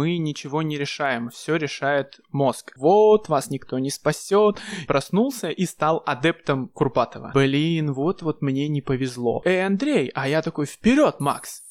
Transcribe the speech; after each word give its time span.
Мы 0.00 0.16
ничего 0.16 0.62
не 0.62 0.78
решаем, 0.78 1.28
все 1.28 1.56
решает 1.56 2.20
мозг. 2.32 2.72
Вот, 2.76 3.28
вас 3.28 3.50
никто 3.50 3.78
не 3.78 3.90
спасет. 3.90 4.58
Проснулся 4.86 5.50
и 5.50 5.66
стал 5.66 6.02
адептом 6.06 6.68
Курпатова. 6.68 7.32
Блин, 7.34 7.92
вот-вот 7.92 8.40
мне 8.40 8.66
не 8.68 8.80
повезло. 8.80 9.42
Эй, 9.44 9.62
Андрей, 9.62 10.10
а 10.14 10.26
я 10.26 10.40
такой, 10.40 10.64
вперед, 10.64 11.20
Макс! 11.20 11.64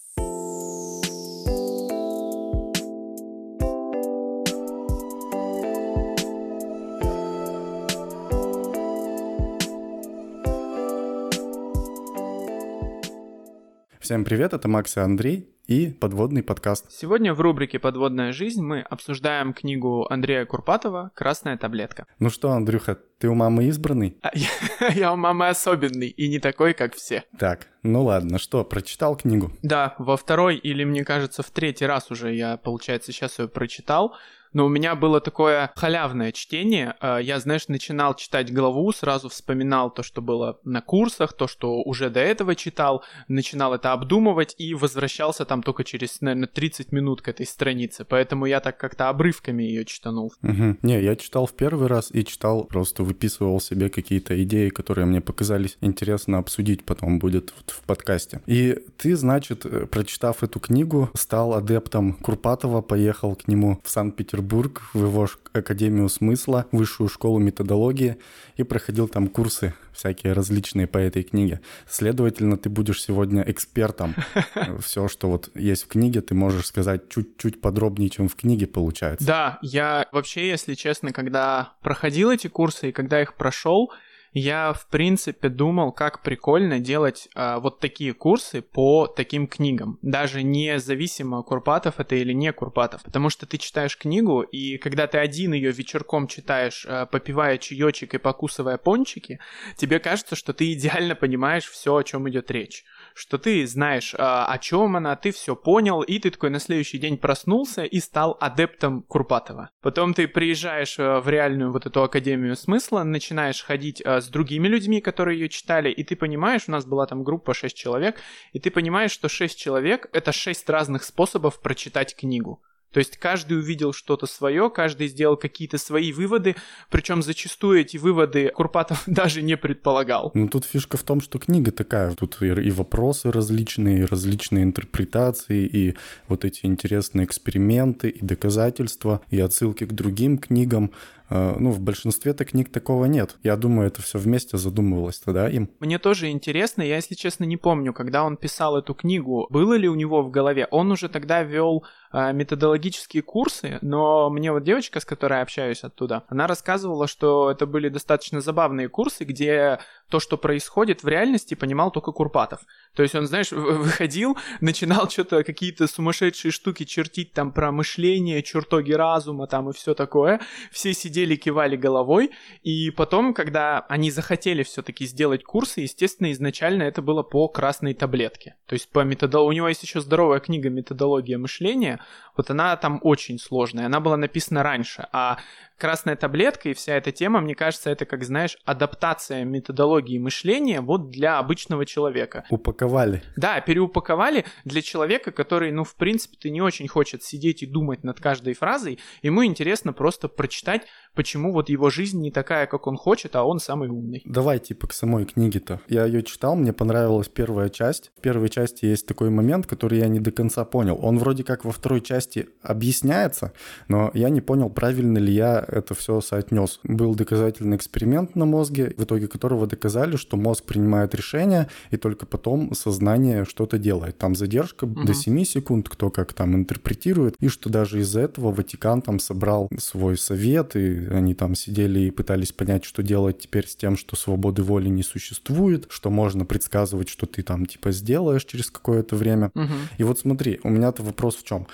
Всем 13.99 14.23
привет, 14.23 14.53
это 14.53 14.67
Макс 14.67 14.95
и 14.97 14.99
Андрей 14.99 15.49
и 15.69 15.91
подводный 15.91 16.41
подкаст. 16.41 16.91
Сегодня 16.91 17.31
в 17.35 17.41
рубрике 17.41 17.77
«Подводная 17.77 18.33
жизнь» 18.33 18.63
мы 18.63 18.81
обсуждаем 18.81 19.53
книгу 19.53 20.07
Андрея 20.09 20.43
Курпатова 20.45 21.11
«Красная 21.13 21.57
таблетка». 21.57 22.07
Ну 22.17 22.31
что, 22.31 22.49
Андрюха, 22.53 22.97
ты 23.19 23.29
у 23.29 23.35
мамы 23.35 23.65
избранный? 23.65 24.17
А, 24.23 24.31
я, 24.33 24.89
я 24.95 25.13
у 25.13 25.15
мамы 25.15 25.47
особенный 25.47 26.07
и 26.07 26.27
не 26.27 26.39
такой, 26.39 26.73
как 26.73 26.95
все. 26.95 27.23
Так, 27.37 27.67
ну 27.83 28.03
ладно, 28.03 28.39
что, 28.39 28.63
прочитал 28.65 29.15
книгу? 29.15 29.51
Да, 29.61 29.93
во 29.99 30.17
второй 30.17 30.57
или, 30.57 30.83
мне 30.83 31.05
кажется, 31.05 31.43
в 31.43 31.51
третий 31.51 31.85
раз 31.85 32.09
уже 32.09 32.33
я, 32.33 32.57
получается, 32.57 33.11
сейчас 33.11 33.37
ее 33.37 33.47
прочитал 33.47 34.15
но 34.53 34.65
у 34.65 34.69
меня 34.69 34.95
было 34.95 35.21
такое 35.21 35.71
халявное 35.75 36.31
чтение. 36.31 36.95
А, 36.99 37.19
я, 37.19 37.39
знаешь, 37.39 37.67
начинал 37.67 38.15
читать 38.15 38.53
главу, 38.53 38.91
сразу 38.91 39.29
вспоминал 39.29 39.91
то, 39.91 40.03
что 40.03 40.21
было 40.21 40.59
на 40.63 40.81
курсах, 40.81 41.33
то, 41.33 41.47
что 41.47 41.81
уже 41.81 42.09
до 42.09 42.19
этого 42.19 42.55
читал, 42.55 43.03
начинал 43.27 43.73
это 43.73 43.93
обдумывать 43.93 44.55
и 44.57 44.73
возвращался 44.73 45.45
там 45.45 45.63
только 45.63 45.83
через, 45.83 46.21
наверное, 46.21 46.47
30 46.47 46.91
минут 46.91 47.21
к 47.21 47.27
этой 47.27 47.45
странице. 47.45 48.05
Поэтому 48.05 48.45
я 48.45 48.59
так 48.59 48.77
как-то 48.77 49.09
обрывками 49.09 49.63
ее 49.63 49.85
читанул. 49.85 50.33
Угу. 50.43 50.77
Не, 50.81 51.01
я 51.01 51.15
читал 51.15 51.45
в 51.45 51.53
первый 51.53 51.87
раз 51.87 52.09
и 52.11 52.25
читал, 52.25 52.65
просто 52.65 53.03
выписывал 53.03 53.59
себе 53.59 53.89
какие-то 53.89 54.41
идеи, 54.43 54.69
которые 54.69 55.05
мне 55.05 55.21
показались 55.21 55.77
интересно 55.81 56.39
обсудить 56.39 56.83
потом 56.85 57.19
будет 57.19 57.53
в 57.67 57.81
подкасте. 57.83 58.41
И 58.47 58.77
ты, 58.97 59.15
значит, 59.15 59.65
э, 59.65 59.85
прочитав 59.85 60.43
эту 60.43 60.59
книгу, 60.59 61.09
стал 61.15 61.53
адептом 61.53 62.13
Курпатова, 62.13 62.81
поехал 62.81 63.35
к 63.35 63.47
нему 63.47 63.79
в 63.83 63.89
Санкт-Петербург 63.89 64.38
Петербург, 64.39 64.81
в 64.93 65.03
его 65.03 65.27
Академию 65.51 66.07
смысла, 66.07 66.65
высшую 66.71 67.09
школу 67.09 67.39
методологии 67.39 68.17
и 68.55 68.63
проходил 68.63 69.09
там 69.09 69.27
курсы 69.27 69.73
всякие 69.91 70.31
различные 70.31 70.87
по 70.87 70.97
этой 70.97 71.23
книге. 71.23 71.59
Следовательно, 71.89 72.57
ты 72.57 72.69
будешь 72.69 73.03
сегодня 73.03 73.43
экспертом. 73.45 74.15
Все, 74.81 75.09
что 75.09 75.29
вот 75.29 75.49
есть 75.55 75.83
в 75.83 75.87
книге, 75.87 76.21
ты 76.21 76.35
можешь 76.35 76.67
сказать 76.67 77.09
чуть-чуть 77.09 77.59
подробнее, 77.59 78.09
чем 78.09 78.29
в 78.29 78.35
книге 78.35 78.67
получается. 78.67 79.27
Да, 79.27 79.59
я 79.61 80.07
вообще, 80.13 80.47
если 80.47 80.73
честно, 80.73 81.11
когда 81.11 81.73
проходил 81.81 82.31
эти 82.31 82.47
курсы 82.47 82.89
и 82.89 82.91
когда 82.93 83.21
их 83.21 83.33
прошел, 83.33 83.91
я, 84.33 84.73
в 84.73 84.87
принципе, 84.87 85.49
думал, 85.49 85.91
как 85.91 86.21
прикольно 86.21 86.79
делать 86.79 87.29
а, 87.35 87.59
вот 87.59 87.79
такие 87.79 88.13
курсы 88.13 88.61
по 88.61 89.07
таким 89.07 89.47
книгам. 89.47 89.97
Даже 90.01 90.43
независимо, 90.43 91.43
Курпатов 91.43 91.99
это 91.99 92.15
или 92.15 92.33
не 92.33 92.51
Курпатов. 92.53 93.03
Потому 93.03 93.29
что 93.29 93.45
ты 93.45 93.57
читаешь 93.57 93.97
книгу, 93.97 94.41
и 94.41 94.77
когда 94.77 95.07
ты 95.07 95.17
один 95.17 95.53
ее 95.53 95.71
вечерком 95.71 96.27
читаешь, 96.27 96.85
а, 96.87 97.05
попивая 97.05 97.57
чаечек 97.57 98.13
и 98.13 98.17
покусывая 98.17 98.77
пончики, 98.77 99.39
тебе 99.75 99.99
кажется, 99.99 100.35
что 100.35 100.53
ты 100.53 100.73
идеально 100.73 101.15
понимаешь 101.15 101.69
все, 101.69 101.95
о 101.95 102.03
чем 102.03 102.29
идет 102.29 102.51
речь 102.51 102.83
что 103.13 103.37
ты 103.37 103.65
знаешь, 103.67 104.15
а, 104.17 104.45
о 104.45 104.57
чем 104.57 104.95
она, 104.95 105.15
ты 105.15 105.31
все 105.31 105.55
понял, 105.55 106.01
и 106.01 106.19
ты 106.19 106.31
такой 106.31 106.49
на 106.49 106.59
следующий 106.59 106.97
день 106.97 107.17
проснулся 107.17 107.83
и 107.83 107.99
стал 107.99 108.37
адептом 108.39 109.03
Курпатова. 109.03 109.69
Потом 109.81 110.13
ты 110.13 110.27
приезжаешь 110.27 110.97
а, 110.99 111.19
в 111.19 111.29
реальную 111.29 111.71
вот 111.71 111.85
эту 111.85 112.03
Академию 112.03 112.55
Смысла, 112.55 113.03
начинаешь 113.03 113.63
ходить 113.63 114.01
а, 114.05 114.21
с 114.21 114.27
другими 114.27 114.67
людьми, 114.67 115.01
которые 115.01 115.39
ее 115.39 115.49
читали, 115.49 115.89
и 115.91 116.03
ты 116.03 116.15
понимаешь, 116.15 116.63
у 116.67 116.71
нас 116.71 116.85
была 116.85 117.05
там 117.05 117.23
группа 117.23 117.53
6 117.53 117.75
человек, 117.75 118.21
и 118.53 118.59
ты 118.59 118.71
понимаешь, 118.71 119.11
что 119.11 119.29
6 119.29 119.57
человек— 119.57 120.09
это 120.13 120.31
6 120.31 120.69
разных 120.69 121.03
способов 121.03 121.61
прочитать 121.61 122.15
книгу. 122.15 122.61
То 122.91 122.99
есть 122.99 123.17
каждый 123.17 123.59
увидел 123.59 123.93
что-то 123.93 124.25
свое, 124.25 124.69
каждый 124.69 125.07
сделал 125.07 125.37
какие-то 125.37 125.77
свои 125.77 126.11
выводы, 126.11 126.55
причем 126.89 127.21
зачастую 127.21 127.81
эти 127.81 127.97
выводы 127.97 128.49
Курпатов 128.49 129.03
даже 129.07 129.41
не 129.41 129.57
предполагал. 129.57 130.31
Ну 130.33 130.47
тут 130.47 130.65
фишка 130.65 130.97
в 130.97 131.03
том, 131.03 131.21
что 131.21 131.39
книга 131.39 131.71
такая, 131.71 132.15
тут 132.15 132.41
и 132.41 132.71
вопросы 132.71 133.31
различные, 133.31 133.99
и 133.99 134.05
различные 134.05 134.63
интерпретации, 134.63 135.65
и 135.65 135.95
вот 136.27 136.45
эти 136.45 136.65
интересные 136.65 137.25
эксперименты, 137.25 138.09
и 138.09 138.25
доказательства, 138.25 139.21
и 139.29 139.39
отсылки 139.39 139.85
к 139.85 139.93
другим 139.93 140.37
книгам. 140.37 140.91
Э, 141.29 141.55
ну, 141.59 141.71
в 141.71 141.79
большинстве-то 141.79 142.45
книг 142.45 142.71
такого 142.71 143.05
нет. 143.05 143.37
Я 143.43 143.55
думаю, 143.55 143.87
это 143.87 144.01
все 144.01 144.17
вместе 144.17 144.57
задумывалось 144.57 145.19
тогда 145.19 145.49
им. 145.49 145.69
Мне 145.79 145.99
тоже 145.99 146.29
интересно, 146.29 146.81
я, 146.81 146.95
если 146.95 147.15
честно, 147.15 147.43
не 147.43 147.57
помню, 147.57 147.93
когда 147.93 148.23
он 148.23 148.37
писал 148.37 148.77
эту 148.77 148.93
книгу, 148.93 149.47
было 149.49 149.75
ли 149.75 149.87
у 149.87 149.95
него 149.95 150.23
в 150.23 150.31
голове. 150.31 150.67
Он 150.71 150.91
уже 150.91 151.09
тогда 151.09 151.43
вел 151.43 151.83
методологические 152.11 153.23
курсы, 153.23 153.79
но 153.81 154.29
мне 154.29 154.51
вот 154.51 154.63
девочка, 154.63 154.99
с 154.99 155.05
которой 155.05 155.35
я 155.35 155.41
общаюсь 155.41 155.83
оттуда, 155.83 156.23
она 156.27 156.47
рассказывала, 156.47 157.07
что 157.07 157.51
это 157.51 157.65
были 157.65 157.89
достаточно 157.89 158.41
забавные 158.41 158.89
курсы, 158.89 159.23
где 159.23 159.79
то, 160.09 160.19
что 160.19 160.37
происходит 160.37 161.03
в 161.03 161.07
реальности, 161.07 161.53
понимал 161.53 161.91
только 161.91 162.11
Курпатов. 162.11 162.61
То 162.95 163.03
есть 163.03 163.15
он, 163.15 163.27
знаешь, 163.27 163.51
выходил, 163.51 164.37
начинал 164.59 165.09
что-то, 165.09 165.43
какие-то 165.43 165.87
сумасшедшие 165.87 166.51
штуки 166.51 166.83
чертить 166.83 167.33
там 167.33 167.51
про 167.51 167.71
мышление, 167.71 168.41
чертоги 168.43 168.91
разума 168.91 169.47
там 169.47 169.69
и 169.69 169.73
все 169.73 169.93
такое. 169.93 170.41
Все 170.71 170.93
сидели, 170.93 171.35
кивали 171.35 171.75
головой. 171.75 172.31
И 172.63 172.89
потом, 172.91 173.33
когда 173.33 173.79
они 173.87 174.11
захотели 174.11 174.63
все-таки 174.63 175.05
сделать 175.05 175.43
курсы, 175.43 175.81
естественно, 175.81 176.31
изначально 176.31 176.83
это 176.83 177.01
было 177.01 177.23
по 177.23 177.47
красной 177.47 177.93
таблетке. 177.93 178.55
То 178.65 178.73
есть 178.73 178.89
по 178.89 179.03
методологии... 179.03 179.49
У 179.49 179.51
него 179.51 179.69
есть 179.69 179.83
еще 179.83 180.01
здоровая 180.01 180.39
книга 180.39 180.69
«Методология 180.69 181.37
мышления». 181.37 181.98
Вот 182.37 182.49
она 182.49 182.75
там 182.77 182.99
очень 183.03 183.37
сложная. 183.37 183.87
Она 183.87 183.99
была 183.99 184.15
написана 184.15 184.63
раньше. 184.63 185.05
А 185.11 185.39
красная 185.77 186.15
таблетка 186.15 186.69
и 186.69 186.73
вся 186.73 186.95
эта 186.95 187.11
тема, 187.11 187.41
мне 187.41 187.55
кажется, 187.55 187.89
это, 187.89 188.05
как 188.05 188.23
знаешь, 188.23 188.57
адаптация 188.65 189.43
методологии 189.45 190.19
мышления 190.19 190.81
вот 190.81 191.09
для 191.09 191.39
обычного 191.39 191.85
человека. 191.85 192.45
Упаковали. 192.49 193.23
Да, 193.35 193.59
переупаковали 193.61 194.45
для 194.65 194.81
человека, 194.81 195.31
который, 195.31 195.71
ну, 195.71 195.83
в 195.83 195.95
принципе, 195.95 196.37
ты 196.39 196.49
не 196.49 196.61
очень 196.61 196.87
хочет 196.87 197.23
сидеть 197.23 197.63
и 197.63 197.65
думать 197.65 198.03
над 198.03 198.19
каждой 198.19 198.53
фразой. 198.53 198.99
Ему 199.21 199.43
интересно 199.43 199.93
просто 199.93 200.27
прочитать, 200.27 200.83
почему 201.15 201.51
вот 201.51 201.69
его 201.69 201.89
жизнь 201.89 202.21
не 202.21 202.31
такая, 202.31 202.67
как 202.67 202.87
он 202.87 202.95
хочет, 202.95 203.35
а 203.35 203.43
он 203.43 203.59
самый 203.59 203.89
умный. 203.89 204.21
Давай, 204.25 204.59
типа, 204.59 204.87
к 204.87 204.93
самой 204.93 205.25
книге-то. 205.25 205.81
Я 205.87 206.05
ее 206.05 206.23
читал, 206.23 206.55
мне 206.55 206.73
понравилась 206.73 207.27
первая 207.27 207.69
часть. 207.69 208.11
В 208.17 208.21
первой 208.21 208.49
части 208.49 208.85
есть 208.85 209.07
такой 209.07 209.29
момент, 209.29 209.65
который 209.65 209.99
я 209.99 210.07
не 210.07 210.19
до 210.19 210.31
конца 210.31 210.63
понял. 210.65 210.97
Он 211.01 211.17
вроде 211.17 211.43
как 211.43 211.65
во 211.65 211.71
второй 211.71 211.88
части 211.97 212.49
объясняется, 212.61 213.53
но 213.87 214.11
я 214.13 214.29
не 214.29 214.41
понял, 214.41 214.69
правильно 214.69 215.17
ли 215.17 215.33
я 215.33 215.63
это 215.67 215.93
все 215.95 216.21
соотнес. 216.21 216.79
Был 216.83 217.15
доказательный 217.15 217.77
эксперимент 217.77 218.35
на 218.35 218.45
мозге, 218.45 218.93
в 218.97 219.03
итоге 219.03 219.27
которого 219.27 219.67
доказали, 219.67 220.15
что 220.15 220.37
мозг 220.37 220.65
принимает 220.65 221.15
решение, 221.15 221.67
и 221.91 221.97
только 221.97 222.25
потом 222.25 222.73
сознание 222.73 223.45
что-то 223.45 223.77
делает. 223.77 224.17
Там 224.17 224.35
задержка 224.35 224.85
угу. 224.85 225.03
до 225.03 225.13
7 225.13 225.43
секунд, 225.43 225.89
кто 225.89 226.09
как 226.09 226.33
там 226.33 226.55
интерпретирует, 226.55 227.35
и 227.39 227.47
что 227.47 227.69
даже 227.69 227.99
из-за 228.01 228.21
этого 228.21 228.51
Ватикан 228.51 229.01
там 229.01 229.19
собрал 229.19 229.69
свой 229.77 230.17
совет, 230.17 230.75
и 230.75 231.07
они 231.07 231.33
там 231.33 231.55
сидели 231.55 232.01
и 232.01 232.11
пытались 232.11 232.51
понять, 232.51 232.85
что 232.85 233.03
делать 233.03 233.39
теперь 233.39 233.67
с 233.67 233.75
тем, 233.75 233.97
что 233.97 234.15
свободы 234.15 234.63
воли 234.63 234.89
не 234.89 235.03
существует, 235.03 235.87
что 235.89 236.09
можно 236.09 236.45
предсказывать, 236.45 237.09
что 237.09 237.25
ты 237.25 237.43
там 237.43 237.65
типа 237.65 237.91
сделаешь 237.91 238.45
через 238.45 238.69
какое-то 238.69 239.15
время. 239.15 239.51
Угу. 239.55 239.73
И 239.97 240.03
вот 240.03 240.19
смотри, 240.19 240.59
у 240.63 240.69
меня-то 240.69 241.03
вопрос 241.03 241.35
в 241.35 241.43
чем? 241.43 241.67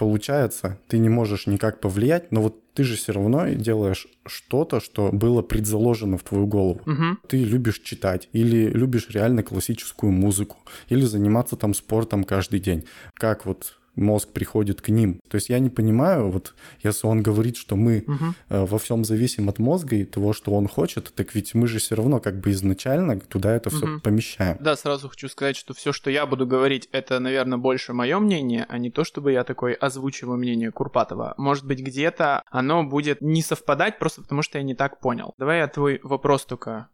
Получается, 0.00 0.78
ты 0.88 0.96
не 0.96 1.10
можешь 1.10 1.46
никак 1.46 1.78
повлиять, 1.78 2.32
но 2.32 2.40
вот 2.40 2.72
ты 2.72 2.84
же 2.84 2.96
все 2.96 3.12
равно 3.12 3.50
делаешь 3.50 4.06
что-то, 4.24 4.80
что 4.80 5.10
было 5.12 5.42
предзаложено 5.42 6.16
в 6.16 6.22
твою 6.22 6.46
голову. 6.46 6.80
Угу. 6.86 7.18
Ты 7.28 7.44
любишь 7.44 7.80
читать, 7.80 8.30
или 8.32 8.70
любишь 8.70 9.08
реально 9.10 9.42
классическую 9.42 10.10
музыку, 10.10 10.56
или 10.88 11.02
заниматься 11.02 11.56
там 11.56 11.74
спортом 11.74 12.24
каждый 12.24 12.60
день. 12.60 12.86
Как 13.12 13.44
вот 13.44 13.78
мозг 13.96 14.28
приходит 14.30 14.80
к 14.80 14.88
ним. 14.88 15.20
То 15.28 15.36
есть 15.36 15.48
я 15.48 15.58
не 15.58 15.70
понимаю, 15.70 16.30
вот 16.30 16.54
если 16.82 17.06
он 17.06 17.22
говорит, 17.22 17.56
что 17.56 17.76
мы 17.76 18.04
угу. 18.06 18.34
э, 18.48 18.64
во 18.64 18.78
всем 18.78 19.04
зависим 19.04 19.48
от 19.48 19.58
мозга 19.58 19.96
и 19.96 20.04
того, 20.04 20.32
что 20.32 20.52
он 20.52 20.68
хочет, 20.68 21.12
так 21.14 21.34
ведь 21.34 21.54
мы 21.54 21.66
же 21.66 21.78
все 21.78 21.94
равно 21.94 22.20
как 22.20 22.40
бы 22.40 22.50
изначально 22.50 23.20
туда 23.20 23.54
это 23.54 23.70
все 23.70 23.86
угу. 23.86 24.00
помещаем. 24.00 24.56
Да, 24.60 24.76
сразу 24.76 25.08
хочу 25.08 25.28
сказать, 25.28 25.56
что 25.56 25.74
все, 25.74 25.92
что 25.92 26.10
я 26.10 26.26
буду 26.26 26.46
говорить, 26.46 26.88
это, 26.92 27.18
наверное, 27.20 27.58
больше 27.58 27.92
мое 27.92 28.18
мнение, 28.18 28.66
а 28.68 28.78
не 28.78 28.90
то, 28.90 29.04
чтобы 29.04 29.32
я 29.32 29.44
такой 29.44 29.72
озвучиваю 29.74 30.38
мнение 30.38 30.70
Курпатова. 30.70 31.34
Может 31.36 31.66
быть, 31.66 31.80
где-то 31.80 32.42
оно 32.50 32.84
будет 32.84 33.20
не 33.20 33.42
совпадать, 33.42 33.98
просто 33.98 34.22
потому 34.22 34.42
что 34.42 34.58
я 34.58 34.64
не 34.64 34.74
так 34.74 35.00
понял. 35.00 35.34
Давай 35.38 35.58
я 35.58 35.68
твой 35.68 36.00
вопрос 36.02 36.44
только 36.44 36.88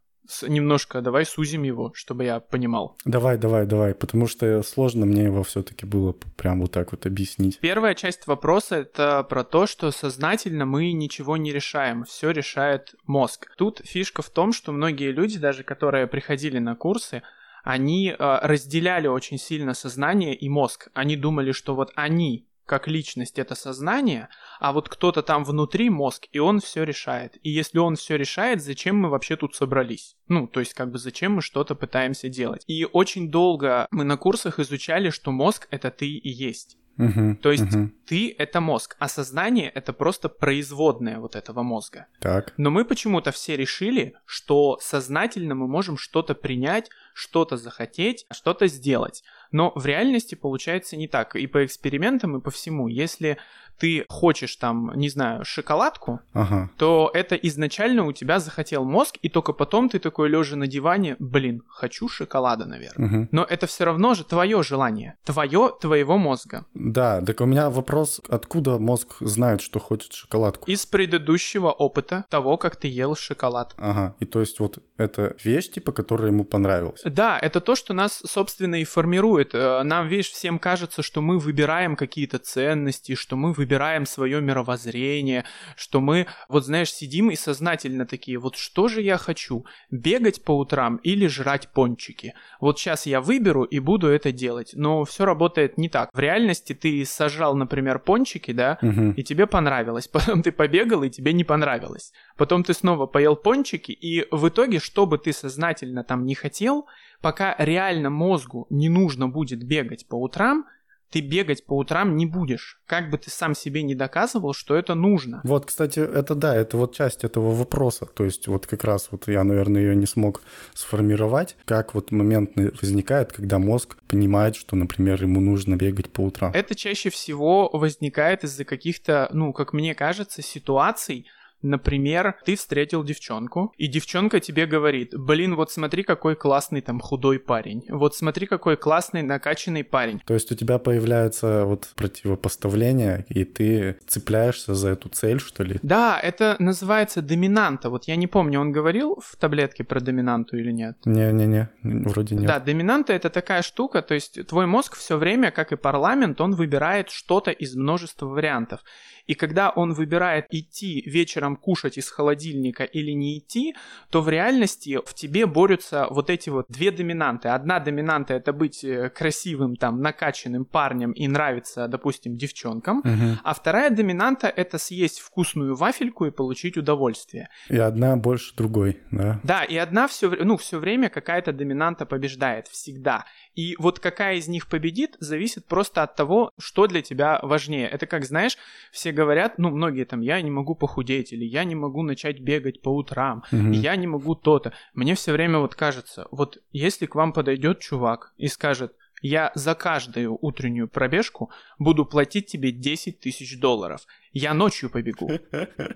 немножко 0.47 1.01
давай 1.01 1.25
сузим 1.25 1.63
его, 1.63 1.91
чтобы 1.93 2.25
я 2.25 2.39
понимал. 2.39 2.97
Давай, 3.05 3.37
давай, 3.37 3.65
давай, 3.65 3.93
потому 3.93 4.27
что 4.27 4.61
сложно 4.63 5.05
мне 5.05 5.23
его 5.23 5.43
все-таки 5.43 5.85
было 5.85 6.13
прям 6.35 6.61
вот 6.61 6.71
так 6.71 6.91
вот 6.91 7.05
объяснить. 7.05 7.59
Первая 7.59 7.95
часть 7.95 8.27
вопроса 8.27 8.77
это 8.77 9.23
про 9.23 9.43
то, 9.43 9.67
что 9.67 9.91
сознательно 9.91 10.65
мы 10.65 10.91
ничего 10.91 11.37
не 11.37 11.51
решаем, 11.51 12.03
все 12.03 12.31
решает 12.31 12.95
мозг. 13.05 13.47
Тут 13.57 13.81
фишка 13.83 14.21
в 14.21 14.29
том, 14.29 14.53
что 14.53 14.71
многие 14.71 15.11
люди, 15.11 15.37
даже 15.37 15.63
которые 15.63 16.07
приходили 16.07 16.59
на 16.59 16.75
курсы, 16.75 17.23
они 17.63 18.11
э, 18.11 18.15
разделяли 18.17 19.07
очень 19.07 19.37
сильно 19.37 19.73
сознание 19.73 20.33
и 20.33 20.47
мозг. 20.47 20.87
Они 20.93 21.17
думали, 21.17 21.51
что 21.51 21.75
вот 21.75 21.91
они 21.95 22.46
как 22.67 22.87
личность 22.87 23.39
это 23.39 23.55
сознание, 23.55 24.29
а 24.59 24.71
вот 24.71 24.89
кто-то 24.89 25.23
там 25.23 25.43
внутри 25.43 25.89
мозг, 25.89 26.27
и 26.31 26.37
он 26.37 26.59
все 26.59 26.83
решает. 26.83 27.37
И 27.41 27.49
если 27.49 27.79
он 27.79 27.95
все 27.95 28.17
решает, 28.17 28.61
зачем 28.61 28.97
мы 28.97 29.09
вообще 29.09 29.35
тут 29.35 29.55
собрались? 29.55 30.15
Ну, 30.27 30.47
то 30.47 30.59
есть 30.59 30.75
как 30.75 30.91
бы 30.91 30.99
зачем 30.99 31.35
мы 31.35 31.41
что-то 31.41 31.73
пытаемся 31.73 32.29
делать? 32.29 32.63
И 32.67 32.85
очень 32.85 33.31
долго 33.31 33.87
мы 33.89 34.03
на 34.03 34.17
курсах 34.17 34.59
изучали, 34.59 35.09
что 35.09 35.31
мозг 35.31 35.67
это 35.71 35.89
ты 35.89 36.07
и 36.07 36.29
есть. 36.29 36.77
Мгм, 36.97 37.35
То 37.37 37.51
есть 37.51 37.63
мгм. 37.63 37.93
ты 38.07 38.35
это 38.37 38.59
мозг, 38.59 38.95
а 38.99 39.07
сознание 39.07 39.69
это 39.69 39.93
просто 39.93 40.29
производное 40.29 41.19
вот 41.19 41.35
этого 41.35 41.61
мозга. 41.61 42.07
Так. 42.19 42.53
Но 42.57 42.71
мы 42.71 42.85
почему-то 42.85 43.31
все 43.31 43.55
решили, 43.55 44.15
что 44.25 44.79
сознательно 44.81 45.53
мы 45.53 45.67
можем 45.67 45.97
что-то 45.97 46.33
принять, 46.33 46.89
что-то 47.13 47.55
захотеть, 47.55 48.25
что-то 48.31 48.67
сделать. 48.67 49.23
Но 49.51 49.71
в 49.75 49.85
реальности 49.85 50.35
получается 50.35 50.97
не 50.97 51.07
так. 51.07 51.35
И 51.35 51.47
по 51.47 51.65
экспериментам, 51.65 52.37
и 52.37 52.41
по 52.41 52.51
всему. 52.51 52.87
Если 52.87 53.37
ты 53.79 54.05
хочешь 54.09 54.55
там, 54.55 54.91
не 54.95 55.09
знаю, 55.09 55.45
шоколадку, 55.45 56.19
Ага. 56.33 56.69
то 56.77 57.11
это 57.13 57.35
изначально 57.35 58.05
у 58.05 58.11
тебя 58.11 58.39
захотел 58.39 58.83
мозг, 58.85 59.17
и 59.21 59.29
только 59.29 59.53
потом 59.53 59.89
ты 59.89 59.99
такой 59.99 60.29
лежа 60.29 60.55
на 60.55 60.67
диване, 60.67 61.15
блин, 61.19 61.61
хочу 61.67 62.07
шоколада, 62.09 62.65
наверное. 62.65 63.07
Мгм. 63.07 63.29
Но 63.31 63.43
это 63.43 63.67
все 63.67 63.85
равно 63.85 64.13
же 64.13 64.23
твое 64.23 64.63
желание, 64.63 65.15
твое, 65.25 65.71
твоего 65.79 66.17
мозга. 66.17 66.65
Да, 66.73 67.21
так 67.21 67.41
у 67.41 67.45
меня 67.45 67.69
вопрос, 67.69 68.21
откуда 68.29 68.77
мозг 68.79 69.15
знает, 69.19 69.61
что 69.61 69.79
хочет 69.79 70.13
шоколадку? 70.13 70.69
Из 70.69 70.85
предыдущего 70.85 71.71
опыта 71.71 72.25
того, 72.29 72.57
как 72.57 72.75
ты 72.75 72.87
ел 72.87 73.15
шоколад. 73.15 73.75
Ага, 73.77 74.15
и 74.19 74.25
то 74.25 74.39
есть 74.39 74.59
вот 74.59 74.79
это 74.97 75.35
вещь, 75.43 75.69
типа, 75.69 75.91
которая 75.91 76.31
ему 76.31 76.43
понравилась. 76.43 77.01
Да, 77.05 77.37
это 77.39 77.61
то, 77.61 77.75
что 77.75 77.93
нас, 77.93 78.21
собственно, 78.25 78.75
и 78.81 78.83
формирует. 78.83 79.51
Э, 79.53 79.83
Нам, 79.83 80.07
видишь, 80.07 80.29
всем 80.31 80.57
кажется, 80.59 81.03
что 81.03 81.21
мы 81.21 81.37
выбираем 81.37 81.95
какие-то 81.95 82.39
ценности, 82.39 83.15
что 83.15 83.35
мы 83.35 83.53
выбираем 83.53 83.66
свое 84.05 84.41
мировоззрение, 84.41 85.45
что 85.75 85.99
мы, 86.01 86.27
вот 86.49 86.65
знаешь, 86.65 86.91
сидим 86.91 87.29
и 87.29 87.35
сознательно 87.35 88.05
такие, 88.05 88.37
вот 88.37 88.55
что 88.55 88.87
же 88.87 89.01
я 89.01 89.17
хочу? 89.17 89.65
Бегать 89.91 90.43
по 90.43 90.57
утрам 90.57 90.97
или 90.97 91.27
жрать 91.27 91.69
пончики? 91.73 92.33
Вот 92.59 92.79
сейчас 92.79 93.05
я 93.05 93.21
выберу 93.21 93.63
и 93.63 93.79
буду 93.79 94.07
это 94.07 94.31
делать. 94.31 94.71
Но 94.73 95.03
все 95.05 95.25
работает 95.25 95.77
не 95.77 95.89
так. 95.89 96.09
В 96.13 96.19
реальности 96.19 96.73
ты 96.73 97.03
сажал, 97.05 97.55
например, 97.55 97.99
пончики, 97.99 98.51
да, 98.51 98.77
Мгм. 98.81 99.11
и 99.11 99.23
тебе 99.23 99.47
понравилось. 99.47 100.07
Потом 100.11 100.41
ты 100.43 100.51
побегал, 100.51 101.03
и 101.03 101.09
тебе 101.09 101.33
не 101.33 101.43
понравилось. 101.43 102.11
Потом 102.37 102.63
ты 102.63 102.73
снова 102.73 103.05
поел 103.07 103.35
пончики, 103.35 103.91
и 103.91 104.25
в 104.31 104.47
итоге, 104.47 104.79
что 104.79 105.05
бы 105.05 105.17
ты 105.17 105.33
сознательно 105.33 106.03
там 106.03 106.25
не 106.25 106.35
хотел, 106.35 106.87
пока 107.21 107.55
реально 107.57 108.09
мозгу 108.09 108.67
не 108.69 108.89
нужно 108.89 109.27
будет 109.27 109.63
бегать 109.63 110.07
по 110.07 110.15
утрам, 110.15 110.65
ты 111.09 111.21
бегать 111.21 111.65
по 111.65 111.77
утрам 111.77 112.15
не 112.15 112.25
будешь. 112.25 112.79
Как 112.85 113.09
бы 113.09 113.17
ты 113.17 113.29
сам 113.29 113.55
себе 113.55 113.83
не 113.83 113.95
доказывал, 113.95 114.53
что 114.53 114.75
это 114.75 114.95
нужно. 114.95 115.41
Вот, 115.43 115.65
кстати, 115.65 115.99
это 115.99 116.35
да, 116.35 116.55
это 116.55 116.77
вот 116.77 116.95
часть 116.95 117.23
этого 117.23 117.53
вопроса. 117.53 118.05
То 118.05 118.25
есть 118.25 118.47
вот 118.47 118.67
как 118.67 118.83
раз 118.83 119.09
вот 119.11 119.27
я, 119.27 119.43
наверное, 119.43 119.81
ее 119.81 119.95
не 119.95 120.05
смог 120.05 120.41
сформировать. 120.73 121.55
Как 121.65 121.93
вот 121.93 122.11
момент 122.11 122.51
возникает, 122.81 123.31
когда 123.31 123.59
мозг 123.59 123.97
понимает, 124.07 124.55
что, 124.55 124.75
например, 124.75 125.21
ему 125.21 125.39
нужно 125.39 125.75
бегать 125.75 126.09
по 126.09 126.21
утрам. 126.21 126.51
Это 126.53 126.75
чаще 126.75 127.09
всего 127.09 127.69
возникает 127.71 128.43
из-за 128.43 128.65
каких-то, 128.65 129.29
ну, 129.31 129.53
как 129.53 129.73
мне 129.73 129.95
кажется, 129.95 130.41
ситуаций, 130.41 131.25
Например, 131.61 132.35
ты 132.45 132.55
встретил 132.55 133.03
девчонку, 133.03 133.73
и 133.77 133.87
девчонка 133.87 134.39
тебе 134.39 134.65
говорит, 134.65 135.17
блин, 135.17 135.55
вот 135.55 135.71
смотри, 135.71 136.03
какой 136.03 136.35
классный 136.35 136.81
там 136.81 136.99
худой 136.99 137.39
парень, 137.39 137.83
вот 137.89 138.15
смотри, 138.15 138.45
какой 138.45 138.77
классный 138.77 139.23
накачанный 139.23 139.83
парень. 139.83 140.21
То 140.25 140.33
есть 140.33 140.51
у 140.51 140.55
тебя 140.55 140.77
появляется 140.77 141.65
вот 141.65 141.89
противопоставление, 141.95 143.25
и 143.29 143.43
ты 143.43 143.97
цепляешься 144.07 144.75
за 144.75 144.89
эту 144.89 145.09
цель, 145.09 145.39
что 145.39 145.63
ли? 145.63 145.79
Да, 145.81 146.19
это 146.21 146.55
называется 146.59 147.21
доминанта. 147.21 147.89
Вот 147.89 148.05
я 148.05 148.15
не 148.15 148.27
помню, 148.27 148.59
он 148.59 148.71
говорил 148.71 149.19
в 149.23 149.35
таблетке 149.35 149.83
про 149.83 149.99
доминанту 149.99 150.57
или 150.57 150.71
нет. 150.71 150.97
Не-не-не, 151.05 151.69
вроде 151.81 152.35
нет. 152.35 152.47
Да, 152.47 152.59
доминанта 152.59 153.13
это 153.13 153.29
такая 153.29 153.61
штука, 153.61 154.01
то 154.01 154.13
есть 154.13 154.47
твой 154.47 154.67
мозг 154.67 154.95
все 154.95 155.17
время, 155.17 155.51
как 155.51 155.71
и 155.71 155.75
парламент, 155.75 156.39
он 156.39 156.53
выбирает 156.53 157.09
что-то 157.09 157.51
из 157.51 157.75
множества 157.75 158.27
вариантов. 158.27 158.81
И 159.27 159.35
когда 159.35 159.69
он 159.69 159.93
выбирает 159.93 160.45
идти 160.49 161.03
вечером 161.05 161.55
кушать 161.55 161.97
из 161.97 162.09
холодильника 162.09 162.83
или 162.83 163.11
не 163.11 163.37
идти, 163.37 163.75
то 164.09 164.21
в 164.21 164.29
реальности 164.29 164.99
в 165.05 165.13
тебе 165.13 165.45
борются 165.45 166.07
вот 166.09 166.29
эти 166.29 166.49
вот 166.49 166.65
две 166.69 166.91
доминанты. 166.91 167.49
Одна 167.49 167.79
доминанта 167.79 168.33
это 168.33 168.53
быть 168.53 168.83
э, 168.83 169.09
красивым, 169.09 169.75
там, 169.75 170.01
накачанным 170.01 170.65
парнем 170.65 171.11
и 171.11 171.27
нравиться, 171.27 171.87
допустим, 171.87 172.37
девчонкам. 172.37 173.01
Мгм. 173.03 173.39
А 173.43 173.53
вторая 173.53 173.89
доминанта 173.89 174.47
это 174.47 174.77
съесть 174.77 175.19
вкусную 175.19 175.75
вафельку 175.75 176.25
и 176.25 176.31
получить 176.31 176.77
удовольствие. 176.77 177.49
И 177.69 177.77
одна 177.77 178.15
больше 178.15 178.55
другой, 178.55 178.99
да? 179.11 179.39
Да, 179.43 179.63
и 179.63 179.75
одна 179.75 180.07
все, 180.07 180.29
ну, 180.29 180.57
все 180.57 180.79
время 180.79 181.09
какая-то 181.09 181.51
доминанта 181.51 182.05
побеждает, 182.05 182.67
всегда. 182.67 183.25
И 183.57 183.75
вот 183.79 183.99
какая 183.99 184.35
из 184.35 184.47
них 184.47 184.67
победит, 184.67 185.17
зависит 185.19 185.65
просто 185.65 186.03
от 186.03 186.15
того, 186.15 186.51
что 186.59 186.85
для 186.85 187.01
тебя 187.01 187.39
важнее. 187.41 187.87
Это 187.87 188.05
как, 188.05 188.23
знаешь, 188.23 188.55
все 188.91 189.11
говорят, 189.11 189.57
ну, 189.57 189.71
многие 189.71 190.05
там, 190.05 190.21
я 190.21 190.39
не 190.41 190.51
могу 190.51 190.75
похудеть, 190.75 191.33
или 191.33 191.43
я 191.43 191.63
не 191.63 191.73
могу 191.73 192.03
начать 192.03 192.39
бегать 192.39 192.83
по 192.83 192.89
утрам, 192.89 193.43
Мгм. 193.51 193.71
я 193.71 193.95
не 193.95 194.05
могу 194.05 194.35
то-то. 194.35 194.73
Мне 194.93 195.15
все 195.15 195.31
время 195.31 195.57
вот 195.57 195.73
кажется, 195.73 196.27
вот 196.29 196.59
если 196.71 197.07
к 197.07 197.15
вам 197.15 197.33
подойдет 197.33 197.79
чувак 197.79 198.31
и 198.37 198.47
скажет, 198.47 198.93
я 199.21 199.51
за 199.55 199.75
каждую 199.75 200.37
утреннюю 200.41 200.87
пробежку 200.87 201.51
буду 201.79 202.05
платить 202.05 202.47
тебе 202.47 202.71
10 202.71 203.19
тысяч 203.19 203.59
долларов. 203.59 204.01
Я 204.33 204.53
ночью 204.53 204.89
побегу. 204.89 205.29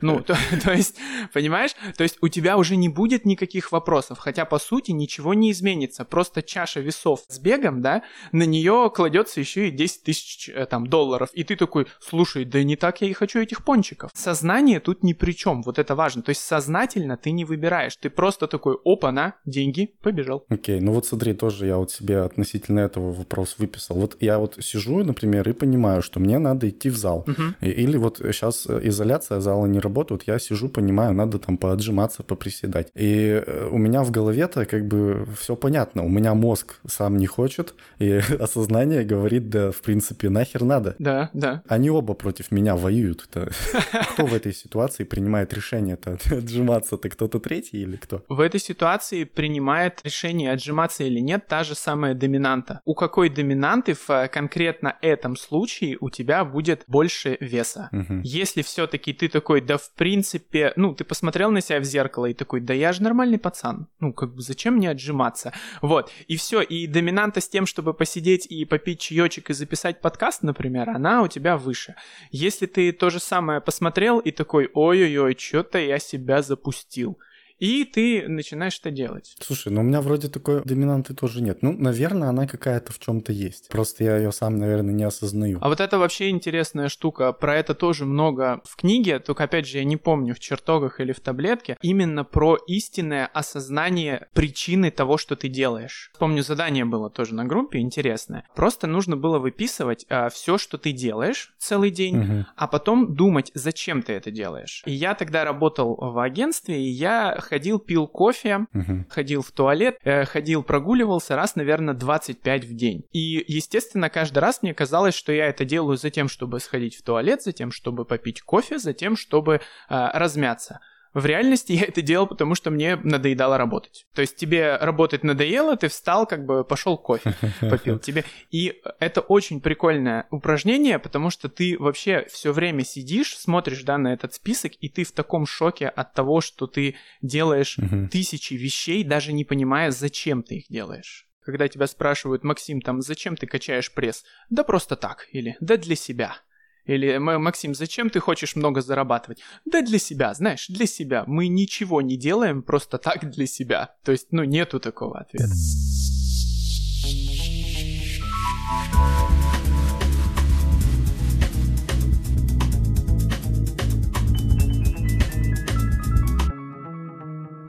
Ну, 0.01 0.21
то, 0.21 0.35
то 0.63 0.71
есть, 0.73 0.97
понимаешь? 1.33 1.71
То 1.95 2.03
есть 2.03 2.17
у 2.21 2.27
тебя 2.27 2.57
уже 2.57 2.75
не 2.75 2.89
будет 2.89 3.25
никаких 3.25 3.71
вопросов, 3.71 4.17
хотя 4.17 4.45
по 4.45 4.57
сути 4.57 4.91
ничего 4.91 5.33
не 5.33 5.51
изменится. 5.51 6.05
Просто 6.05 6.41
чаша 6.41 6.79
весов 6.79 7.23
с 7.27 7.39
бегом, 7.39 7.81
да, 7.81 8.03
на 8.31 8.43
нее 8.43 8.91
кладется 8.93 9.39
еще 9.39 9.67
и 9.67 9.71
10 9.71 10.03
тысяч 10.03 10.49
э, 10.49 10.65
там 10.65 10.87
долларов. 10.87 11.29
И 11.33 11.43
ты 11.43 11.55
такой, 11.55 11.87
слушай, 11.99 12.45
да 12.45 12.63
не 12.63 12.75
так 12.75 13.01
я 13.01 13.07
и 13.07 13.13
хочу 13.13 13.39
этих 13.39 13.63
пончиков. 13.63 14.11
Сознание 14.13 14.79
тут 14.79 15.03
ни 15.03 15.13
при 15.13 15.33
чем, 15.33 15.61
вот 15.61 15.77
это 15.77 15.93
важно. 15.93 16.23
То 16.23 16.29
есть 16.29 16.41
сознательно 16.41 17.17
ты 17.17 17.31
не 17.31 17.45
выбираешь, 17.45 17.95
ты 17.95 18.09
просто 18.09 18.47
такой, 18.47 18.77
опа, 18.83 19.11
на, 19.11 19.35
деньги, 19.45 19.93
побежал. 20.01 20.45
Окей, 20.49 20.79
ну 20.79 20.93
вот 20.93 21.05
смотри, 21.05 21.33
тоже 21.33 21.67
я 21.67 21.77
вот 21.77 21.91
себе 21.91 22.21
относительно 22.21 22.79
этого 22.79 23.10
вопрос 23.11 23.55
выписал. 23.57 23.95
Вот 23.97 24.17
я 24.19 24.37
вот 24.39 24.57
сижу, 24.61 25.03
например, 25.03 25.47
и 25.49 25.53
понимаю, 25.53 26.01
что 26.01 26.19
мне 26.19 26.39
надо 26.39 26.69
идти 26.69 26.89
в 26.89 26.97
зал. 26.97 27.25
И- 27.61 27.69
Или 27.69 27.97
вот 27.97 28.17
сейчас 28.17 28.67
изоляция, 28.67 29.39
зала 29.39 29.65
не 29.65 29.79
работает, 29.79 30.23
я 30.27 30.39
сижу, 30.39 30.69
понимаю, 30.69 31.13
надо 31.13 31.39
там 31.39 31.57
поотжиматься, 31.57 32.23
поприседать. 32.23 32.89
И 32.95 33.43
э, 33.45 33.67
у 33.71 33.77
меня 33.77 34.03
в 34.03 34.11
голове-то 34.11 34.65
как 34.65 34.87
бы 34.87 35.25
все 35.39 35.55
понятно. 35.55 36.03
У 36.03 36.09
меня 36.09 36.33
мозг 36.33 36.75
сам 36.87 37.17
не 37.17 37.27
хочет, 37.27 37.73
и 37.99 38.21
осознание 38.39 39.03
говорит, 39.03 39.49
да, 39.49 39.71
в 39.71 39.81
принципе, 39.81 40.29
нахер 40.29 40.63
надо. 40.63 40.95
Да, 40.99 41.29
да. 41.33 41.63
Они 41.67 41.89
оба 41.89 42.13
против 42.13 42.51
меня 42.51 42.75
воюют. 42.75 43.27
Это- 43.29 43.51
Кто 44.13 44.25
в 44.25 44.33
этой 44.33 44.53
ситуации 44.53 45.03
принимает 45.03 45.53
решение-то 45.53 46.17
отжиматься-то? 46.31 47.09
Кто-то 47.09 47.39
третий 47.39 47.81
или 47.81 47.95
кто? 47.95 48.23
В 48.29 48.39
этой 48.39 48.59
ситуации 48.59 49.23
принимает 49.23 50.01
решение 50.03 50.51
отжиматься 50.51 51.03
или 51.03 51.19
нет 51.19 51.47
та 51.47 51.63
же 51.63 51.75
самая 51.75 52.13
доминанта. 52.13 52.81
У 52.85 52.93
какой 53.01 53.29
доминанты 53.29 53.95
в 53.95 54.11
э, 54.11 54.27
конкретно 54.27 54.95
этом 55.01 55.35
случае 55.35 55.97
у 56.01 56.11
тебя 56.11 56.45
будет 56.45 56.83
больше 56.85 57.35
веса? 57.39 57.89
Мгм. 57.91 58.21
Если 58.21 58.61
все-таки 58.61 59.11
ты 59.11 59.27
такой, 59.27 59.59
да 59.59 59.77
в 59.77 59.91
принципе, 59.95 60.71
ну, 60.75 60.93
ты 60.93 61.03
посмотрел 61.03 61.49
на 61.49 61.61
себя 61.61 61.79
в 61.79 61.83
зеркало 61.83 62.27
и 62.27 62.35
такой, 62.35 62.61
да 62.61 62.75
я 62.75 62.93
же 62.93 63.01
нормальный 63.01 63.39
пацан, 63.39 63.87
ну, 63.99 64.13
как 64.13 64.35
бы 64.35 64.41
зачем 64.43 64.75
мне 64.75 64.91
отжиматься? 64.91 65.51
Вот, 65.81 66.11
и 66.27 66.37
все, 66.37 66.61
и 66.61 66.85
доминанта 66.85 67.41
с 67.41 67.49
тем, 67.49 67.65
чтобы 67.65 67.95
посидеть 67.95 68.45
и 68.45 68.65
попить 68.65 68.99
чаечек 68.99 69.49
и 69.49 69.53
записать 69.53 69.99
подкаст, 69.99 70.43
например, 70.43 70.91
она 70.91 71.23
у 71.23 71.27
тебя 71.27 71.57
выше. 71.57 71.95
Если 72.29 72.67
ты 72.67 72.91
то 72.91 73.09
же 73.09 73.19
самое 73.19 73.61
посмотрел 73.61 74.19
и 74.19 74.29
такой, 74.29 74.69
ой-ой-ой, 74.71 75.35
что-то 75.39 75.79
я 75.79 75.97
себя 75.97 76.43
запустил, 76.43 77.17
и 77.61 77.85
ты 77.85 78.27
начинаешь 78.27 78.79
это 78.79 78.89
делать. 78.89 79.35
Слушай, 79.39 79.71
ну 79.71 79.81
у 79.81 79.83
меня 79.83 80.01
вроде 80.01 80.29
такой 80.29 80.63
доминанты 80.63 81.13
тоже 81.13 81.41
нет. 81.43 81.61
Ну, 81.61 81.73
наверное, 81.73 82.29
она 82.29 82.47
какая-то 82.47 82.91
в 82.91 82.97
чем-то 82.97 83.31
есть. 83.31 83.69
Просто 83.69 84.03
я 84.03 84.17
ее 84.17 84.31
сам, 84.31 84.57
наверное, 84.57 84.93
не 84.93 85.03
осознаю. 85.03 85.59
А 85.61 85.69
вот 85.69 85.79
это 85.79 85.99
вообще 85.99 86.29
интересная 86.29 86.89
штука. 86.89 87.31
Про 87.33 87.57
это 87.57 87.75
тоже 87.75 88.05
много 88.05 88.61
в 88.65 88.75
книге, 88.75 89.19
только 89.19 89.43
опять 89.43 89.67
же 89.67 89.77
я 89.77 89.83
не 89.83 89.95
помню 89.95 90.33
в 90.33 90.39
чертогах 90.39 90.99
или 90.99 91.11
в 91.11 91.19
таблетке. 91.19 91.77
Именно 91.83 92.23
про 92.23 92.57
истинное 92.65 93.27
осознание 93.27 94.27
причины 94.33 94.89
того, 94.89 95.17
что 95.17 95.35
ты 95.35 95.47
делаешь. 95.47 96.11
Помню, 96.17 96.41
задание 96.41 96.85
было 96.85 97.11
тоже 97.11 97.35
на 97.35 97.45
группе 97.45 97.77
интересное. 97.77 98.43
Просто 98.55 98.87
нужно 98.87 99.15
было 99.17 99.37
выписывать 99.37 100.07
а, 100.09 100.29
все, 100.29 100.57
что 100.57 100.79
ты 100.79 100.93
делаешь 100.93 101.53
целый 101.59 101.91
день, 101.91 102.17
угу. 102.17 102.45
а 102.55 102.67
потом 102.67 103.13
думать, 103.13 103.51
зачем 103.53 104.01
ты 104.01 104.13
это 104.13 104.31
делаешь. 104.31 104.81
И 104.87 104.91
я 104.91 105.13
тогда 105.13 105.45
работал 105.45 105.95
в 105.95 106.17
агентстве, 106.17 106.81
и 106.81 106.89
я 106.89 107.37
ходил, 107.51 107.79
пил 107.79 108.07
кофе, 108.07 108.65
угу. 108.73 109.05
ходил 109.09 109.41
в 109.41 109.51
туалет, 109.51 109.97
э, 110.05 110.23
ходил, 110.23 110.63
прогуливался 110.63 111.35
раз, 111.35 111.57
наверное, 111.57 111.93
25 111.93 112.63
в 112.63 112.73
день. 112.73 113.03
И, 113.11 113.43
естественно, 113.45 114.09
каждый 114.09 114.39
раз 114.39 114.61
мне 114.61 114.73
казалось, 114.73 115.15
что 115.15 115.33
я 115.33 115.47
это 115.47 115.65
делаю 115.65 115.97
за 115.97 116.09
тем, 116.11 116.29
чтобы 116.29 116.61
сходить 116.61 116.95
в 116.95 117.03
туалет, 117.03 117.43
за 117.43 117.51
тем, 117.51 117.73
чтобы 117.73 118.05
попить 118.05 118.41
кофе, 118.41 118.79
за 118.79 118.93
тем, 118.93 119.17
чтобы 119.17 119.55
э, 119.55 119.59
размяться. 119.89 120.79
В 121.13 121.25
реальности 121.25 121.73
я 121.73 121.83
это 121.83 122.01
делал, 122.01 122.27
потому 122.27 122.55
что 122.55 122.71
мне 122.71 122.95
надоедало 122.95 123.57
работать. 123.57 124.05
То 124.13 124.21
есть 124.21 124.37
тебе 124.37 124.77
работать 124.77 125.23
надоело, 125.23 125.75
ты 125.75 125.89
встал, 125.89 126.25
как 126.25 126.45
бы 126.45 126.63
пошел 126.63 126.97
кофе 126.97 127.35
попил 127.61 127.99
тебе. 127.99 128.23
И 128.49 128.81
это 128.99 129.21
очень 129.21 129.59
прикольное 129.59 130.27
упражнение, 130.31 130.99
потому 130.99 131.29
что 131.29 131.49
ты 131.49 131.77
вообще 131.77 132.25
все 132.29 132.51
время 132.53 132.83
сидишь, 132.83 133.37
смотришь, 133.37 133.83
да, 133.83 133.97
на 133.97 134.13
этот 134.13 134.33
список, 134.33 134.73
и 134.79 134.87
ты 134.87 135.03
в 135.03 135.11
таком 135.11 135.45
шоке 135.45 135.87
от 135.87 136.13
того, 136.13 136.41
что 136.41 136.67
ты 136.67 136.95
делаешь 137.21 137.77
тысячи 138.11 138.53
вещей, 138.53 139.03
даже 139.03 139.33
не 139.33 139.43
понимая, 139.43 139.91
зачем 139.91 140.43
ты 140.43 140.55
их 140.55 140.65
делаешь. 140.69 141.27
Когда 141.43 141.67
тебя 141.67 141.87
спрашивают, 141.87 142.43
Максим, 142.43 142.81
там, 142.81 143.01
зачем 143.01 143.35
ты 143.35 143.47
качаешь 143.47 143.91
пресс? 143.91 144.23
Да 144.49 144.63
просто 144.63 144.95
так. 144.95 145.27
Или 145.31 145.57
да 145.59 145.75
для 145.77 145.95
себя. 145.95 146.37
Или, 146.85 147.17
Максим, 147.17 147.75
зачем 147.75 148.09
ты 148.09 148.19
хочешь 148.19 148.55
много 148.55 148.81
зарабатывать? 148.81 149.39
Да 149.65 149.81
для 149.81 149.99
себя, 149.99 150.33
знаешь, 150.33 150.67
для 150.67 150.87
себя. 150.87 151.23
Мы 151.27 151.47
ничего 151.47 152.01
не 152.01 152.17
делаем 152.17 152.63
просто 152.63 152.97
так 152.97 153.29
для 153.29 153.45
себя. 153.45 153.95
То 154.03 154.11
есть, 154.11 154.27
ну, 154.31 154.43
нету 154.43 154.79
такого 154.79 155.19
ответа. 155.19 155.53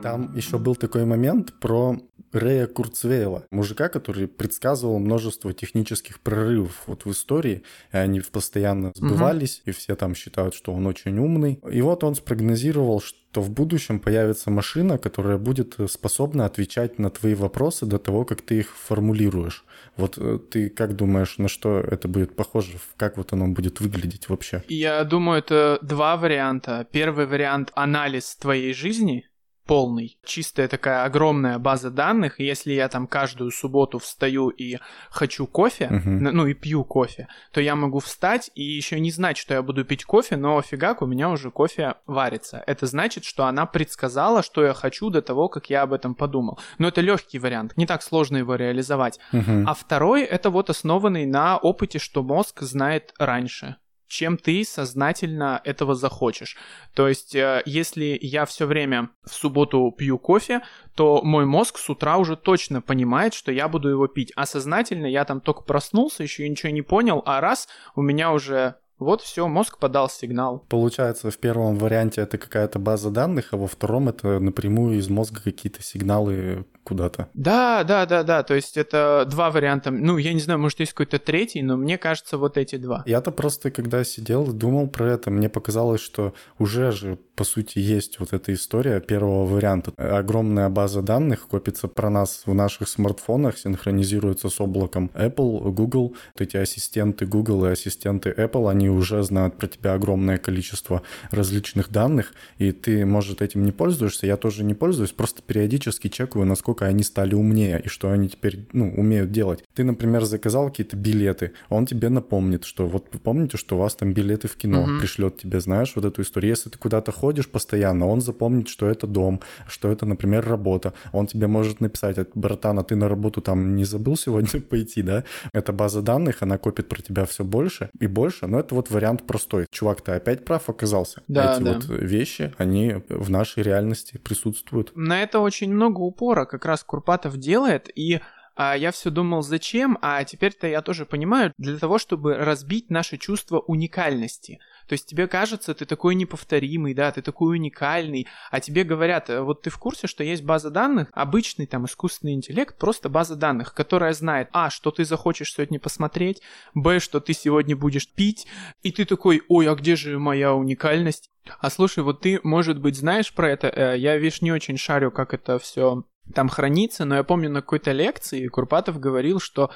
Там 0.02 0.35
еще 0.35 0.59
был 0.59 0.75
такой 0.75 1.04
момент 1.04 1.52
про 1.61 1.97
Рэя 2.32 2.66
Курцвейла, 2.66 3.46
мужика, 3.50 3.88
который 3.88 4.26
предсказывал 4.26 4.98
множество 4.98 5.52
технических 5.52 6.20
прорывов 6.20 6.82
вот 6.86 7.04
в 7.04 7.10
истории, 7.10 7.62
и 7.92 7.96
они 7.96 8.20
постоянно 8.20 8.92
сбывались, 8.94 9.60
угу. 9.60 9.70
и 9.70 9.72
все 9.72 9.96
там 9.96 10.14
считают, 10.14 10.54
что 10.54 10.72
он 10.72 10.86
очень 10.86 11.18
умный. 11.18 11.60
И 11.70 11.80
вот 11.82 12.04
он 12.04 12.14
спрогнозировал, 12.14 13.00
что 13.00 13.40
в 13.40 13.50
будущем 13.50 14.00
появится 14.00 14.50
машина, 14.50 14.98
которая 14.98 15.38
будет 15.38 15.76
способна 15.88 16.46
отвечать 16.46 16.98
на 16.98 17.10
твои 17.10 17.34
вопросы 17.34 17.86
до 17.86 17.98
того, 17.98 18.24
как 18.24 18.42
ты 18.42 18.58
их 18.60 18.76
формулируешь. 18.76 19.64
Вот 19.96 20.16
э, 20.18 20.38
ты 20.50 20.68
как 20.68 20.96
думаешь, 20.96 21.38
на 21.38 21.48
что 21.48 21.80
это 21.80 22.08
будет 22.08 22.36
похоже? 22.36 22.78
Как 22.96 23.16
вот 23.16 23.32
оно 23.32 23.48
будет 23.48 23.80
выглядеть 23.80 24.28
вообще? 24.28 24.62
Я 24.68 25.04
думаю, 25.04 25.38
это 25.38 25.78
два 25.82 26.16
варианта. 26.16 26.86
Первый 26.90 27.26
вариант— 27.26 27.72
анализ 27.74 28.36
твоей 28.36 28.74
жизни, 28.74 29.26
полный. 29.66 30.19
Чистая 30.25 30.69
такая 30.69 31.04
огромная 31.04 31.59
база 31.59 31.90
данных, 31.90 32.40
и 32.40 32.45
если 32.45 32.73
я 32.73 32.88
там 32.88 33.07
каждую 33.07 33.50
субботу 33.50 33.99
встаю 33.99 34.49
и 34.49 34.78
хочу 35.11 35.47
кофе, 35.47 35.88
uh-huh. 35.90 36.31
ну 36.33 36.47
и 36.47 36.54
пью 36.54 36.85
кофе, 36.85 37.28
то 37.52 37.61
я 37.61 37.76
могу 37.76 38.00
встать 38.00 38.50
и 38.54 38.62
еще 38.62 38.99
не 39.00 39.11
знать, 39.11 39.37
что 39.37 39.54
я 39.54 39.62
буду 39.62 39.85
пить 39.85 40.04
кофе, 40.04 40.37
но 40.37 40.61
фигак 40.62 41.02
у 41.02 41.07
меня 41.07 41.31
уже 41.31 41.50
кофе 41.50 41.97
варится. 42.07 42.62
Это 42.66 42.87
значит, 42.87 43.25
что 43.25 43.47
она 43.47 43.66
предсказала, 43.66 44.42
что 44.42 44.64
я 44.64 44.75
хочу 44.75 45.11
до 45.11 45.23
того, 45.23 45.49
как 45.49 45.71
я 45.71 45.83
об 45.83 45.92
этом 45.92 46.14
подумал. 46.14 46.59
Но 46.78 46.88
это 46.88 47.00
легкий 47.00 47.38
вариант, 47.38 47.76
не 47.76 47.87
так 47.87 48.02
сложно 48.02 48.38
его 48.38 48.54
реализовать. 48.54 49.19
Uh-huh. 49.33 49.64
А 49.66 49.75
второй 49.75 50.23
это 50.23 50.50
вот 50.50 50.71
основанный 50.71 51.26
на 51.26 51.57
опыте, 51.57 51.99
что 51.99 52.23
мозг 52.23 52.62
знает 52.62 53.14
раньше 53.19 53.76
чем 54.12 54.37
ты 54.37 54.62
сознательно 54.62 55.62
этого 55.64 55.95
захочешь. 55.95 56.59
То 56.95 57.09
есть, 57.09 57.35
э, 57.35 57.62
если 57.64 58.19
я 58.21 58.45
все 58.45 58.66
время 58.66 59.09
в 59.25 59.33
субботу 59.33 59.90
пью 59.97 60.19
кофе, 60.19 60.61
то 60.95 61.23
мой 61.23 61.47
мозг 61.47 61.78
с 61.78 61.88
утра 61.88 62.19
уже 62.19 62.37
точно 62.37 62.83
понимает, 62.83 63.33
что 63.33 63.50
я 63.50 63.69
буду 63.69 63.88
его 63.88 64.09
пить. 64.09 64.31
А 64.37 64.45
сознательно 64.45 65.07
я 65.07 65.25
там 65.25 65.40
только 65.40 65.62
проснулся, 65.62 66.23
еще 66.23 66.47
ничего 66.47 66.71
не 66.71 66.83
понял, 66.83 67.23
а 67.25 67.40
раз 67.40 67.69
у 67.97 68.02
меня 68.02 68.33
уже 68.33 68.75
вот 69.02 69.21
все, 69.23 69.47
мозг 69.49 69.78
подал 69.78 70.09
сигнал. 70.09 70.64
Получается, 70.68 71.30
в 71.30 71.38
первом 71.38 71.76
варианте 71.76 72.21
это 72.23 72.38
какая-то 72.38 72.78
база 72.78 73.11
данных, 73.11 73.49
а 73.52 73.56
во 73.56 73.66
втором 73.66 74.09
это 74.09 74.38
напрямую 74.38 74.99
из 74.99 75.09
мозга 75.09 75.40
какие-то 75.42 75.82
сигналы 75.82 76.64
куда-то. 76.85 77.28
Да, 77.35 77.85
да, 77.85 78.06
да, 78.06 78.23
да. 78.23 78.42
То 78.42 78.54
есть 78.54 78.76
это 78.76 79.26
два 79.30 79.50
варианта. 79.50 79.90
Ну, 79.90 80.18
я 80.18 80.32
не 80.32 80.40
знаю, 80.40 80.59
может, 80.59 80.80
есть 80.80 80.92
какой-то 80.92 81.18
третий, 81.18 81.62
но 81.62 81.76
мне 81.76 81.99
кажется, 81.99 82.38
вот 82.38 82.56
эти 82.56 82.76
два. 82.76 83.02
Я-то 83.06 83.30
просто, 83.30 83.71
когда 83.71 84.04
сидел 84.04 84.47
думал 84.47 84.88
про 84.88 85.12
это, 85.12 85.30
мне 85.30 85.49
показалось, 85.49 86.00
что 86.00 86.35
уже 86.59 86.92
же, 86.92 87.18
по 87.34 87.44
сути, 87.44 87.78
есть 87.78 88.20
вот 88.20 88.32
эта 88.32 88.52
история 88.52 89.00
первого 89.00 89.46
варианта. 89.46 89.92
Огромная 89.96 90.68
база 90.68 91.02
данных 91.02 91.48
копится 91.48 91.88
про 91.88 92.10
нас 92.10 92.42
в 92.46 92.54
наших 92.54 92.88
смартфонах, 92.88 93.58
синхронизируется 93.58 94.48
с 94.48 94.60
облаком 94.60 95.10
Apple, 95.14 95.70
Google. 95.72 96.14
Вот 96.34 96.40
эти 96.40 96.56
ассистенты 96.56 97.26
Google 97.26 97.66
и 97.66 97.70
ассистенты 97.70 98.30
Apple, 98.30 98.70
они 98.70 98.90
уже 98.90 99.22
знают 99.22 99.56
про 99.56 99.66
тебя 99.66 99.94
огромное 99.94 100.38
количество 100.38 101.02
различных 101.30 101.90
данных, 101.90 102.34
и 102.58 102.72
ты, 102.72 103.06
может, 103.06 103.40
этим 103.40 103.64
не 103.64 103.72
пользуешься, 103.72 104.26
я 104.26 104.36
тоже 104.36 104.64
не 104.64 104.74
пользуюсь, 104.74 105.12
просто 105.12 105.42
периодически 105.42 106.08
чекаю, 106.08 106.44
насколько 106.44 106.86
они 106.86 107.02
стали 107.02 107.34
умнее 107.34 107.80
и 107.82 107.88
что 107.88 108.10
они 108.10 108.28
теперь, 108.28 108.66
ну, 108.72 108.92
умеют 108.94 109.32
делать. 109.32 109.64
Ты, 109.74 109.84
например, 109.84 110.24
заказал 110.24 110.68
какие-то 110.68 110.96
билеты, 110.96 111.52
он 111.68 111.86
тебе 111.86 112.08
напомнит, 112.08 112.64
что 112.64 112.86
вот 112.86 113.08
помните, 113.22 113.56
что 113.56 113.76
у 113.76 113.78
вас 113.78 113.94
там 113.94 114.12
билеты 114.12 114.48
в 114.48 114.56
кино, 114.56 114.82
угу. 114.82 114.98
пришлет 115.00 115.38
тебе, 115.38 115.60
знаешь, 115.60 115.92
вот 115.96 116.04
эту 116.04 116.22
историю. 116.22 116.50
Если 116.50 116.68
ты 116.68 116.78
куда-то 116.78 117.12
ходишь 117.23 117.49
постоянно, 117.49 118.09
он 118.09 118.21
запомнит, 118.21 118.69
что 118.69 118.88
это 118.88 119.07
дом, 119.07 119.41
что 119.69 119.93
это, 119.93 120.07
например, 120.07 120.45
работа. 120.45 120.93
Он 121.12 121.29
тебе 121.29 121.47
может 121.47 121.81
написать, 121.81 122.17
братан, 122.35 122.81
а 122.81 122.83
ты 122.83 122.97
на 122.97 123.09
работу 123.09 123.41
там 123.41 123.76
не 123.76 123.85
забыл 123.85 124.17
сегодня 124.17 124.61
пойти, 124.71 125.02
да? 125.02 125.23
Это 125.52 125.73
база 125.73 126.02
данных, 126.02 126.43
она 126.43 126.59
копит 126.59 126.88
про 126.88 127.00
тебя 127.00 127.25
все 127.25 127.45
больше 127.45 127.91
и 128.00 128.09
больше, 128.09 128.49
но 128.49 128.59
это 128.59 128.75
вот 128.75 128.91
вариант 128.91 129.23
простой. 129.23 129.67
Чувак, 129.71 130.00
ты 130.00 130.11
опять 130.12 130.45
прав 130.45 130.69
оказался. 130.69 131.23
Да, 131.29 131.55
Эти 131.55 131.62
да. 131.62 131.75
вот 131.75 131.85
вещи, 131.88 132.52
они 132.59 132.97
в 133.09 133.31
нашей 133.31 133.62
реальности 133.62 134.19
присутствуют. 134.19 134.91
На 134.97 135.23
это 135.23 135.38
очень 135.38 135.73
много 135.73 136.00
упора, 136.00 136.45
как 136.45 136.64
раз 136.64 136.83
Курпатов 136.83 137.37
делает, 137.37 137.88
и 137.95 138.21
а 138.55 138.76
я 138.76 138.91
все 138.91 139.11
думал, 139.11 139.43
зачем, 139.43 139.99
а 140.02 140.23
теперь-то 140.25 140.67
я 140.67 140.83
тоже 140.83 141.07
понимаю, 141.07 141.52
для 141.57 141.79
того, 141.79 141.99
чтобы 141.99 142.35
разбить 142.35 142.91
наше 142.91 143.17
чувство 143.17 143.61
уникальности. 143.61 144.59
То 144.86 144.94
есть 144.94 145.06
тебе 145.06 145.26
кажется, 145.26 145.74
ты 145.74 145.84
такой 145.84 146.14
неповторимый, 146.14 146.94
да, 146.94 147.10
ты 147.12 147.22
такой 147.22 147.56
уникальный, 147.56 148.26
а 148.50 148.60
тебе 148.60 148.84
говорят, 148.84 149.30
«Э, 149.30 149.40
вот 149.40 149.62
ты 149.62 149.70
в 149.70 149.78
курсе, 149.78 150.06
что 150.06 150.24
есть 150.24 150.42
база 150.42 150.70
данных, 150.70 151.08
обычный 151.12 151.66
там 151.66 151.86
искусственный 151.86 152.34
интеллект, 152.34 152.78
просто 152.78 153.08
база 153.08 153.36
данных, 153.36 153.74
которая 153.74 154.12
знает, 154.12 154.48
а, 154.52 154.70
что 154.70 154.90
ты 154.90 155.04
захочешь 155.04 155.52
сегодня 155.52 155.78
посмотреть, 155.78 156.42
б, 156.74 157.00
что 157.00 157.20
ты 157.20 157.32
сегодня 157.32 157.76
будешь 157.76 158.08
пить, 158.08 158.46
и 158.82 158.92
ты 158.92 159.04
такой, 159.04 159.42
ой, 159.48 159.68
а 159.68 159.74
где 159.74 159.96
же 159.96 160.18
моя 160.18 160.54
уникальность? 160.54 161.30
А 161.60 161.70
слушай, 161.70 162.04
вот 162.04 162.20
ты, 162.20 162.40
может 162.42 162.80
быть, 162.80 162.96
знаешь 162.96 163.32
про 163.32 163.50
это? 163.50 163.68
Э, 163.68 163.98
я, 163.98 164.16
видишь, 164.16 164.42
не 164.42 164.52
очень 164.52 164.76
шарю, 164.76 165.10
как 165.10 165.34
это 165.34 165.58
все 165.58 166.04
там 166.34 166.48
хранится, 166.48 167.04
но 167.04 167.16
я 167.16 167.24
помню 167.24 167.50
на 167.50 167.60
какой-то 167.60 167.92
лекции 167.92 168.46
Курпатов 168.46 169.00
говорил, 169.00 169.40
что 169.40 169.70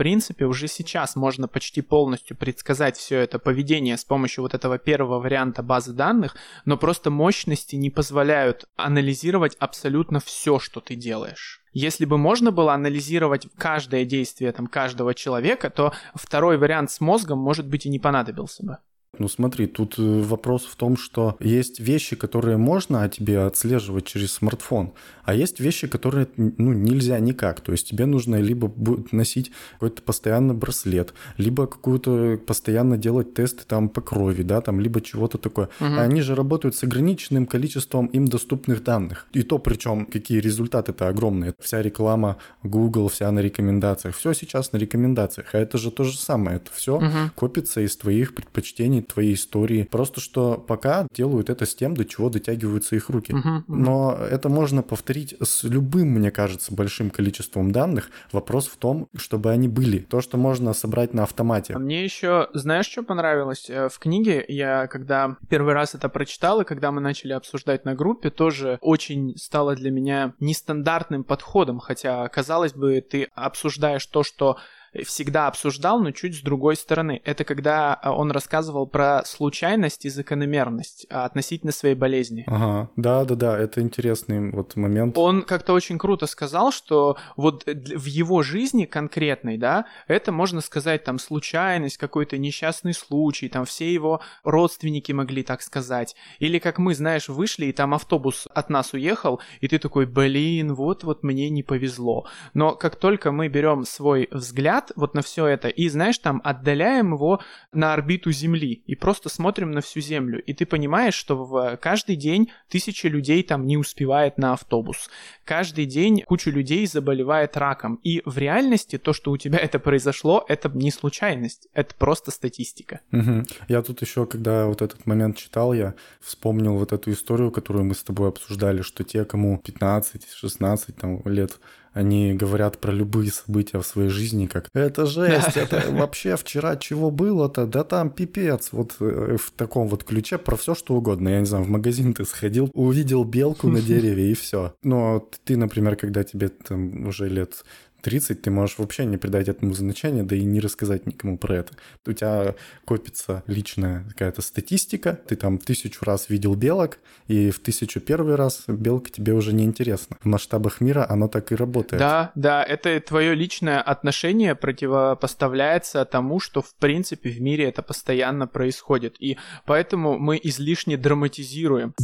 принципе 0.00 0.46
уже 0.46 0.66
сейчас 0.66 1.14
можно 1.14 1.46
почти 1.46 1.82
полностью 1.82 2.34
предсказать 2.34 2.96
все 2.96 3.18
это 3.18 3.38
поведение 3.38 3.98
с 3.98 4.04
помощью 4.06 4.40
вот 4.40 4.54
этого 4.54 4.78
первого 4.78 5.20
варианта 5.20 5.62
базы 5.62 5.92
данных, 5.92 6.36
но 6.64 6.78
просто 6.78 7.10
мощности 7.10 7.76
не 7.76 7.90
позволяют 7.90 8.64
анализировать 8.76 9.56
абсолютно 9.56 10.18
все, 10.18 10.58
что 10.58 10.80
ты 10.80 10.94
делаешь. 10.94 11.62
Если 11.74 12.06
бы 12.06 12.16
можно 12.16 12.50
было 12.50 12.72
анализировать 12.72 13.46
каждое 13.58 14.06
действие 14.06 14.52
там, 14.52 14.68
каждого 14.68 15.12
человека, 15.12 15.68
то 15.68 15.92
второй 16.14 16.56
вариант 16.56 16.90
с 16.90 17.02
мозгом, 17.02 17.38
может 17.38 17.68
быть, 17.68 17.84
и 17.84 17.90
не 17.90 17.98
понадобился 17.98 18.64
бы. 18.64 18.78
Ну 19.20 19.28
смотри, 19.28 19.66
тут 19.66 19.98
э, 19.98 20.02
вопрос 20.02 20.64
в 20.64 20.74
том, 20.76 20.96
что 20.96 21.36
есть 21.40 21.78
вещи, 21.78 22.16
которые 22.16 22.56
можно 22.56 23.02
о 23.02 23.08
тебе 23.10 23.40
отслеживать 23.40 24.06
через 24.06 24.32
смартфон, 24.32 24.94
а 25.24 25.34
есть 25.34 25.60
вещи, 25.60 25.86
которые 25.86 26.26
ну, 26.36 26.72
нельзя 26.72 27.18
никак. 27.20 27.60
То 27.60 27.72
есть 27.72 27.86
тебе 27.86 28.06
нужно 28.06 28.40
либо 28.40 28.66
будет 28.66 29.12
носить 29.12 29.52
какой-то 29.74 30.00
постоянно 30.00 30.54
браслет, 30.54 31.12
либо 31.36 31.66
какую-то 31.66 32.40
постоянно 32.46 32.96
делать 32.96 33.34
тесты 33.34 33.64
там 33.66 33.90
по 33.90 34.00
крови, 34.00 34.42
да, 34.42 34.62
там, 34.62 34.80
либо 34.80 35.02
чего-то 35.02 35.36
такое. 35.36 35.66
Угу. 35.80 35.84
А 35.98 36.00
они 36.00 36.22
же 36.22 36.34
работают 36.34 36.74
с 36.74 36.82
ограниченным 36.82 37.44
количеством 37.44 38.06
им 38.06 38.26
доступных 38.26 38.82
данных. 38.82 39.26
И 39.34 39.42
то 39.42 39.58
причем 39.58 40.06
какие 40.06 40.40
результаты-то 40.40 41.08
огромные. 41.08 41.52
Вся 41.60 41.82
реклама 41.82 42.38
Google, 42.62 43.08
вся 43.08 43.30
на 43.30 43.40
рекомендациях. 43.40 44.16
Все 44.16 44.32
сейчас 44.32 44.72
на 44.72 44.78
рекомендациях. 44.78 45.54
А 45.54 45.58
это 45.58 45.76
же 45.76 45.90
то 45.90 46.04
же 46.04 46.16
самое. 46.16 46.56
Это 46.56 46.70
все 46.72 46.96
угу. 46.96 47.30
копится 47.34 47.82
из 47.82 47.94
твоих 47.98 48.34
предпочтений, 48.34 49.02
твоей 49.12 49.34
истории. 49.34 49.82
Просто 49.90 50.20
что 50.20 50.56
пока 50.56 51.06
делают 51.12 51.50
это 51.50 51.66
с 51.66 51.74
тем, 51.74 51.96
до 51.96 52.04
чего 52.04 52.30
дотягиваются 52.30 52.96
их 52.96 53.08
руки. 53.10 53.32
Угу, 53.32 53.48
угу. 53.48 53.64
Но 53.68 54.12
это 54.12 54.48
можно 54.48 54.82
повторить 54.82 55.34
с 55.40 55.64
любым, 55.64 56.08
мне 56.08 56.30
кажется, 56.30 56.74
большим 56.74 57.10
количеством 57.10 57.72
данных. 57.72 58.10
Вопрос 58.32 58.68
в 58.68 58.76
том, 58.76 59.08
чтобы 59.16 59.50
они 59.50 59.68
были. 59.68 59.98
То, 59.98 60.20
что 60.20 60.36
можно 60.36 60.72
собрать 60.72 61.14
на 61.14 61.24
автомате. 61.24 61.74
А 61.74 61.78
мне 61.78 62.04
еще, 62.04 62.48
знаешь, 62.54 62.86
что 62.86 63.02
понравилось? 63.02 63.68
Э, 63.68 63.88
в 63.88 63.98
книге 63.98 64.44
я, 64.48 64.86
когда 64.86 65.36
первый 65.48 65.74
раз 65.74 65.94
это 65.94 66.08
прочитал, 66.08 66.60
и 66.60 66.64
когда 66.64 66.92
мы 66.92 67.00
начали 67.00 67.32
обсуждать 67.32 67.84
на 67.84 67.94
группе, 67.94 68.30
тоже 68.30 68.78
очень 68.80 69.36
стало 69.36 69.74
для 69.74 69.90
меня 69.90 70.34
нестандартным 70.40 71.24
подходом, 71.24 71.78
хотя, 71.78 72.28
казалось 72.28 72.72
бы, 72.72 73.00
ты 73.00 73.28
обсуждаешь 73.34 74.06
то, 74.06 74.22
что 74.22 74.56
всегда 75.04 75.46
обсуждал, 75.46 76.00
но 76.00 76.10
чуть 76.10 76.36
с 76.36 76.40
другой 76.40 76.76
стороны. 76.76 77.20
Это 77.24 77.44
когда 77.44 77.94
а, 77.94 78.12
он 78.12 78.30
рассказывал 78.30 78.86
про 78.86 79.24
случайность 79.24 80.04
и 80.04 80.08
закономерность 80.08 81.06
а, 81.10 81.24
относительно 81.24 81.72
своей 81.72 81.94
болезни. 81.94 82.44
Ага, 82.46 82.90
да-да-да, 82.96 83.58
это 83.58 83.80
интересный 83.80 84.50
вот 84.50 84.76
момент. 84.76 85.16
Он 85.16 85.42
как-то 85.42 85.72
очень 85.72 85.98
круто 85.98 86.26
сказал, 86.26 86.72
что 86.72 87.16
вот 87.36 87.64
в 87.66 88.04
его 88.04 88.42
жизни 88.42 88.84
конкретной, 88.84 89.58
да, 89.58 89.86
это 90.08 90.32
можно 90.32 90.60
сказать 90.60 91.04
там 91.04 91.18
случайность, 91.18 91.96
какой-то 91.96 92.36
несчастный 92.38 92.94
случай, 92.94 93.48
там 93.48 93.64
все 93.64 93.92
его 93.92 94.20
родственники 94.42 95.12
могли 95.12 95.42
так 95.42 95.62
сказать. 95.62 96.16
Или 96.38 96.58
как 96.58 96.78
мы, 96.78 96.94
знаешь, 96.94 97.28
вышли, 97.28 97.66
и 97.66 97.72
там 97.72 97.94
автобус 97.94 98.48
от 98.52 98.70
нас 98.70 98.92
уехал, 98.92 99.40
и 99.60 99.68
ты 99.68 99.78
такой, 99.78 100.06
блин, 100.06 100.74
вот-вот 100.74 101.22
мне 101.22 101.48
не 101.50 101.62
повезло. 101.62 102.26
Но 102.54 102.74
как 102.74 102.96
только 102.96 103.30
мы 103.30 103.48
берем 103.48 103.84
свой 103.84 104.28
взгляд 104.32 104.79
взгляд 104.80 104.92
вот 104.96 105.14
на 105.14 105.22
все 105.22 105.46
это 105.46 105.68
и, 105.68 105.88
знаешь, 105.88 106.18
там 106.18 106.40
отдаляем 106.44 107.12
его 107.14 107.40
на 107.72 107.92
орбиту 107.92 108.32
Земли 108.32 108.82
и 108.86 108.94
просто 108.94 109.28
смотрим 109.28 109.70
на 109.70 109.80
всю 109.80 110.00
Землю. 110.00 110.42
И 110.42 110.52
ты 110.52 110.66
понимаешь, 110.66 111.14
что 111.14 111.44
в 111.44 111.76
каждый 111.76 112.16
день 112.16 112.50
тысячи 112.68 113.06
людей 113.06 113.42
там 113.42 113.66
не 113.66 113.76
успевает 113.76 114.38
на 114.38 114.52
автобус. 114.52 115.10
Каждый 115.44 115.86
день 115.86 116.22
куча 116.26 116.50
людей 116.50 116.86
заболевает 116.86 117.56
раком. 117.56 118.00
И 118.04 118.22
в 118.24 118.38
реальности 118.38 118.98
то, 118.98 119.12
что 119.12 119.30
у 119.30 119.36
тебя 119.36 119.58
это 119.58 119.78
произошло, 119.78 120.44
это 120.48 120.68
не 120.68 120.90
случайность, 120.90 121.68
это 121.74 121.94
просто 121.94 122.30
статистика. 122.30 123.00
Угу. 123.12 123.44
Я 123.68 123.82
тут 123.82 124.02
еще, 124.02 124.26
когда 124.26 124.66
вот 124.66 124.82
этот 124.82 125.06
момент 125.06 125.36
читал, 125.36 125.74
я 125.74 125.94
вспомнил 126.20 126.76
вот 126.76 126.92
эту 126.92 127.10
историю, 127.10 127.50
которую 127.50 127.84
мы 127.84 127.94
с 127.94 128.02
тобой 128.02 128.28
обсуждали, 128.28 128.82
что 128.82 129.04
те, 129.04 129.24
кому 129.24 129.60
15-16 129.64 130.92
там, 130.92 131.22
лет 131.24 131.58
они 131.92 132.34
говорят 132.34 132.78
про 132.78 132.92
любые 132.92 133.32
события 133.32 133.78
в 133.78 133.86
своей 133.86 134.08
жизни, 134.08 134.46
как 134.46 134.68
«это 134.74 135.06
жесть, 135.06 135.56
это 135.56 135.84
вообще 135.90 136.36
вчера 136.36 136.76
чего 136.76 137.10
было-то, 137.10 137.66
да 137.66 137.84
там 137.84 138.10
пипец». 138.10 138.68
Вот 138.72 138.96
э, 139.00 139.36
в 139.38 139.50
таком 139.50 139.88
вот 139.88 140.04
ключе 140.04 140.38
про 140.38 140.56
все 140.56 140.74
что 140.74 140.94
угодно. 140.94 141.28
Я 141.28 141.40
не 141.40 141.46
знаю, 141.46 141.64
в 141.64 141.68
магазин 141.68 142.14
ты 142.14 142.24
сходил, 142.24 142.70
увидел 142.74 143.24
белку 143.24 143.68
на 143.68 143.80
дереве 143.80 144.30
и 144.30 144.34
все. 144.34 144.74
Но 144.82 145.28
ты, 145.44 145.56
например, 145.56 145.96
когда 145.96 146.22
тебе 146.22 146.48
там 146.48 147.06
уже 147.06 147.28
лет 147.28 147.64
30 148.02 148.42
ты 148.42 148.50
можешь 148.50 148.78
вообще 148.78 149.04
не 149.04 149.16
придать 149.16 149.48
этому 149.48 149.74
значения, 149.74 150.22
да 150.22 150.36
и 150.36 150.42
не 150.44 150.60
рассказать 150.60 151.06
никому 151.06 151.38
про 151.38 151.56
это. 151.56 151.72
У 152.06 152.12
тебя 152.12 152.54
копится 152.84 153.42
личная 153.46 154.04
какая-то 154.10 154.42
статистика, 154.42 155.18
ты 155.26 155.36
там 155.36 155.58
тысячу 155.58 156.04
раз 156.04 156.28
видел 156.28 156.54
белок, 156.54 156.98
и 157.28 157.50
в 157.50 157.60
тысячу 157.60 158.00
первый 158.00 158.34
раз 158.34 158.64
белка 158.66 159.10
тебе 159.10 159.32
уже 159.32 159.52
не 159.52 159.64
интересна. 159.64 160.16
В 160.20 160.26
масштабах 160.26 160.80
мира 160.80 161.06
оно 161.08 161.28
так 161.28 161.52
и 161.52 161.54
работает. 161.54 162.00
Да, 162.00 162.32
да, 162.34 162.62
это 162.62 163.00
твое 163.00 163.34
личное 163.34 163.80
отношение 163.80 164.54
противопоставляется 164.54 166.04
тому, 166.04 166.40
что 166.40 166.62
в 166.62 166.74
принципе 166.74 167.30
в 167.30 167.40
мире 167.40 167.64
это 167.64 167.82
постоянно 167.82 168.46
происходит. 168.46 169.16
И 169.20 169.38
поэтому 169.64 170.18
мы 170.18 170.40
излишне 170.42 170.96
драматизируем. 170.96 171.94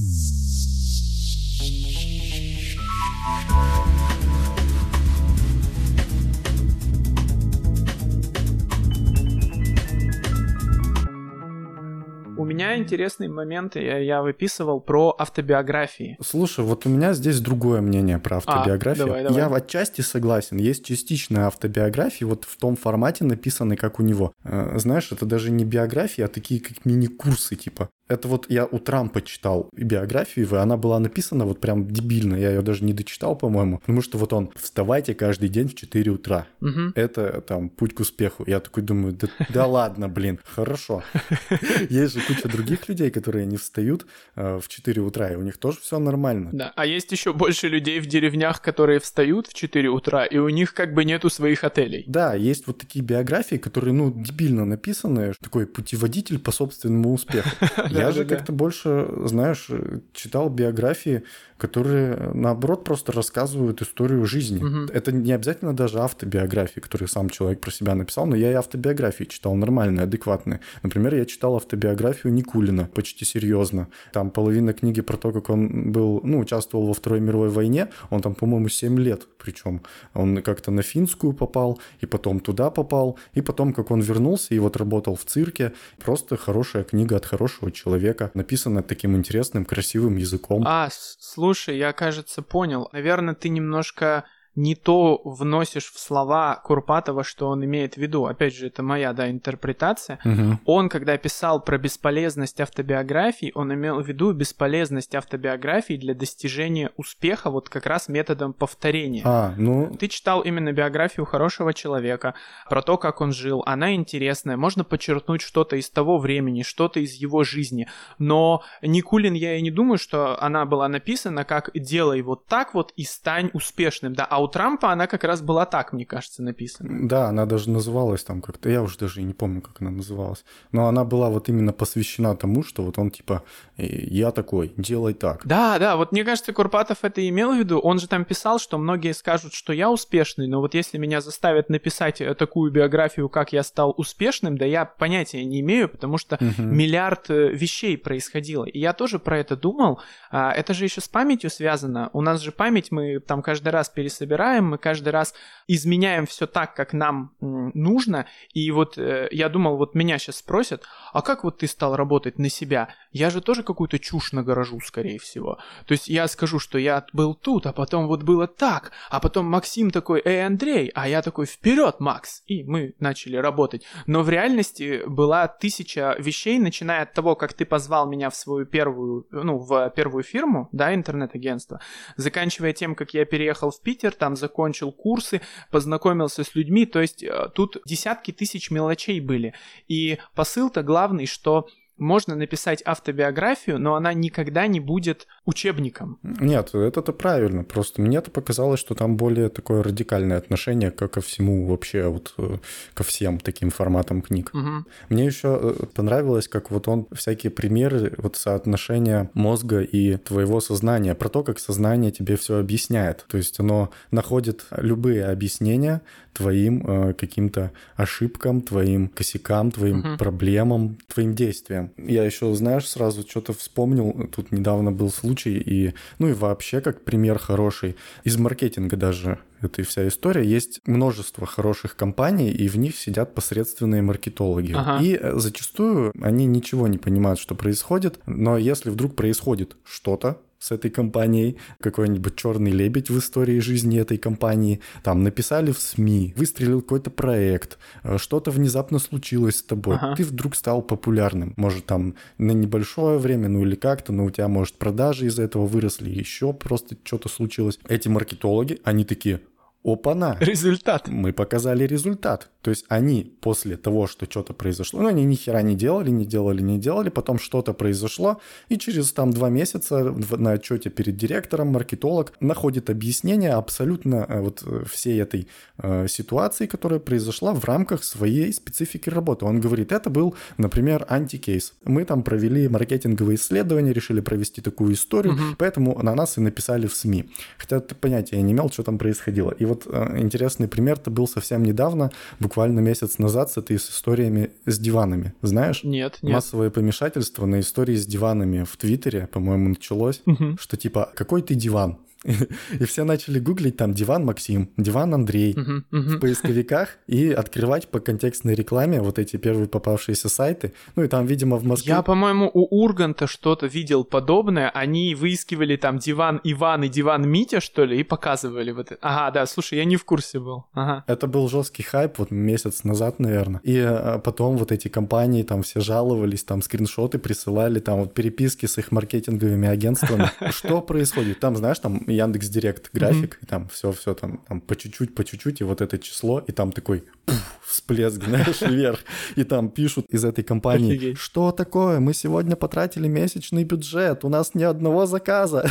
У 12.38 12.44
меня 12.44 12.76
интересный 12.76 13.28
момент, 13.28 13.76
я, 13.76 13.98
я 13.98 14.20
выписывал 14.20 14.80
про 14.80 15.14
автобиографии. 15.18 16.18
Слушай, 16.22 16.64
вот 16.66 16.84
у 16.84 16.90
меня 16.90 17.14
здесь 17.14 17.40
другое 17.40 17.80
мнение 17.80 18.18
про 18.18 18.38
автобиографию. 18.38 19.04
А, 19.04 19.06
давай, 19.06 19.22
давай. 19.22 19.38
Я 19.38 19.48
в 19.48 19.54
отчасти 19.54 20.02
согласен. 20.02 20.58
Есть 20.58 20.84
частичная 20.84 21.46
автобиография, 21.46 22.26
вот 22.26 22.44
в 22.44 22.56
том 22.58 22.76
формате 22.76 23.24
написанной, 23.24 23.76
как 23.76 23.98
у 24.00 24.02
него. 24.02 24.32
Э, 24.44 24.78
знаешь, 24.78 25.12
это 25.12 25.24
даже 25.24 25.50
не 25.50 25.64
биографии, 25.64 26.22
а 26.22 26.28
такие 26.28 26.60
как 26.60 26.84
мини-курсы, 26.84 27.56
типа. 27.56 27.88
Это 28.08 28.28
вот 28.28 28.46
я 28.48 28.66
у 28.66 28.78
Трампа 28.78 29.20
читал 29.20 29.68
биографию, 29.72 30.48
и 30.48 30.54
она 30.54 30.76
была 30.76 31.00
написана 31.00 31.44
вот 31.44 31.60
прям 31.60 31.88
дебильно, 31.88 32.36
я 32.36 32.50
ее 32.50 32.62
даже 32.62 32.84
не 32.84 32.92
дочитал, 32.92 33.36
по-моему, 33.36 33.78
потому 33.78 34.00
что 34.00 34.16
вот 34.18 34.32
он 34.32 34.50
«Вставайте 34.54 35.14
каждый 35.14 35.48
день 35.48 35.68
в 35.68 35.74
4 35.74 36.10
утра». 36.12 36.46
Угу. 36.60 36.92
Это 36.94 37.40
там 37.40 37.68
путь 37.68 37.94
к 37.94 38.00
успеху. 38.00 38.44
Я 38.46 38.60
такой 38.60 38.84
думаю, 38.84 39.14
да, 39.14 39.28
да 39.48 39.66
ладно, 39.66 40.08
блин, 40.08 40.38
хорошо. 40.44 41.02
Есть 41.90 42.14
же 42.14 42.20
куча 42.26 42.48
других 42.48 42.88
людей, 42.88 43.10
которые 43.10 43.46
не 43.46 43.56
встают 43.56 44.06
э, 44.34 44.58
в 44.62 44.68
4 44.68 45.02
утра, 45.02 45.30
и 45.30 45.36
у 45.36 45.42
них 45.42 45.58
тоже 45.58 45.78
все 45.80 45.98
нормально. 45.98 46.50
Да, 46.52 46.72
а 46.76 46.86
есть 46.86 47.12
еще 47.12 47.32
больше 47.32 47.68
людей 47.68 48.00
в 48.00 48.06
деревнях, 48.06 48.60
которые 48.60 49.00
встают 49.00 49.46
в 49.46 49.54
4 49.54 49.88
утра, 49.88 50.24
и 50.24 50.38
у 50.38 50.48
них 50.48 50.74
как 50.74 50.94
бы 50.94 51.04
нету 51.04 51.30
своих 51.30 51.64
отелей. 51.64 52.04
Да, 52.06 52.34
есть 52.34 52.66
вот 52.66 52.78
такие 52.78 53.04
биографии, 53.04 53.56
которые, 53.56 53.94
ну, 53.94 54.12
дебильно 54.12 54.64
написаны, 54.64 55.34
такой 55.42 55.66
путеводитель 55.66 56.38
по 56.38 56.52
собственному 56.52 57.12
успеху. 57.12 57.48
Я 57.90 58.10
же 58.12 58.24
как-то 58.24 58.52
больше, 58.52 59.08
знаешь, 59.24 59.68
читал 60.12 60.48
биографии 60.48 61.22
которые, 61.58 62.32
наоборот, 62.34 62.84
просто 62.84 63.12
рассказывают 63.12 63.80
историю 63.80 64.26
жизни. 64.26 64.90
Это 64.92 65.12
не 65.12 65.32
обязательно 65.32 65.74
даже 65.74 66.00
автобиографии, 66.00 66.80
которые 66.80 67.08
сам 67.08 67.30
человек 67.30 67.60
про 67.60 67.70
себя 67.70 67.94
написал, 67.94 68.26
но 68.26 68.36
я 68.36 68.50
и 68.50 68.54
автобиографии 68.54 69.24
читал 69.24 69.54
нормальные, 69.54 70.04
адекватные. 70.04 70.60
Например, 70.82 71.14
я 71.14 71.24
читал 71.24 71.56
автобиографию 71.56 72.15
Никулина 72.24 72.84
почти 72.94 73.24
серьезно. 73.24 73.88
Там 74.12 74.30
половина 74.30 74.72
книги 74.72 75.00
про 75.00 75.16
то, 75.16 75.32
как 75.32 75.50
он 75.50 75.92
был, 75.92 76.20
ну, 76.24 76.40
участвовал 76.40 76.86
во 76.86 76.94
Второй 76.94 77.20
мировой 77.20 77.48
войне. 77.48 77.88
Он 78.10 78.20
там, 78.20 78.34
по-моему, 78.34 78.68
7 78.68 78.98
лет 78.98 79.26
причем. 79.46 79.82
Он 80.14 80.42
как-то 80.42 80.70
на 80.70 80.82
финскую 80.82 81.32
попал, 81.32 81.78
и 82.00 82.06
потом 82.06 82.40
туда 82.40 82.70
попал, 82.70 83.18
и 83.34 83.40
потом, 83.40 83.72
как 83.72 83.90
он 83.90 84.00
вернулся 84.00 84.54
и 84.54 84.58
вот 84.58 84.76
работал 84.76 85.14
в 85.14 85.24
цирке. 85.24 85.72
Просто 86.04 86.36
хорошая 86.36 86.82
книга 86.82 87.16
от 87.16 87.24
хорошего 87.24 87.70
человека, 87.70 88.30
написанная 88.34 88.82
таким 88.82 89.16
интересным, 89.16 89.64
красивым 89.64 90.16
языком. 90.16 90.64
А, 90.66 90.88
Слушай, 90.90 91.78
я, 91.78 91.92
кажется, 91.92 92.42
понял. 92.42 92.88
Наверное, 92.92 93.34
ты 93.34 93.48
немножко 93.48 94.24
не 94.56 94.74
то 94.74 95.20
вносишь 95.24 95.92
в 95.92 96.00
слова 96.00 96.56
Курпатова, 96.64 97.22
что 97.22 97.48
он 97.48 97.64
имеет 97.64 97.94
в 97.94 97.98
виду. 97.98 98.24
Опять 98.24 98.56
же, 98.56 98.68
это 98.68 98.82
моя, 98.82 99.12
да, 99.12 99.30
интерпретация. 99.30 100.18
Угу. 100.24 100.60
Он, 100.64 100.88
когда 100.88 101.16
писал 101.18 101.60
про 101.60 101.76
бесполезность 101.78 102.60
автобиографии, 102.60 103.52
он 103.54 103.72
имел 103.74 104.00
в 104.00 104.08
виду 104.08 104.32
бесполезность 104.32 105.14
автобиографии 105.14 105.94
для 105.94 106.14
достижения 106.14 106.90
успеха 106.96 107.50
вот 107.50 107.68
как 107.68 107.84
раз 107.86 108.08
методом 108.08 108.54
повторения. 108.54 109.22
А, 109.24 109.54
ну... 109.56 109.94
Ты 109.96 110.08
читал 110.08 110.40
именно 110.40 110.72
биографию 110.72 111.26
хорошего 111.26 111.74
человека, 111.74 112.34
про 112.68 112.82
то, 112.82 112.96
как 112.96 113.20
он 113.20 113.32
жил. 113.32 113.62
Она 113.66 113.94
интересная, 113.94 114.56
можно 114.56 114.84
подчеркнуть 114.84 115.42
что-то 115.42 115.76
из 115.76 115.90
того 115.90 116.18
времени, 116.18 116.62
что-то 116.62 117.00
из 117.00 117.12
его 117.12 117.44
жизни. 117.44 117.88
Но 118.18 118.62
Никулин, 118.80 119.34
я 119.34 119.56
и 119.56 119.62
не 119.62 119.70
думаю, 119.70 119.98
что 119.98 120.42
она 120.42 120.64
была 120.64 120.88
написана 120.88 121.44
как 121.44 121.70
«делай 121.74 122.22
вот 122.22 122.46
так 122.46 122.72
вот 122.72 122.92
и 122.96 123.04
стань 123.04 123.50
успешным», 123.52 124.14
да, 124.14 124.24
а 124.24 124.45
у 124.46 124.48
Трампа 124.48 124.92
она 124.92 125.06
как 125.06 125.24
раз 125.24 125.42
была 125.42 125.66
так, 125.66 125.92
мне 125.92 126.06
кажется, 126.06 126.42
написана. 126.42 127.08
Да, 127.08 127.28
она 127.28 127.46
даже 127.46 127.70
называлась 127.70 128.24
там 128.24 128.40
как-то, 128.40 128.70
я 128.70 128.82
уже 128.82 128.98
даже 128.98 129.20
и 129.20 129.24
не 129.24 129.34
помню, 129.34 129.60
как 129.60 129.80
она 129.82 129.90
называлась. 129.90 130.44
Но 130.72 130.86
она 130.86 131.04
была 131.04 131.28
вот 131.30 131.48
именно 131.48 131.72
посвящена 131.72 132.36
тому, 132.36 132.62
что 132.62 132.82
вот 132.82 132.98
он 132.98 133.10
типа, 133.10 133.42
«Э, 133.76 133.84
я 133.86 134.30
такой, 134.30 134.72
делай 134.76 135.14
так. 135.14 135.46
Да, 135.46 135.78
да, 135.78 135.96
вот 135.96 136.12
мне 136.12 136.24
кажется, 136.24 136.52
Курпатов 136.52 136.98
это 137.02 137.26
имел 137.28 137.54
в 137.54 137.58
виду. 137.58 137.78
Он 137.78 137.98
же 137.98 138.08
там 138.08 138.24
писал, 138.24 138.58
что 138.58 138.78
многие 138.78 139.12
скажут, 139.12 139.52
что 139.52 139.72
я 139.72 139.90
успешный, 139.90 140.46
но 140.46 140.60
вот 140.60 140.74
если 140.74 140.98
меня 140.98 141.20
заставят 141.20 141.68
написать 141.68 142.20
э, 142.20 142.34
такую 142.34 142.70
биографию, 142.70 143.28
как 143.28 143.52
я 143.52 143.62
стал 143.62 143.94
успешным, 143.96 144.56
да 144.56 144.64
я 144.64 144.84
понятия 144.84 145.44
не 145.44 145.60
имею, 145.60 145.88
потому 145.88 146.18
что 146.18 146.36
угу. 146.36 146.62
миллиард 146.62 147.30
э, 147.30 147.48
вещей 147.48 147.98
происходило. 147.98 148.64
И 148.64 148.78
я 148.78 148.92
тоже 148.92 149.18
про 149.18 149.38
это 149.38 149.56
думал. 149.56 150.00
А, 150.30 150.52
это 150.52 150.74
же 150.74 150.84
еще 150.84 151.00
с 151.00 151.08
памятью 151.08 151.50
связано. 151.50 152.10
У 152.12 152.20
нас 152.20 152.40
же 152.40 152.52
память 152.52 152.90
мы 152.90 153.20
там 153.20 153.42
каждый 153.42 153.68
раз 153.68 153.88
пересобираем, 153.88 154.35
мы 154.36 154.78
каждый 154.78 155.10
раз 155.10 155.34
изменяем 155.68 156.26
все 156.26 156.46
так, 156.46 156.74
как 156.74 156.92
нам 156.92 157.34
нужно. 157.40 158.26
И 158.52 158.70
вот 158.70 158.98
э, 158.98 159.28
я 159.30 159.48
думал, 159.48 159.76
вот 159.76 159.94
меня 159.94 160.18
сейчас 160.18 160.36
спросят, 160.36 160.84
а 161.12 161.22
как 161.22 161.44
вот 161.44 161.58
ты 161.58 161.66
стал 161.66 161.96
работать 161.96 162.38
на 162.38 162.48
себя? 162.48 162.88
Я 163.12 163.30
же 163.30 163.40
тоже 163.40 163.62
какую-то 163.62 163.98
чушь 163.98 164.32
нагорожу, 164.32 164.80
скорее 164.80 165.18
всего. 165.18 165.58
То 165.86 165.92
есть 165.92 166.08
я 166.08 166.28
скажу, 166.28 166.58
что 166.58 166.78
я 166.78 167.04
был 167.12 167.34
тут, 167.34 167.66
а 167.66 167.72
потом 167.72 168.06
вот 168.06 168.22
было 168.22 168.46
так, 168.46 168.92
а 169.10 169.20
потом 169.20 169.46
Максим 169.46 169.90
такой, 169.90 170.22
эй, 170.24 170.46
Андрей, 170.46 170.90
а 170.94 171.08
я 171.08 171.22
такой, 171.22 171.46
вперед, 171.46 171.96
Макс, 171.98 172.42
и 172.46 172.62
мы 172.62 172.94
начали 173.00 173.36
работать. 173.36 173.84
Но 174.06 174.22
в 174.22 174.30
реальности 174.30 175.02
была 175.06 175.48
тысяча 175.48 176.14
вещей, 176.18 176.58
начиная 176.58 177.02
от 177.02 177.12
того, 177.12 177.34
как 177.34 177.54
ты 177.54 177.64
позвал 177.64 178.08
меня 178.08 178.30
в 178.30 178.36
свою 178.36 178.66
первую, 178.66 179.26
ну, 179.30 179.58
в 179.58 179.90
первую 179.90 180.22
фирму, 180.22 180.68
да, 180.72 180.94
интернет-агентство, 180.94 181.80
заканчивая 182.16 182.72
тем, 182.72 182.94
как 182.94 183.14
я 183.14 183.24
переехал 183.24 183.70
в 183.70 183.80
Питер, 183.80 184.12
там 184.12 184.25
закончил 184.34 184.90
курсы, 184.90 185.40
познакомился 185.70 186.42
с 186.42 186.54
людьми, 186.56 186.86
то 186.86 187.00
есть 187.00 187.22
э, 187.22 187.50
тут 187.54 187.76
десятки 187.84 188.32
тысяч 188.32 188.70
мелочей 188.70 189.20
были. 189.20 189.54
И 189.86 190.18
посыл-то 190.34 190.82
главный, 190.82 191.26
что 191.26 191.68
можно 191.98 192.34
написать 192.34 192.82
автобиографию, 192.84 193.78
но 193.78 193.94
она 193.94 194.12
никогда 194.12 194.66
не 194.66 194.80
будет 194.80 195.26
учебником. 195.44 196.18
Нет, 196.22 196.74
это-то 196.74 197.12
правильно. 197.12 197.64
Просто 197.64 198.02
мне 198.02 198.18
это 198.18 198.30
показалось, 198.30 198.80
что 198.80 198.94
там 198.94 199.16
более 199.16 199.48
такое 199.48 199.82
радикальное 199.82 200.36
отношение 200.36 200.90
ко, 200.90 201.08
ко 201.08 201.20
всему 201.20 201.66
вообще, 201.66 202.08
вот 202.08 202.34
э, 202.38 202.58
ко 202.94 203.04
всем 203.04 203.38
таким 203.38 203.70
форматам 203.70 204.22
книг. 204.22 204.50
Угу. 204.52 204.84
Мне 205.08 205.26
еще 205.26 205.58
э, 205.60 205.86
понравилось, 205.94 206.48
как 206.48 206.70
вот 206.70 206.88
он 206.88 207.06
всякие 207.12 207.50
примеры 207.50 208.14
вот 208.18 208.36
соотношения 208.36 209.30
мозга 209.34 209.80
и 209.80 210.16
твоего 210.16 210.60
сознания, 210.60 211.14
про 211.14 211.28
то, 211.28 211.42
как 211.42 211.58
сознание 211.58 212.10
тебе 212.10 212.36
все 212.36 212.58
объясняет. 212.58 213.24
То 213.28 213.38
есть 213.38 213.58
оно 213.60 213.90
находит 214.10 214.66
любые 214.76 215.26
объяснения 215.26 216.02
твоим 216.36 216.86
э, 216.86 217.14
каким-то 217.14 217.72
ошибкам, 217.96 218.60
твоим 218.60 219.08
косякам, 219.08 219.70
твоим 219.70 220.00
угу. 220.00 220.18
проблемам, 220.18 220.98
твоим 221.12 221.34
действиям. 221.34 221.85
Я 221.96 222.24
еще, 222.24 222.54
знаешь, 222.54 222.88
сразу 222.88 223.22
что-то 223.28 223.52
вспомнил. 223.52 224.28
Тут 224.34 224.52
недавно 224.52 224.92
был 224.92 225.10
случай, 225.10 225.58
и, 225.58 225.94
ну 226.18 226.28
и 226.28 226.32
вообще, 226.32 226.80
как 226.80 227.04
пример 227.04 227.38
хороший, 227.38 227.96
из 228.24 228.36
маркетинга 228.36 228.96
даже 228.96 229.38
эта 229.60 229.82
вся 229.82 230.06
история. 230.06 230.44
Есть 230.44 230.80
множество 230.86 231.46
хороших 231.46 231.96
компаний, 231.96 232.50
и 232.50 232.68
в 232.68 232.76
них 232.76 232.96
сидят 232.96 233.34
посредственные 233.34 234.02
маркетологи. 234.02 234.72
Ага. 234.76 235.02
И 235.02 235.18
э, 235.20 235.38
зачастую 235.38 236.12
они 236.20 236.46
ничего 236.46 236.88
не 236.88 236.98
понимают, 236.98 237.38
что 237.40 237.54
происходит, 237.54 238.20
но 238.26 238.58
если 238.58 238.90
вдруг 238.90 239.16
происходит 239.16 239.76
что-то, 239.84 240.40
с 240.58 240.72
этой 240.72 240.90
компанией, 240.90 241.56
какой-нибудь 241.80 242.36
черный 242.36 242.70
лебедь 242.70 243.10
в 243.10 243.18
истории 243.18 243.60
жизни 243.60 243.98
этой 243.98 244.18
компании, 244.18 244.80
там 245.02 245.22
написали 245.22 245.72
в 245.72 245.78
СМИ, 245.78 246.34
выстрелил 246.36 246.80
какой-то 246.80 247.10
проект, 247.10 247.78
э, 248.02 248.18
что-то 248.18 248.50
внезапно 248.50 248.98
случилось 248.98 249.56
с 249.58 249.62
тобой, 249.62 249.96
ага. 249.96 250.16
ты 250.16 250.24
вдруг 250.24 250.56
стал 250.56 250.82
популярным, 250.82 251.54
может 251.56 251.86
там 251.86 252.14
на 252.38 252.52
небольшое 252.52 253.18
время, 253.18 253.48
ну 253.48 253.62
или 253.62 253.74
как-то, 253.74 254.12
но 254.12 254.24
у 254.24 254.30
тебя, 254.30 254.48
может, 254.48 254.76
продажи 254.76 255.26
из-за 255.26 255.42
этого 255.42 255.66
выросли, 255.66 256.10
еще 256.10 256.52
просто 256.52 256.96
что-то 257.04 257.28
случилось. 257.28 257.78
Эти 257.88 258.08
маркетологи, 258.08 258.80
они 258.84 259.04
такие, 259.04 259.40
опа-на. 259.86 260.36
Результат. 260.40 261.08
Мы 261.08 261.32
показали 261.32 261.86
результат. 261.86 262.50
То 262.66 262.70
есть 262.70 262.84
они 262.88 263.32
после 263.40 263.76
того, 263.76 264.08
что 264.08 264.26
что-то 264.26 264.52
произошло, 264.52 265.00
ну, 265.00 265.08
они 265.08 265.24
ни 265.24 265.36
хера 265.36 265.62
не 265.62 265.76
делали, 265.76 266.10
не 266.10 266.26
делали, 266.26 266.62
не 266.62 266.78
делали, 266.78 267.10
потом 267.10 267.38
что-то 267.38 267.72
произошло, 267.72 268.40
и 268.68 268.76
через 268.76 269.12
там 269.12 269.30
два 269.30 269.50
месяца 269.50 270.12
на 270.36 270.52
отчете 270.52 270.90
перед 270.90 271.16
директором 271.16 271.68
маркетолог 271.68 272.32
находит 272.40 272.90
объяснение 272.90 273.52
абсолютно 273.52 274.26
э, 274.28 274.40
вот 274.40 274.64
э, 274.66 274.82
всей 274.90 275.22
этой 275.22 275.46
э, 275.78 276.08
ситуации, 276.08 276.66
которая 276.66 276.98
произошла 276.98 277.54
в 277.54 277.64
рамках 277.64 278.02
своей 278.02 278.52
специфики 278.52 279.08
работы. 279.08 279.44
Он 279.44 279.60
говорит, 279.60 279.92
это 279.92 280.10
был, 280.10 280.34
например, 280.58 281.06
антикейс. 281.08 281.74
Мы 281.84 282.04
там 282.04 282.24
провели 282.24 282.66
маркетинговые 282.66 283.36
исследования, 283.36 283.92
решили 283.92 284.20
провести 284.20 284.60
такую 284.60 284.94
историю, 284.94 285.34
угу. 285.34 285.42
поэтому 285.56 286.02
на 286.02 286.16
нас 286.16 286.36
и 286.36 286.40
написали 286.40 286.88
в 286.88 286.96
СМИ. 286.96 287.30
Хотя 287.58 287.78
ты 287.78 287.94
понятия 287.94 288.42
не 288.42 288.52
имел, 288.52 288.70
что 288.70 288.82
там 288.82 288.98
происходило. 288.98 289.52
И 289.52 289.64
вот 289.64 289.75
э, 289.86 290.18
интересный 290.18 290.68
пример-то 290.68 291.10
был 291.10 291.28
совсем 291.28 291.62
недавно, 291.62 292.10
буквально 292.40 292.80
месяц 292.80 293.18
назад 293.18 293.50
с 293.50 293.58
этой 293.58 293.76
историями 293.76 294.50
с 294.64 294.78
диванами. 294.78 295.34
Знаешь? 295.42 295.84
Нет, 295.84 296.18
нет. 296.22 296.32
Массовое 296.32 296.70
помешательство 296.70 297.46
на 297.46 297.60
истории 297.60 297.96
с 297.96 298.06
диванами 298.06 298.64
в 298.64 298.76
Твиттере, 298.76 299.26
по-моему, 299.26 299.70
началось, 299.70 300.22
угу. 300.26 300.56
что 300.58 300.76
типа, 300.76 301.10
какой 301.14 301.42
ты 301.42 301.54
диван? 301.54 301.98
И 302.80 302.84
все 302.84 303.04
начали 303.04 303.38
гуглить 303.38 303.76
там 303.76 303.94
диван 303.94 304.24
Максим, 304.24 304.70
диван 304.76 305.14
Андрей 305.14 305.54
uh-huh, 305.54 305.82
uh-huh. 305.90 306.16
в 306.16 306.20
поисковиках 306.20 306.98
и 307.06 307.30
открывать 307.30 307.88
по 307.88 308.00
контекстной 308.00 308.54
рекламе 308.54 309.00
вот 309.00 309.18
эти 309.18 309.36
первые 309.36 309.68
попавшиеся 309.68 310.28
сайты. 310.28 310.72
Ну 310.96 311.04
и 311.04 311.08
там, 311.08 311.26
видимо, 311.26 311.56
в 311.56 311.64
Москве... 311.64 311.94
Я, 311.94 312.02
по-моему, 312.02 312.50
у 312.52 312.82
Урганта 312.82 313.26
что-то 313.26 313.66
видел 313.66 314.04
подобное. 314.04 314.70
Они 314.70 315.14
выискивали 315.14 315.76
там 315.76 315.98
диван 315.98 316.40
Иван 316.44 316.84
и 316.84 316.88
диван 316.88 317.28
Митя, 317.28 317.60
что 317.60 317.84
ли, 317.84 318.00
и 318.00 318.02
показывали 318.02 318.72
вот 318.72 318.92
это. 318.92 318.98
Ага, 319.00 319.30
да, 319.30 319.46
слушай, 319.46 319.78
я 319.78 319.84
не 319.84 319.96
в 319.96 320.04
курсе 320.04 320.40
был. 320.40 320.64
Ага. 320.72 321.04
Это 321.06 321.26
был 321.26 321.48
жесткий 321.48 321.82
хайп 321.82 322.18
вот 322.18 322.30
месяц 322.30 322.84
назад, 322.84 323.20
наверное. 323.20 323.60
И 323.62 323.78
а, 323.78 324.18
потом 324.18 324.56
вот 324.56 324.72
эти 324.72 324.88
компании 324.88 325.42
там 325.42 325.62
все 325.62 325.80
жаловались, 325.80 326.44
там 326.44 326.62
скриншоты 326.62 327.18
присылали, 327.18 327.80
там 327.80 328.00
вот 328.00 328.14
переписки 328.14 328.66
с 328.66 328.78
их 328.78 328.92
маркетинговыми 328.92 329.68
агентствами. 329.68 330.30
Что 330.50 330.80
происходит? 330.80 331.40
Там, 331.40 331.56
знаешь, 331.56 331.78
там 331.78 332.02
Яндекс 332.16 332.48
Директ 332.48 332.90
график, 332.92 333.34
mm-hmm. 333.34 333.42
и 333.42 333.46
там 333.46 333.68
все, 333.68 333.92
все 333.92 334.14
там, 334.14 334.38
там 334.48 334.60
по 334.60 334.74
чуть-чуть, 334.76 335.14
по 335.14 335.24
чуть-чуть, 335.24 335.60
и 335.60 335.64
вот 335.64 335.80
это 335.80 335.98
число, 335.98 336.40
и 336.40 336.52
там 336.52 336.72
такой 336.72 337.04
пуф, 337.24 337.58
всплеск, 337.66 338.24
знаешь, 338.24 338.60
вверх. 338.62 339.00
И 339.36 339.44
там 339.44 339.68
пишут 339.70 340.06
из 340.10 340.24
этой 340.24 340.44
компании, 340.44 340.96
Офигеть. 340.96 341.18
что 341.18 341.52
такое, 341.52 342.00
мы 342.00 342.14
сегодня 342.14 342.56
потратили 342.56 343.08
месячный 343.08 343.64
бюджет, 343.64 344.24
у 344.24 344.28
нас 344.28 344.54
ни 344.54 344.64
одного 344.64 345.06
заказа. 345.06 345.70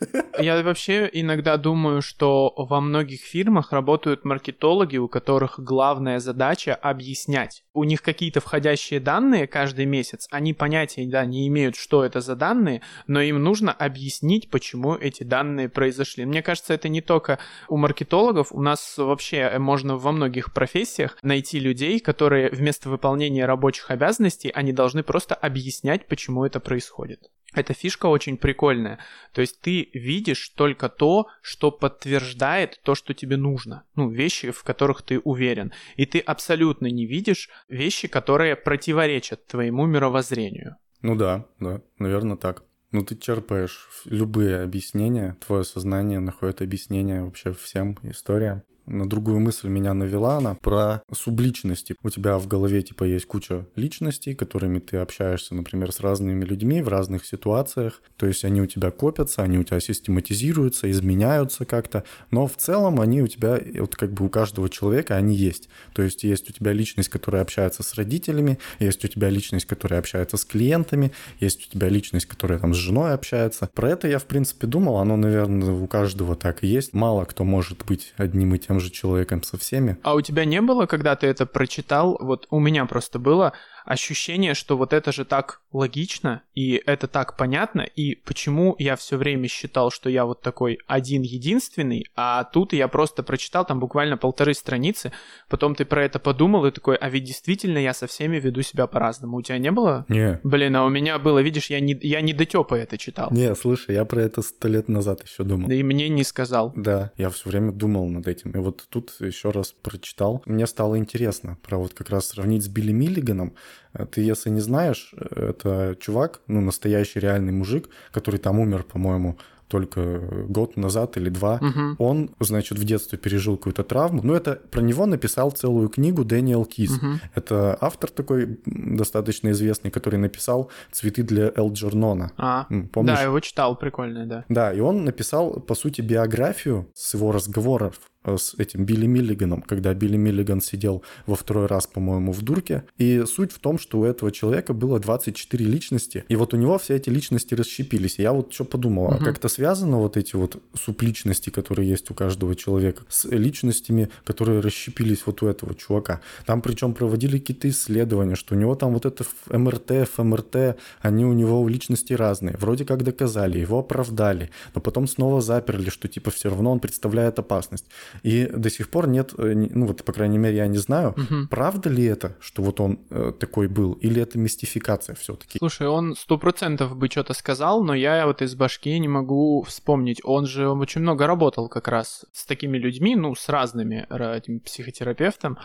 Я 0.38 0.62
вообще 0.62 1.08
иногда 1.12 1.56
думаю, 1.56 2.02
что 2.02 2.52
во 2.56 2.80
многих 2.80 3.20
фирмах 3.20 3.72
работают 3.72 4.24
маркетологи, 4.24 4.96
у 4.96 5.08
которых 5.08 5.58
главная 5.58 6.18
задача 6.18 6.74
объяснять. 6.74 7.64
У 7.72 7.84
них 7.84 8.02
какие-то 8.02 8.40
входящие 8.40 9.00
данные 9.00 9.46
каждый 9.46 9.86
месяц, 9.86 10.26
они 10.30 10.54
понятия 10.54 11.06
да, 11.06 11.24
не 11.24 11.46
имеют, 11.48 11.76
что 11.76 12.04
это 12.04 12.20
за 12.20 12.36
данные, 12.36 12.82
но 13.06 13.20
им 13.20 13.42
нужно 13.42 13.72
объяснить, 13.72 14.50
почему 14.50 14.94
эти 14.94 15.22
данные 15.22 15.68
произошли. 15.68 16.24
Мне 16.24 16.42
кажется, 16.42 16.74
это 16.74 16.88
не 16.88 17.00
только 17.00 17.38
у 17.68 17.76
маркетологов, 17.76 18.52
у 18.52 18.62
нас 18.62 18.96
вообще 18.96 19.58
можно 19.58 19.96
во 19.96 20.12
многих 20.12 20.52
профессиях 20.52 21.18
найти 21.22 21.58
людей, 21.58 22.00
которые 22.00 22.50
вместо 22.50 22.88
выполнения 22.88 23.46
рабочих 23.46 23.90
обязанностей, 23.90 24.50
они 24.50 24.72
должны 24.72 25.02
просто 25.02 25.34
объяснять, 25.34 26.06
почему 26.06 26.44
это 26.44 26.60
происходит. 26.60 27.30
Эта 27.56 27.72
фишка 27.72 28.06
очень 28.06 28.36
прикольная. 28.36 28.98
То 29.32 29.40
есть 29.40 29.60
ты 29.62 29.85
видишь 29.92 30.48
только 30.50 30.88
то, 30.88 31.26
что 31.42 31.70
подтверждает 31.70 32.80
то, 32.82 32.94
что 32.94 33.14
тебе 33.14 33.36
нужно. 33.36 33.84
Ну, 33.94 34.08
вещи, 34.08 34.50
в 34.50 34.62
которых 34.62 35.02
ты 35.02 35.18
уверен. 35.20 35.72
И 35.96 36.06
ты 36.06 36.18
абсолютно 36.18 36.86
не 36.86 37.06
видишь 37.06 37.48
вещи, 37.68 38.08
которые 38.08 38.56
противоречат 38.56 39.46
твоему 39.46 39.86
мировоззрению. 39.86 40.76
Ну 41.02 41.14
да, 41.14 41.46
да, 41.60 41.82
наверное 41.98 42.36
так. 42.36 42.64
Ну 42.92 43.04
ты 43.04 43.16
черпаешь 43.16 43.88
любые 44.04 44.62
объяснения, 44.62 45.36
твое 45.46 45.64
сознание 45.64 46.20
находит 46.20 46.62
объяснение 46.62 47.24
вообще 47.24 47.52
всем 47.52 47.98
историям. 48.02 48.62
На 48.86 49.08
другую 49.08 49.40
мысль 49.40 49.68
меня 49.68 49.94
навела 49.94 50.36
она 50.36 50.54
про 50.54 51.02
субличности. 51.12 51.96
У 52.02 52.10
тебя 52.10 52.38
в 52.38 52.46
голове 52.46 52.82
типа 52.82 53.04
есть 53.04 53.26
куча 53.26 53.66
личностей, 53.76 54.34
которыми 54.34 54.78
ты 54.78 54.98
общаешься, 54.98 55.54
например, 55.54 55.92
с 55.92 56.00
разными 56.00 56.44
людьми 56.44 56.82
в 56.82 56.88
разных 56.88 57.26
ситуациях. 57.26 58.02
То 58.16 58.26
есть 58.26 58.44
они 58.44 58.62
у 58.62 58.66
тебя 58.66 58.90
копятся, 58.90 59.42
они 59.42 59.58
у 59.58 59.64
тебя 59.64 59.80
систематизируются, 59.80 60.90
изменяются 60.90 61.64
как-то, 61.64 62.04
но 62.30 62.46
в 62.46 62.56
целом 62.56 63.00
они 63.00 63.22
у 63.22 63.26
тебя, 63.26 63.60
вот 63.78 63.96
как 63.96 64.12
бы 64.12 64.26
у 64.26 64.28
каждого 64.28 64.68
человека 64.68 65.16
они 65.16 65.34
есть. 65.34 65.68
То 65.92 66.02
есть 66.02 66.24
есть 66.24 66.48
у 66.48 66.52
тебя 66.52 66.72
личность, 66.72 67.08
которая 67.08 67.42
общается 67.42 67.82
с 67.82 67.94
родителями, 67.94 68.58
есть 68.78 69.04
у 69.04 69.08
тебя 69.08 69.28
личность, 69.28 69.66
которая 69.66 70.00
общается 70.00 70.36
с 70.36 70.44
клиентами, 70.44 71.12
есть 71.40 71.66
у 71.66 71.70
тебя 71.70 71.88
личность, 71.88 72.26
которая 72.26 72.58
там 72.58 72.74
с 72.74 72.76
женой 72.76 73.12
общается. 73.12 73.68
Про 73.74 73.90
это 73.90 74.08
я, 74.08 74.18
в 74.18 74.24
принципе, 74.24 74.66
думал, 74.66 74.98
оно, 74.98 75.16
наверное, 75.16 75.72
у 75.72 75.86
каждого 75.86 76.36
так 76.36 76.64
и 76.64 76.66
есть. 76.66 76.92
Мало 76.92 77.24
кто 77.24 77.44
может 77.44 77.84
быть 77.84 78.14
одним 78.16 78.54
и 78.54 78.58
тем 78.58 78.75
же 78.80 78.90
человеком 78.90 79.42
со 79.42 79.58
всеми. 79.58 79.98
А 80.02 80.14
у 80.14 80.20
тебя 80.20 80.44
не 80.44 80.60
было, 80.60 80.86
когда 80.86 81.16
ты 81.16 81.26
это 81.26 81.46
прочитал, 81.46 82.16
вот 82.20 82.46
у 82.50 82.60
меня 82.60 82.86
просто 82.86 83.18
было, 83.18 83.52
ощущение, 83.86 84.54
что 84.54 84.76
вот 84.76 84.92
это 84.92 85.12
же 85.12 85.24
так 85.24 85.62
логично, 85.72 86.42
и 86.54 86.82
это 86.86 87.06
так 87.06 87.36
понятно, 87.36 87.82
и 87.82 88.16
почему 88.16 88.74
я 88.78 88.96
все 88.96 89.16
время 89.16 89.48
считал, 89.48 89.90
что 89.90 90.10
я 90.10 90.24
вот 90.24 90.42
такой 90.42 90.78
один-единственный, 90.86 92.06
а 92.16 92.44
тут 92.44 92.72
я 92.72 92.88
просто 92.88 93.22
прочитал 93.22 93.64
там 93.64 93.80
буквально 93.80 94.16
полторы 94.16 94.54
страницы, 94.54 95.12
потом 95.48 95.74
ты 95.74 95.84
про 95.84 96.04
это 96.04 96.18
подумал 96.18 96.66
и 96.66 96.70
такой, 96.70 96.96
а 96.96 97.08
ведь 97.08 97.24
действительно 97.24 97.78
я 97.78 97.94
со 97.94 98.06
всеми 98.06 98.38
веду 98.38 98.62
себя 98.62 98.86
по-разному. 98.86 99.36
У 99.36 99.42
тебя 99.42 99.58
не 99.58 99.70
было? 99.70 100.04
Не. 100.08 100.40
Блин, 100.42 100.74
а 100.76 100.84
у 100.84 100.88
меня 100.88 101.18
было, 101.18 101.38
видишь, 101.38 101.70
я 101.70 101.80
не, 101.80 101.96
я 102.02 102.20
не 102.20 102.32
дотёпа 102.32 102.74
это 102.74 102.98
читал. 102.98 103.28
Не, 103.30 103.54
слушай, 103.54 103.94
я 103.94 104.04
про 104.04 104.22
это 104.22 104.42
сто 104.42 104.68
лет 104.68 104.88
назад 104.88 105.22
еще 105.24 105.44
думал. 105.44 105.68
Да 105.68 105.74
и 105.74 105.82
мне 105.82 106.08
не 106.08 106.24
сказал. 106.24 106.72
Да, 106.74 107.12
я 107.16 107.30
все 107.30 107.48
время 107.48 107.72
думал 107.72 108.08
над 108.08 108.26
этим. 108.26 108.50
И 108.50 108.58
вот 108.58 108.86
тут 108.90 109.14
еще 109.20 109.50
раз 109.50 109.72
прочитал. 109.82 110.42
Мне 110.46 110.66
стало 110.66 110.98
интересно 110.98 111.58
про 111.62 111.78
вот 111.78 111.94
как 111.94 112.10
раз 112.10 112.28
сравнить 112.28 112.64
с 112.64 112.68
Билли 112.68 112.92
Миллиганом. 112.92 113.54
Э, 113.92 114.06
ты, 114.06 114.20
если 114.20 114.50
не 114.50 114.60
знаешь, 114.60 115.14
э, 115.16 115.50
это 115.50 115.96
чувак, 116.00 116.40
ну, 116.46 116.60
настоящий 116.60 117.20
реальный 117.20 117.52
мужик, 117.52 117.88
который 118.12 118.38
там 118.38 118.58
умер, 118.58 118.84
по-моему, 118.84 119.38
только 119.68 120.20
год 120.48 120.76
назад 120.76 121.16
или 121.16 121.28
два. 121.28 121.56
Угу. 121.56 121.96
Он, 121.98 122.30
значит, 122.40 122.78
в 122.78 122.84
детстве 122.84 123.18
пережил 123.18 123.56
какую-то 123.56 123.82
травму. 123.82 124.20
Ну, 124.22 124.34
это 124.34 124.60
про 124.70 124.80
него 124.80 125.06
написал 125.06 125.50
целую 125.50 125.88
книгу 125.88 126.24
Дэниел 126.24 126.64
Кис. 126.64 126.96
Угу. 126.96 127.06
Это 127.34 127.76
автор 127.80 128.10
такой 128.10 128.60
достаточно 128.64 129.50
известный, 129.50 129.90
который 129.90 130.18
написал 130.18 130.70
«Цветы 130.92 131.22
для 131.22 131.52
Элджернона». 131.54 132.30
А, 132.36 132.66
Помнишь? 132.92 133.16
да, 133.16 133.22
его 133.22 133.40
читал, 133.40 133.76
прикольный, 133.76 134.26
да. 134.26 134.44
Да, 134.48 134.72
и 134.72 134.80
он 134.80 135.04
написал, 135.04 135.60
по 135.60 135.74
сути, 135.74 136.00
биографию 136.00 136.88
с 136.94 137.14
его 137.14 137.32
разговоров 137.32 137.98
Э, 138.15 138.15
с 138.36 138.54
этим 138.58 138.84
Билли 138.84 139.06
Миллиганом, 139.06 139.62
когда 139.62 139.94
Билли 139.94 140.16
Миллиган 140.16 140.60
сидел 140.60 141.02
во 141.26 141.36
второй 141.36 141.66
раз, 141.66 141.86
по-моему, 141.86 142.32
в 142.32 142.42
дурке. 142.42 142.84
И 142.98 143.24
суть 143.26 143.52
в 143.52 143.58
том, 143.58 143.78
что 143.78 144.00
у 144.00 144.04
этого 144.04 144.32
человека 144.32 144.72
было 144.72 144.98
24 144.98 145.64
личности, 145.64 146.24
и 146.28 146.36
вот 146.36 146.54
у 146.54 146.56
него 146.56 146.78
все 146.78 146.96
эти 146.96 147.10
личности 147.10 147.54
расщепились. 147.54 148.18
И 148.18 148.22
я 148.22 148.32
вот 148.32 148.52
что 148.52 148.64
подумал, 148.64 149.04
угу. 149.04 149.14
а 149.14 149.18
как-то 149.18 149.48
связано 149.48 149.98
вот 149.98 150.16
эти 150.16 150.36
вот 150.36 150.62
субличности, 150.74 151.50
которые 151.50 151.88
есть 151.88 152.10
у 152.10 152.14
каждого 152.14 152.54
человека, 152.54 153.04
с 153.08 153.28
личностями, 153.28 154.08
которые 154.24 154.60
расщепились 154.60 155.22
вот 155.26 155.42
у 155.42 155.46
этого 155.46 155.74
чувака. 155.74 156.20
Там 156.44 156.62
причем 156.62 156.94
проводили 156.94 157.38
какие-то 157.38 157.68
исследования, 157.68 158.34
что 158.34 158.54
у 158.54 158.58
него 158.58 158.74
там 158.74 158.92
вот 158.92 159.06
это 159.06 159.24
МРТ, 159.50 160.08
ФМРТ, 160.14 160.76
они 161.00 161.24
у 161.24 161.32
него 161.32 161.60
у 161.60 161.68
личности 161.68 162.12
разные. 162.12 162.56
Вроде 162.58 162.84
как 162.84 163.02
доказали, 163.02 163.58
его 163.58 163.78
оправдали, 163.78 164.50
но 164.74 164.80
потом 164.80 165.06
снова 165.06 165.40
заперли, 165.40 165.90
что 165.90 166.08
типа 166.08 166.30
все 166.30 166.50
равно 166.50 166.72
он 166.72 166.80
представляет 166.80 167.38
опасность. 167.38 167.84
И 168.22 168.46
до 168.46 168.70
сих 168.70 168.90
пор 168.90 169.08
нет, 169.08 169.32
э, 169.38 169.54
ну 169.54 169.86
вот, 169.86 170.04
по 170.04 170.12
крайней 170.12 170.38
мере, 170.38 170.56
я 170.56 170.66
не 170.66 170.78
знаю, 170.78 171.10
угу. 171.10 171.48
правда 171.50 171.88
ли 171.90 172.04
это, 172.04 172.36
что 172.40 172.62
вот 172.62 172.80
он 172.80 173.00
э, 173.10 173.32
такой 173.38 173.68
был, 173.68 173.92
или 173.94 174.20
это 174.20 174.38
мистификация 174.38 175.14
все-таки? 175.16 175.58
Слушай, 175.58 175.88
он 175.88 176.14
сто 176.16 176.38
процентов 176.38 176.96
бы 176.96 177.08
что-то 177.08 177.34
сказал, 177.34 177.82
но 177.84 177.94
я 177.94 178.26
вот 178.26 178.42
из 178.42 178.54
башки 178.54 178.98
не 178.98 179.08
могу 179.08 179.62
вспомнить. 179.62 180.20
Он 180.24 180.46
же 180.46 180.68
очень 180.68 181.00
много 181.00 181.26
работал 181.26 181.68
как 181.68 181.88
раз 181.88 182.24
с 182.32 182.44
такими 182.46 182.78
людьми, 182.78 183.16
ну, 183.16 183.34
с 183.34 183.48
разными 183.48 184.06
этим 184.10 184.60
психотерапевтом. 184.60 185.58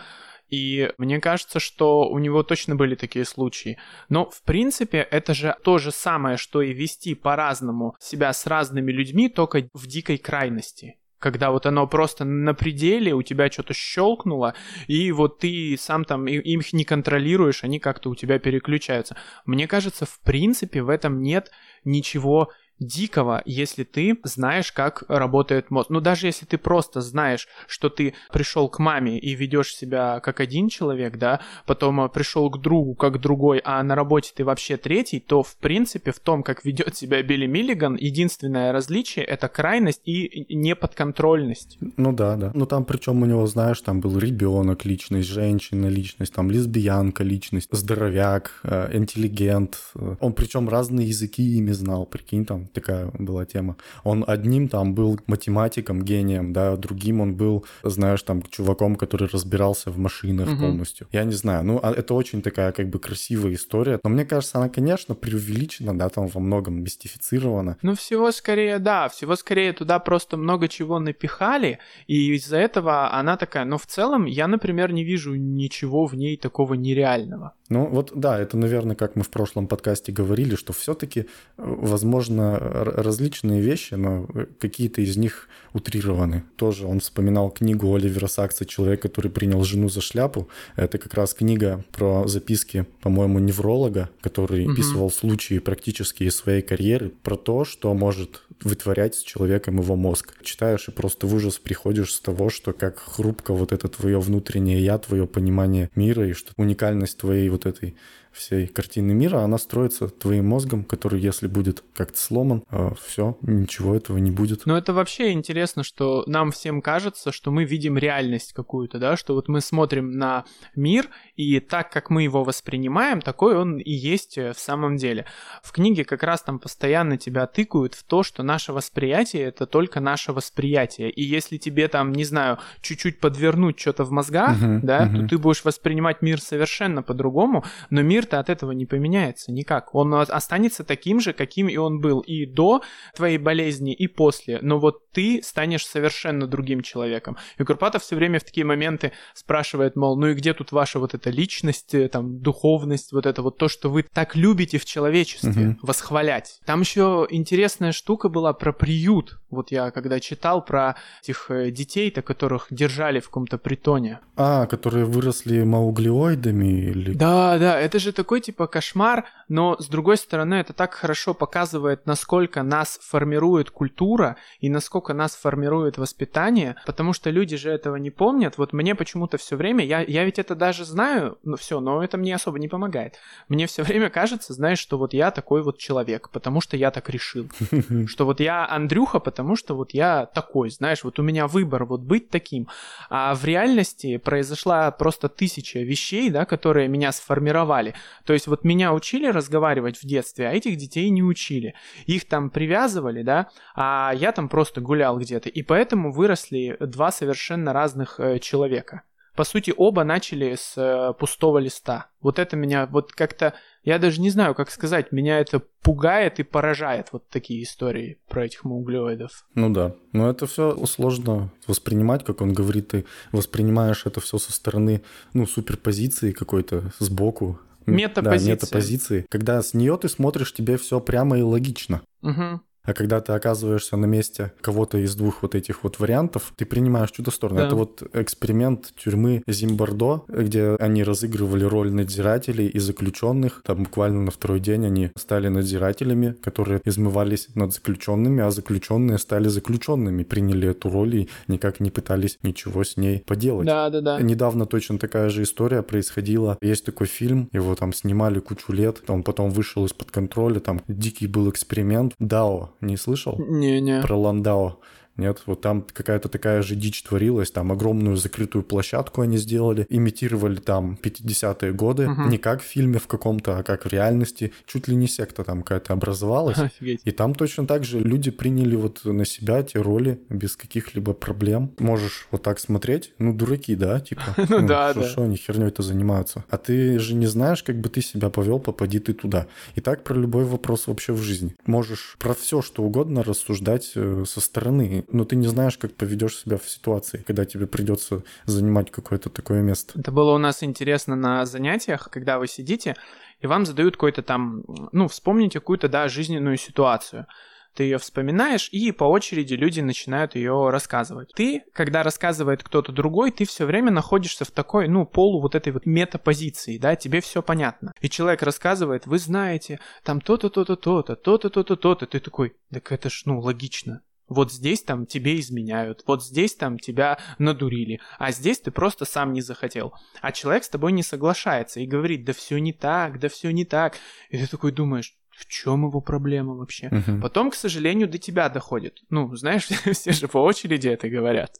И 0.52 0.92
мне 0.98 1.18
кажется, 1.18 1.60
что 1.60 2.08
у 2.10 2.18
него 2.18 2.42
точно 2.42 2.76
были 2.76 2.94
такие 2.94 3.24
случаи. 3.24 3.78
Но, 4.10 4.28
в 4.28 4.42
принципе, 4.42 4.98
это 4.98 5.32
же 5.32 5.56
то 5.64 5.78
же 5.78 5.90
самое, 5.90 6.36
что 6.36 6.60
и 6.60 6.74
вести 6.74 7.14
по-разному 7.14 7.96
себя 7.98 8.32
с 8.34 8.46
разными 8.46 8.92
людьми, 8.92 9.30
только 9.30 9.66
в 9.72 9.86
дикой 9.86 10.18
крайности 10.18 10.98
когда 11.22 11.50
вот 11.50 11.64
оно 11.66 11.86
просто 11.86 12.24
на 12.24 12.52
пределе, 12.52 13.14
у 13.14 13.22
тебя 13.22 13.50
что-то 13.50 13.72
щелкнуло, 13.72 14.54
и 14.88 15.12
вот 15.12 15.38
ты 15.38 15.76
сам 15.78 16.04
там 16.04 16.26
их 16.26 16.72
не 16.72 16.84
контролируешь, 16.84 17.64
они 17.64 17.78
как-то 17.78 18.10
у 18.10 18.14
тебя 18.14 18.38
переключаются. 18.38 19.16
Мне 19.46 19.66
кажется, 19.66 20.04
в 20.04 20.20
принципе, 20.20 20.82
в 20.82 20.88
этом 20.88 21.22
нет 21.22 21.50
ничего 21.84 22.50
дикого, 22.78 23.42
если 23.44 23.84
ты 23.84 24.18
знаешь, 24.24 24.72
как 24.72 25.04
работает 25.08 25.70
мозг. 25.70 25.90
Ну, 25.90 26.00
даже 26.00 26.26
если 26.26 26.44
ты 26.44 26.58
просто 26.58 27.00
знаешь, 27.00 27.48
что 27.66 27.88
ты 27.88 28.14
пришел 28.32 28.68
к 28.68 28.78
маме 28.78 29.18
и 29.18 29.34
ведешь 29.34 29.74
себя 29.74 30.20
как 30.20 30.40
один 30.40 30.68
человек, 30.68 31.16
да, 31.16 31.40
потом 31.66 32.00
а, 32.00 32.08
пришел 32.08 32.50
к 32.50 32.60
другу 32.60 32.94
как 32.94 33.20
другой, 33.20 33.60
а 33.64 33.82
на 33.82 33.94
работе 33.94 34.32
ты 34.34 34.44
вообще 34.44 34.76
третий, 34.76 35.20
то, 35.20 35.42
в 35.42 35.56
принципе, 35.56 36.12
в 36.12 36.20
том, 36.20 36.42
как 36.42 36.64
ведет 36.64 36.96
себя 36.96 37.22
Билли 37.22 37.46
Миллиган, 37.46 37.96
единственное 37.96 38.72
различие— 38.72 39.24
это 39.26 39.48
крайность 39.48 40.02
и 40.04 40.46
неподконтрольность. 40.54 41.78
Ну 41.96 42.12
да, 42.12 42.36
да. 42.36 42.50
Ну 42.54 42.66
там 42.66 42.84
причем 42.84 43.22
у 43.22 43.26
него, 43.26 43.46
знаешь, 43.46 43.80
там 43.80 44.00
был 44.00 44.18
ребенок, 44.18 44.84
личность, 44.84 45.28
женщина, 45.28 45.86
личность, 45.86 46.34
там 46.34 46.50
лесбиянка, 46.50 47.24
личность, 47.24 47.68
здоровяк, 47.70 48.60
э, 48.64 48.96
интеллигент. 48.96 49.78
Он 50.20 50.32
причем 50.32 50.68
разные 50.68 51.08
языки 51.08 51.42
ими 51.42 51.72
знал, 51.72 52.06
прикинь, 52.06 52.44
там 52.44 52.61
такая 52.66 53.10
была 53.18 53.44
тема. 53.44 53.76
Он 54.04 54.24
одним 54.26 54.68
там 54.68 54.94
был 54.94 55.18
математиком, 55.26 56.02
гением, 56.02 56.52
да, 56.52 56.76
другим 56.76 57.20
он 57.20 57.34
был, 57.34 57.64
знаешь, 57.82 58.22
там 58.22 58.42
чуваком, 58.42 58.96
который 58.96 59.28
разбирался 59.28 59.90
в 59.90 59.98
машинах 59.98 60.48
угу. 60.48 60.58
полностью. 60.58 61.06
Я 61.12 61.24
не 61.24 61.32
знаю, 61.32 61.64
ну 61.64 61.80
а 61.82 61.92
это 61.92 62.14
очень 62.14 62.42
такая 62.42 62.72
как 62.72 62.88
бы 62.88 62.98
красивая 62.98 63.54
история, 63.54 64.00
но 64.04 64.10
мне 64.10 64.24
кажется, 64.24 64.58
она, 64.58 64.68
конечно, 64.68 65.14
преувеличена, 65.14 65.96
да, 65.98 66.08
там 66.08 66.26
во 66.26 66.40
многом 66.40 66.82
мистифицирована. 66.82 67.76
Ну 67.82 67.94
всего 67.94 68.30
скорее, 68.32 68.78
да, 68.78 69.08
всего 69.08 69.36
скорее 69.36 69.72
туда 69.72 69.98
просто 69.98 70.36
много 70.36 70.68
чего 70.68 70.98
напихали, 70.98 71.78
и 72.06 72.34
из-за 72.34 72.56
этого 72.56 73.12
она 73.12 73.36
такая, 73.36 73.64
но 73.64 73.78
в 73.78 73.86
целом 73.86 74.26
я, 74.26 74.46
например, 74.46 74.92
не 74.92 75.04
вижу 75.04 75.34
ничего 75.34 76.06
в 76.06 76.14
ней 76.14 76.36
такого 76.36 76.74
нереального. 76.74 77.54
Ну 77.72 77.86
вот 77.86 78.12
да, 78.14 78.38
это, 78.38 78.58
наверное, 78.58 78.94
как 78.94 79.16
мы 79.16 79.22
в 79.22 79.30
прошлом 79.30 79.66
подкасте 79.66 80.12
говорили, 80.12 80.56
что 80.56 80.74
все-таки, 80.74 81.20
э, 81.20 81.24
возможно, 81.56 82.58
различные 82.60 83.62
вещи, 83.62 83.94
но 83.94 84.28
какие-то 84.60 85.00
из 85.00 85.16
них 85.16 85.48
утрированы. 85.72 86.44
Тоже 86.56 86.86
он 86.86 87.00
вспоминал 87.00 87.50
книгу 87.50 87.94
Оливера 87.94 88.26
Сакса 88.26 88.66
«Человек, 88.66 89.00
который 89.00 89.30
принял 89.30 89.64
жену 89.64 89.88
за 89.88 90.02
шляпу». 90.02 90.48
Это 90.76 90.98
как 90.98 91.14
раз 91.14 91.32
книга 91.32 91.82
про 91.92 92.28
записки, 92.28 92.84
по-моему, 93.00 93.38
невролога, 93.38 94.10
который 94.20 94.66
угу. 94.66 94.72
описывал 94.72 95.10
случаи 95.10 95.58
практически 95.58 96.24
из 96.24 96.36
своей 96.36 96.60
карьеры 96.60 97.10
про 97.22 97.36
то, 97.36 97.64
что 97.64 97.94
может 97.94 98.42
вытворять 98.60 99.14
с 99.14 99.22
человеком 99.22 99.78
его 99.80 99.96
мозг. 99.96 100.34
Читаешь 100.42 100.88
и 100.88 100.90
просто 100.90 101.26
в 101.26 101.34
ужас 101.34 101.58
приходишь 101.58 102.12
с 102.12 102.20
того, 102.20 102.50
что 102.50 102.72
как 102.72 102.98
хрупко 102.98 103.54
вот 103.54 103.72
это 103.72 103.88
твое 103.88 104.20
внутреннее 104.20 104.84
я, 104.84 104.98
твое 104.98 105.26
понимание 105.26 105.90
мира 105.94 106.28
и 106.28 106.32
что 106.32 106.52
уникальность 106.56 107.18
твоей 107.18 107.48
вот 107.48 107.61
этой 107.66 107.96
всей 108.32 108.66
картины 108.66 109.12
мира, 109.12 109.40
она 109.40 109.58
строится 109.58 110.08
твоим 110.08 110.48
мозгом, 110.48 110.84
который, 110.84 111.20
если 111.20 111.46
будет 111.46 111.84
как-то 111.94 112.18
сломан, 112.18 112.64
а, 112.68 112.94
все, 112.94 113.36
ничего 113.42 113.94
этого 113.94 114.18
не 114.18 114.30
будет. 114.30 114.66
Но 114.66 114.76
это 114.76 114.92
вообще 114.92 115.32
интересно, 115.32 115.82
что 115.82 116.24
нам 116.26 116.50
всем 116.50 116.82
кажется, 116.82 117.32
что 117.32 117.50
мы 117.50 117.64
видим 117.64 117.98
реальность 117.98 118.52
какую-то, 118.52 118.98
да, 118.98 119.16
что 119.16 119.34
вот 119.34 119.48
мы 119.48 119.60
смотрим 119.60 120.12
на 120.12 120.44
мир, 120.74 121.08
и 121.36 121.60
так, 121.60 121.90
как 121.90 122.10
мы 122.10 122.22
его 122.22 122.44
воспринимаем, 122.44 123.20
такой 123.20 123.56
он 123.56 123.78
и 123.78 123.92
есть 123.92 124.38
э, 124.38 124.52
в 124.52 124.58
самом 124.58 124.96
деле. 124.96 125.26
В 125.62 125.72
книге 125.72 126.04
как 126.04 126.22
раз 126.22 126.42
там 126.42 126.58
постоянно 126.58 127.16
тебя 127.16 127.46
тыкают 127.46 127.94
в 127.94 128.04
то, 128.04 128.22
что 128.22 128.42
наше 128.42 128.72
восприятие— 128.72 129.42
это 129.44 129.66
только 129.66 130.00
наше 130.00 130.32
восприятие. 130.32 131.10
И 131.10 131.22
если 131.22 131.56
тебе 131.56 131.88
там, 131.88 132.12
не 132.12 132.24
знаю, 132.24 132.58
чуть-чуть 132.80 133.20
подвернуть 133.20 133.78
что-то 133.78 134.04
в 134.04 134.10
мозгах, 134.10 134.60
uh-huh, 134.60 134.80
да, 134.82 135.06
uh-huh. 135.06 135.22
то 135.22 135.28
ты 135.28 135.38
будешь 135.38 135.64
воспринимать 135.64 136.22
мир 136.22 136.40
совершенно 136.40 137.02
по-другому, 137.02 137.64
но 137.90 138.02
мир 138.02 138.21
мир-то 138.22 138.38
от 138.38 138.48
этого 138.48 138.72
не 138.72 138.86
поменяется 138.86 139.52
никак. 139.52 139.94
Он 139.94 140.14
останется 140.14 140.84
таким 140.84 141.20
же, 141.20 141.32
каким 141.32 141.68
и 141.68 141.76
он 141.76 142.00
был 142.00 142.20
и 142.20 142.46
до 142.46 142.82
твоей 143.14 143.38
болезни, 143.38 143.92
и 143.92 144.06
после. 144.06 144.58
Но 144.62 144.78
вот 144.78 145.10
ты 145.12 145.40
станешь 145.42 145.86
совершенно 145.86 146.46
другим 146.46 146.82
человеком. 146.82 147.36
И 147.58 147.64
Курпатов 147.64 148.02
все 148.02 148.16
время 148.16 148.38
в 148.38 148.44
такие 148.44 148.64
моменты 148.64 149.12
спрашивает, 149.34 149.96
мол, 149.96 150.16
ну 150.16 150.28
и 150.28 150.34
где 150.34 150.54
тут 150.54 150.72
ваша 150.72 150.98
вот 150.98 151.14
эта 151.14 151.30
личность, 151.30 151.94
э, 151.94 152.08
там, 152.08 152.40
духовность, 152.40 153.12
вот 153.12 153.26
это 153.26 153.42
вот 153.42 153.58
то, 153.58 153.68
что 153.68 153.90
вы 153.90 154.04
так 154.04 154.36
любите 154.36 154.78
в 154.78 154.84
человечестве, 154.84 155.68
угу. 155.68 155.78
восхвалять. 155.82 156.60
Там 156.64 156.80
еще 156.80 157.26
интересная 157.30 157.92
штука 157.92 158.28
была 158.28 158.52
про 158.52 158.72
приют. 158.72 159.40
Вот 159.50 159.72
я 159.72 159.90
когда 159.90 160.20
читал 160.20 160.64
про 160.64 160.96
этих 161.22 161.50
э, 161.50 161.70
детей-то, 161.70 162.22
которых 162.22 162.68
держали 162.70 163.20
в 163.20 163.26
каком-то 163.26 163.58
притоне. 163.58 164.20
А, 164.36 164.66
которые 164.66 165.04
выросли 165.04 165.62
мауглиоидами 165.62 166.68
или... 166.90 167.12
Да, 167.12 167.58
да, 167.58 167.78
это 167.80 167.98
же 167.98 168.11
такой 168.12 168.40
типа 168.40 168.66
кошмар, 168.66 169.26
но 169.48 169.76
с 169.78 169.88
другой 169.88 170.16
стороны 170.16 170.54
это 170.54 170.72
так 170.72 170.94
хорошо 170.94 171.34
показывает, 171.34 172.06
насколько 172.06 172.62
нас 172.62 172.98
формирует 173.02 173.70
культура 173.70 174.36
и 174.60 174.68
насколько 174.68 175.14
нас 175.14 175.34
формирует 175.34 175.98
воспитание, 175.98 176.76
потому 176.86 177.12
что 177.12 177.30
люди 177.30 177.56
же 177.56 177.70
этого 177.70 177.96
не 177.96 178.10
помнят. 178.10 178.58
Вот 178.58 178.72
мне 178.72 178.94
почему-то 178.94 179.38
все 179.38 179.56
время, 179.56 179.84
я, 179.84 180.00
я 180.00 180.24
ведь 180.24 180.38
это 180.38 180.54
даже 180.54 180.84
знаю, 180.84 181.38
ну 181.42 181.56
все, 181.56 181.80
но 181.80 182.02
это 182.02 182.16
мне 182.18 182.34
особо 182.34 182.58
не 182.58 182.68
помогает. 182.68 183.16
Мне 183.48 183.66
все 183.66 183.82
время 183.82 184.10
кажется, 184.10 184.52
знаешь, 184.52 184.78
что 184.78 184.98
вот 184.98 185.14
я 185.14 185.30
такой 185.30 185.62
вот 185.62 185.78
человек, 185.78 186.30
потому 186.30 186.60
что 186.60 186.76
я 186.76 186.90
так 186.90 187.08
решил. 187.10 187.48
Что 188.06 188.26
вот 188.26 188.40
я 188.40 188.68
Андрюха, 188.68 189.20
потому 189.20 189.56
что 189.56 189.74
вот 189.74 189.92
я 189.92 190.26
такой, 190.26 190.70
знаешь, 190.70 191.04
вот 191.04 191.18
у 191.18 191.22
меня 191.22 191.46
выбор 191.46 191.84
вот 191.84 192.00
быть 192.00 192.30
таким. 192.30 192.68
А 193.08 193.34
в 193.34 193.44
реальности 193.44 194.16
произошла 194.16 194.90
просто 194.90 195.28
тысяча 195.28 195.80
вещей, 195.80 196.30
да, 196.30 196.44
которые 196.44 196.88
меня 196.88 197.12
сформировали. 197.12 197.94
То 198.24 198.32
есть 198.32 198.46
вот 198.46 198.64
меня 198.64 198.92
учили 198.92 199.26
разговаривать 199.26 199.98
в 199.98 200.06
детстве, 200.06 200.48
а 200.48 200.52
этих 200.52 200.76
детей 200.76 201.10
не 201.10 201.22
учили. 201.22 201.74
Их 202.06 202.26
там 202.26 202.50
привязывали, 202.50 203.22
да, 203.22 203.48
а 203.74 204.12
я 204.14 204.32
там 204.32 204.48
просто 204.48 204.80
гулял 204.80 205.18
где-то. 205.18 205.48
И 205.48 205.62
поэтому 205.62 206.12
выросли 206.12 206.76
два 206.80 207.10
совершенно 207.12 207.72
разных 207.72 208.20
э, 208.20 208.38
человека. 208.38 209.02
По 209.34 209.44
сути, 209.44 209.72
оба 209.74 210.04
начали 210.04 210.54
с 210.54 210.74
э, 210.76 211.14
пустого 211.18 211.56
листа. 211.56 212.10
Вот 212.20 212.38
это 212.38 212.54
меня 212.54 212.86
вот 212.86 213.12
как-то, 213.12 213.54
я 213.82 213.98
даже 213.98 214.20
не 214.20 214.28
знаю, 214.28 214.54
как 214.54 214.70
сказать, 214.70 215.10
меня 215.10 215.40
это 215.40 215.62
пугает 215.80 216.38
и 216.38 216.42
поражает 216.42 217.08
вот 217.12 217.26
такие 217.30 217.62
истории 217.62 218.18
про 218.28 218.44
этих 218.44 218.66
углеводов. 218.66 219.46
Ну 219.54 219.70
да, 219.70 219.94
но 220.12 220.28
это 220.28 220.46
все 220.46 220.76
сложно 220.84 221.50
воспринимать, 221.66 222.24
как 222.24 222.42
он 222.42 222.52
говорит, 222.52 222.88
ты 222.88 223.06
воспринимаешь 223.32 224.04
это 224.04 224.20
все 224.20 224.36
со 224.36 224.52
стороны, 224.52 225.02
ну, 225.32 225.46
суперпозиции 225.46 226.32
какой-то 226.32 226.92
сбоку, 226.98 227.58
Метапозиции. 227.86 228.46
Да, 228.46 228.54
метапозиции. 228.54 229.26
Когда 229.30 229.62
с 229.62 229.74
нее 229.74 229.96
ты 229.98 230.08
смотришь, 230.08 230.52
тебе 230.54 230.76
все 230.76 231.00
прямо 231.00 231.38
и 231.38 231.42
логично. 231.42 232.02
Угу. 232.22 232.60
А 232.84 232.94
когда 232.94 233.20
ты 233.20 233.32
оказываешься 233.32 233.96
на 233.96 234.06
месте 234.06 234.52
кого-то 234.60 234.98
из 234.98 235.14
двух 235.14 235.42
вот 235.42 235.54
этих 235.54 235.84
вот 235.84 236.00
вариантов, 236.00 236.52
ты 236.56 236.66
принимаешь 236.66 237.12
чудо 237.12 237.30
сторону. 237.30 237.60
Да. 237.60 237.66
Это 237.66 237.76
вот 237.76 238.02
эксперимент 238.12 238.92
тюрьмы 238.96 239.42
Зимбардо, 239.46 240.22
где 240.28 240.74
они 240.80 241.04
разыгрывали 241.04 241.64
роль 241.64 241.92
надзирателей 241.92 242.66
и 242.66 242.78
заключенных. 242.80 243.62
Там 243.64 243.84
буквально 243.84 244.22
на 244.22 244.30
второй 244.30 244.58
день 244.58 244.84
они 244.86 245.10
стали 245.16 245.48
надзирателями, 245.48 246.34
которые 246.42 246.80
измывались 246.84 247.48
над 247.54 247.72
заключенными, 247.72 248.42
а 248.42 248.50
заключенные 248.50 249.18
стали 249.18 249.48
заключенными, 249.48 250.24
приняли 250.24 250.68
эту 250.70 250.90
роль 250.90 251.14
и 251.14 251.28
никак 251.46 251.78
не 251.78 251.90
пытались 251.90 252.38
ничего 252.42 252.82
с 252.82 252.96
ней 252.96 253.22
поделать. 253.26 253.66
Да, 253.66 253.90
да, 253.90 254.00
да. 254.00 254.20
Недавно 254.20 254.66
точно 254.66 254.98
такая 254.98 255.28
же 255.28 255.44
история 255.44 255.82
происходила. 255.82 256.58
Есть 256.60 256.84
такой 256.84 257.06
фильм, 257.06 257.48
его 257.52 257.76
там 257.76 257.92
снимали 257.92 258.40
кучу 258.40 258.72
лет, 258.72 259.02
он 259.08 259.22
потом 259.22 259.50
вышел 259.50 259.84
из-под 259.86 260.10
контроля, 260.10 260.58
там 260.58 260.82
дикий 260.88 261.28
был 261.28 261.48
эксперимент. 261.48 262.14
Дао 262.18 262.71
не 262.82 262.96
слышал? 262.96 263.36
Не-не. 263.38 264.02
Про 264.02 264.16
Ландао. 264.16 264.78
Нет, 265.16 265.42
вот 265.46 265.60
там 265.60 265.82
какая-то 265.82 266.28
такая 266.28 266.62
же 266.62 266.74
дичь 266.74 267.02
творилась, 267.02 267.50
там 267.50 267.70
огромную 267.70 268.16
закрытую 268.16 268.64
площадку 268.64 269.20
они 269.20 269.36
сделали, 269.36 269.86
имитировали 269.90 270.56
там 270.56 270.98
50-е 271.02 271.72
годы, 271.72 272.08
угу. 272.08 272.22
не 272.22 272.38
как 272.38 272.62
в 272.62 272.64
фильме 272.64 272.98
в 272.98 273.06
каком-то, 273.06 273.58
а 273.58 273.62
как 273.62 273.84
в 273.84 273.88
реальности, 273.88 274.52
чуть 274.66 274.88
ли 274.88 274.96
не 274.96 275.06
секта 275.06 275.44
там 275.44 275.62
какая-то 275.62 275.92
образовалась. 275.92 276.58
Офигеть. 276.58 277.02
И 277.04 277.10
там 277.10 277.34
точно 277.34 277.66
так 277.66 277.84
же 277.84 278.00
люди 278.00 278.30
приняли 278.30 278.74
вот 278.74 279.04
на 279.04 279.24
себя 279.24 279.62
те 279.62 279.80
роли 279.80 280.20
без 280.30 280.56
каких-либо 280.56 281.12
проблем. 281.12 281.72
Можешь 281.78 282.26
вот 282.30 282.42
так 282.42 282.58
смотреть, 282.58 283.12
ну, 283.18 283.34
дураки, 283.34 283.74
да, 283.74 284.00
типа. 284.00 284.22
Ну 284.52 284.66
да, 284.66 284.92
да. 284.92 285.02
Что 285.02 285.22
они 285.22 285.36
херней 285.36 285.68
это 285.68 285.82
занимаются? 285.82 286.44
А 286.50 286.58
ты 286.58 286.98
же 286.98 287.14
не 287.14 287.26
знаешь, 287.26 287.62
как 287.62 287.80
бы 287.80 287.88
ты 287.88 288.02
себя 288.02 288.28
повел, 288.28 288.58
попади 288.58 288.98
ты 288.98 289.12
туда. 289.12 289.46
И 289.74 289.80
так 289.80 290.04
про 290.04 290.14
любой 290.14 290.44
вопрос 290.44 290.86
вообще 290.86 291.12
в 291.12 291.22
жизни. 291.22 291.54
Можешь 291.66 292.16
про 292.18 292.34
все, 292.34 292.60
что 292.60 292.82
угодно 292.82 293.22
рассуждать 293.22 293.92
э, 293.94 294.24
со 294.26 294.40
стороны 294.40 295.01
но 295.10 295.24
ты 295.24 295.36
не 295.36 295.46
знаешь, 295.46 295.78
как 295.78 295.94
поведешь 295.94 296.38
себя 296.38 296.58
в 296.58 296.68
ситуации, 296.68 297.24
когда 297.26 297.44
тебе 297.44 297.66
придется 297.66 298.22
занимать 298.44 298.90
какое-то 298.90 299.30
такое 299.30 299.62
место. 299.62 299.98
Это 299.98 300.12
было 300.12 300.32
у 300.34 300.38
нас 300.38 300.62
интересно 300.62 301.16
на 301.16 301.46
занятиях, 301.46 302.08
когда 302.10 302.38
вы 302.38 302.46
сидите, 302.46 302.96
и 303.40 303.46
вам 303.46 303.66
задают 303.66 303.96
какой-то 303.96 304.22
там, 304.22 304.62
ну, 304.92 305.08
вспомните 305.08 305.60
какую-то, 305.60 305.88
да, 305.88 306.08
жизненную 306.08 306.56
ситуацию 306.56 307.26
ты 307.74 307.84
ее 307.84 307.98
вспоминаешь, 307.98 308.68
и 308.70 308.92
по 308.92 309.04
очереди 309.04 309.54
люди 309.54 309.80
начинают 309.80 310.34
ее 310.34 310.68
рассказывать. 310.70 311.32
Ты, 311.34 311.64
когда 311.72 312.02
рассказывает 312.02 312.62
кто-то 312.62 312.92
другой, 312.92 313.30
ты 313.30 313.46
все 313.46 313.64
время 313.64 313.90
находишься 313.90 314.44
в 314.44 314.50
такой, 314.50 314.88
ну, 314.88 315.06
полу 315.06 315.40
вот 315.40 315.54
этой 315.54 315.72
вот 315.72 315.86
метапозиции, 315.86 316.78
да, 316.78 316.96
тебе 316.96 317.20
все 317.20 317.42
понятно. 317.42 317.92
И 318.00 318.10
человек 318.10 318.42
рассказывает, 318.42 319.06
вы 319.06 319.18
знаете, 319.18 319.80
там 320.02 320.20
то-то, 320.20 320.50
то-то, 320.50 320.76
то-то, 320.76 321.16
то-то, 321.16 321.48
то-то, 321.48 321.76
то-то, 321.76 322.06
ты 322.06 322.20
такой, 322.20 322.54
так 322.70 322.92
это 322.92 323.08
ж, 323.08 323.22
ну, 323.24 323.40
логично. 323.40 324.02
Вот 324.28 324.52
здесь 324.52 324.82
там 324.82 325.06
тебе 325.06 325.38
изменяют, 325.40 326.02
вот 326.06 326.24
здесь 326.24 326.54
там 326.54 326.78
тебя 326.78 327.18
надурили, 327.38 328.00
а 328.18 328.32
здесь 328.32 328.60
ты 328.60 328.70
просто 328.70 329.04
сам 329.04 329.32
не 329.32 329.42
захотел. 329.42 329.92
А 330.20 330.32
человек 330.32 330.64
с 330.64 330.68
тобой 330.68 330.92
не 330.92 331.02
соглашается 331.02 331.80
и 331.80 331.86
говорит, 331.86 332.24
да 332.24 332.32
все 332.32 332.58
не 332.58 332.72
так, 332.72 333.18
да 333.18 333.28
все 333.28 333.50
не 333.50 333.64
так. 333.64 333.96
И 334.30 334.38
ты 334.38 334.46
такой 334.46 334.72
думаешь, 334.72 335.14
в 335.30 335.46
чем 335.48 335.86
его 335.86 336.00
проблема 336.00 336.54
вообще? 336.54 336.88
Uh-huh. 336.88 337.20
Потом, 337.20 337.50
к 337.50 337.54
сожалению, 337.54 338.08
до 338.08 338.18
тебя 338.18 338.48
доходит. 338.48 339.02
Ну, 339.10 339.34
знаешь, 339.34 339.64
все 339.92 340.12
же 340.12 340.28
по 340.28 340.38
очереди 340.38 340.88
это 340.88 341.08
говорят. 341.08 341.52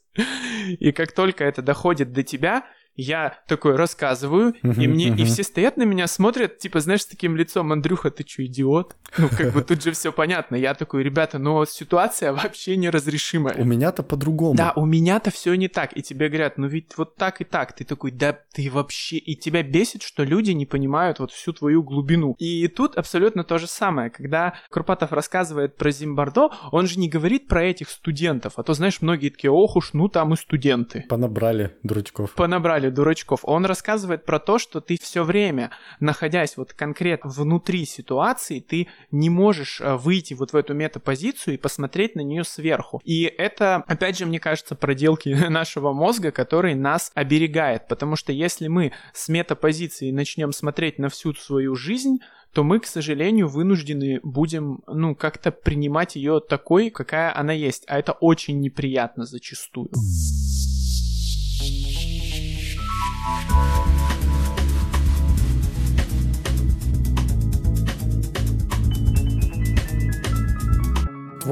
И 0.79 0.93
как 0.93 1.13
только 1.13 1.45
это 1.45 1.63
доходит 1.63 2.13
до 2.13 2.23
тебя, 2.23 2.65
я 2.95 3.39
такой 3.49 3.77
рассказываю, 3.77 4.55
и 4.63 4.87
мне, 4.87 5.09
и 5.09 5.25
все 5.25 5.43
стоят 5.43 5.77
на 5.77 5.85
меня, 5.85 6.07
смотрят, 6.07 6.59
типа, 6.59 6.81
знаешь, 6.81 7.03
с 7.03 7.07
таким 7.07 7.37
лицом, 7.37 7.73
Андрюха, 7.73 8.11
ты 8.11 8.25
что, 8.27 8.45
идиот? 8.45 8.97
Ну, 9.19 9.29
как 9.29 9.53
бы 9.53 9.63
тут 9.63 9.83
же 9.83 9.93
все 9.93 10.13
понятно. 10.13 10.57
Я 10.57 10.75
такой, 10.75 11.03
ребята, 11.03 11.39
ну, 11.39 11.65
ситуация 11.65 12.33
вообще 12.33 12.77
неразрешимая. 12.77 13.57
У 13.57 13.65
меня-то 13.65 14.03
по-другому. 14.03 14.55
Да, 14.55 14.73
у 14.77 14.87
меня-то 14.87 15.31
все 15.31 15.55
не 15.55 15.69
так. 15.69 15.97
И 15.97 16.03
тебе 16.03 16.29
говорят, 16.29 16.59
ну 16.59 16.67
ведь 16.67 16.97
вот 16.97 17.17
так 17.17 17.41
и 17.41 17.45
так. 17.45 17.75
Ты 17.75 17.85
такой, 17.85 18.11
да 18.11 18.39
ты 18.53 18.71
вообще... 18.71 19.17
И 19.17 19.37
тебя 19.37 19.63
бесит, 19.63 20.03
что 20.03 20.25
люди 20.25 20.53
не 20.53 20.67
понимают 20.67 21.19
вот 21.19 21.31
всю 21.31 21.53
твою 21.53 21.83
глубину. 21.83 22.35
И 22.39 22.67
тут 22.69 22.97
абсолютно 22.97 23.45
то 23.45 23.59
же 23.59 23.67
самое. 23.67 24.11
Когда 24.11 24.55
Курпатов 24.71 25.13
рассказывает 25.13 25.77
про 25.77 25.91
Зимбардо, 25.91 26.51
он 26.71 26.87
же 26.87 26.99
не 26.99 27.09
говорит 27.09 27.49
про 27.49 27.65
этих 27.65 27.91
студентов. 27.91 28.55
А 28.57 28.63
то, 28.63 28.75
знаешь, 28.75 29.01
многие 29.01 29.31
такие, 29.31 29.51
ох 29.51 29.77
уж, 29.77 29.93
ну 29.93 30.09
там 30.09 30.33
и 30.35 30.37
студенты. 30.37 31.05
Понабрали 31.09 31.77
дурачков. 31.83 32.33
Понабрали 32.33 32.82
собрали 32.83 32.91
дурачков. 32.91 33.41
Он 33.45 33.67
рассказывает 33.67 34.25
про 34.25 34.39
то, 34.39 34.59
что 34.59 34.81
ты 34.81 34.99
все 35.01 35.23
время, 35.23 35.71
находясь 36.01 36.57
вот 36.57 36.73
конкретно 36.73 37.31
внутри 37.31 37.85
ситуации, 37.85 38.61
ты 38.61 38.89
не 39.11 39.31
можешь 39.31 39.81
э, 39.81 39.97
выйти 39.97 40.35
вот 40.35 40.53
в 40.53 40.57
эту 40.57 40.75
метапозицию 40.75 41.55
и 41.55 41.59
посмотреть 41.59 42.17
на 42.17 42.23
нее 42.23 42.45
сверху. 42.45 43.01
И 43.05 43.23
это, 43.25 43.77
опять 43.87 44.19
же, 44.19 44.27
мне 44.27 44.41
кажется, 44.41 44.75
проделки 44.75 45.29
нашего 45.49 45.93
мозга, 45.93 46.31
который 46.31 46.75
нас 46.75 47.13
оберегает. 47.15 47.89
Потому 47.89 48.17
что 48.17 48.33
если 48.33 48.69
мы 48.69 48.93
с 49.13 49.29
метапозиции 49.29 50.11
начнем 50.11 50.53
смотреть 50.53 50.99
на 50.99 51.09
всю 51.09 51.35
свою 51.35 51.75
жизнь, 51.75 52.19
то 52.53 52.65
мы, 52.65 52.81
к 52.81 52.87
сожалению, 52.87 53.49
вынуждены 53.49 54.21
будем, 54.23 54.83
ну, 54.87 55.15
как-то 55.15 55.51
принимать 55.51 56.17
ее 56.17 56.41
такой, 56.41 56.91
какая 56.91 57.35
она 57.35 57.53
есть. 57.53 57.85
А 57.89 57.99
это 57.99 58.13
очень 58.13 58.61
неприятно 58.61 59.25
зачастую. 59.25 59.91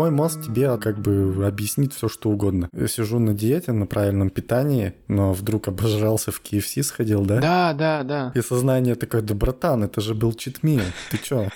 Твой 0.01 0.11
мозг 0.11 0.41
тебе 0.41 0.79
как 0.79 0.99
бы 0.99 1.47
объяснит 1.47 1.93
все, 1.93 2.09
что 2.09 2.31
угодно. 2.31 2.71
Я 2.73 2.89
сижу 2.89 3.19
на 3.19 3.35
диете, 3.35 3.73
на 3.73 3.85
правильном 3.85 4.31
питании, 4.31 4.95
но 5.09 5.35
вдруг 5.35 5.69
обожрался 5.69 6.33
в 6.33 6.41
KFC, 6.43 6.83
сходил, 6.83 7.27
да? 7.27 7.39
Да, 7.39 7.75
да, 7.75 8.03
да. 8.03 8.33
И 8.35 8.41
сознание 8.41 8.95
такое, 8.95 9.21
да, 9.21 9.35
братан, 9.35 9.85
это 9.85 10.01
же 10.01 10.15
был 10.15 10.33
читмил, 10.33 10.81
ты 11.11 11.19
чё? 11.19 11.49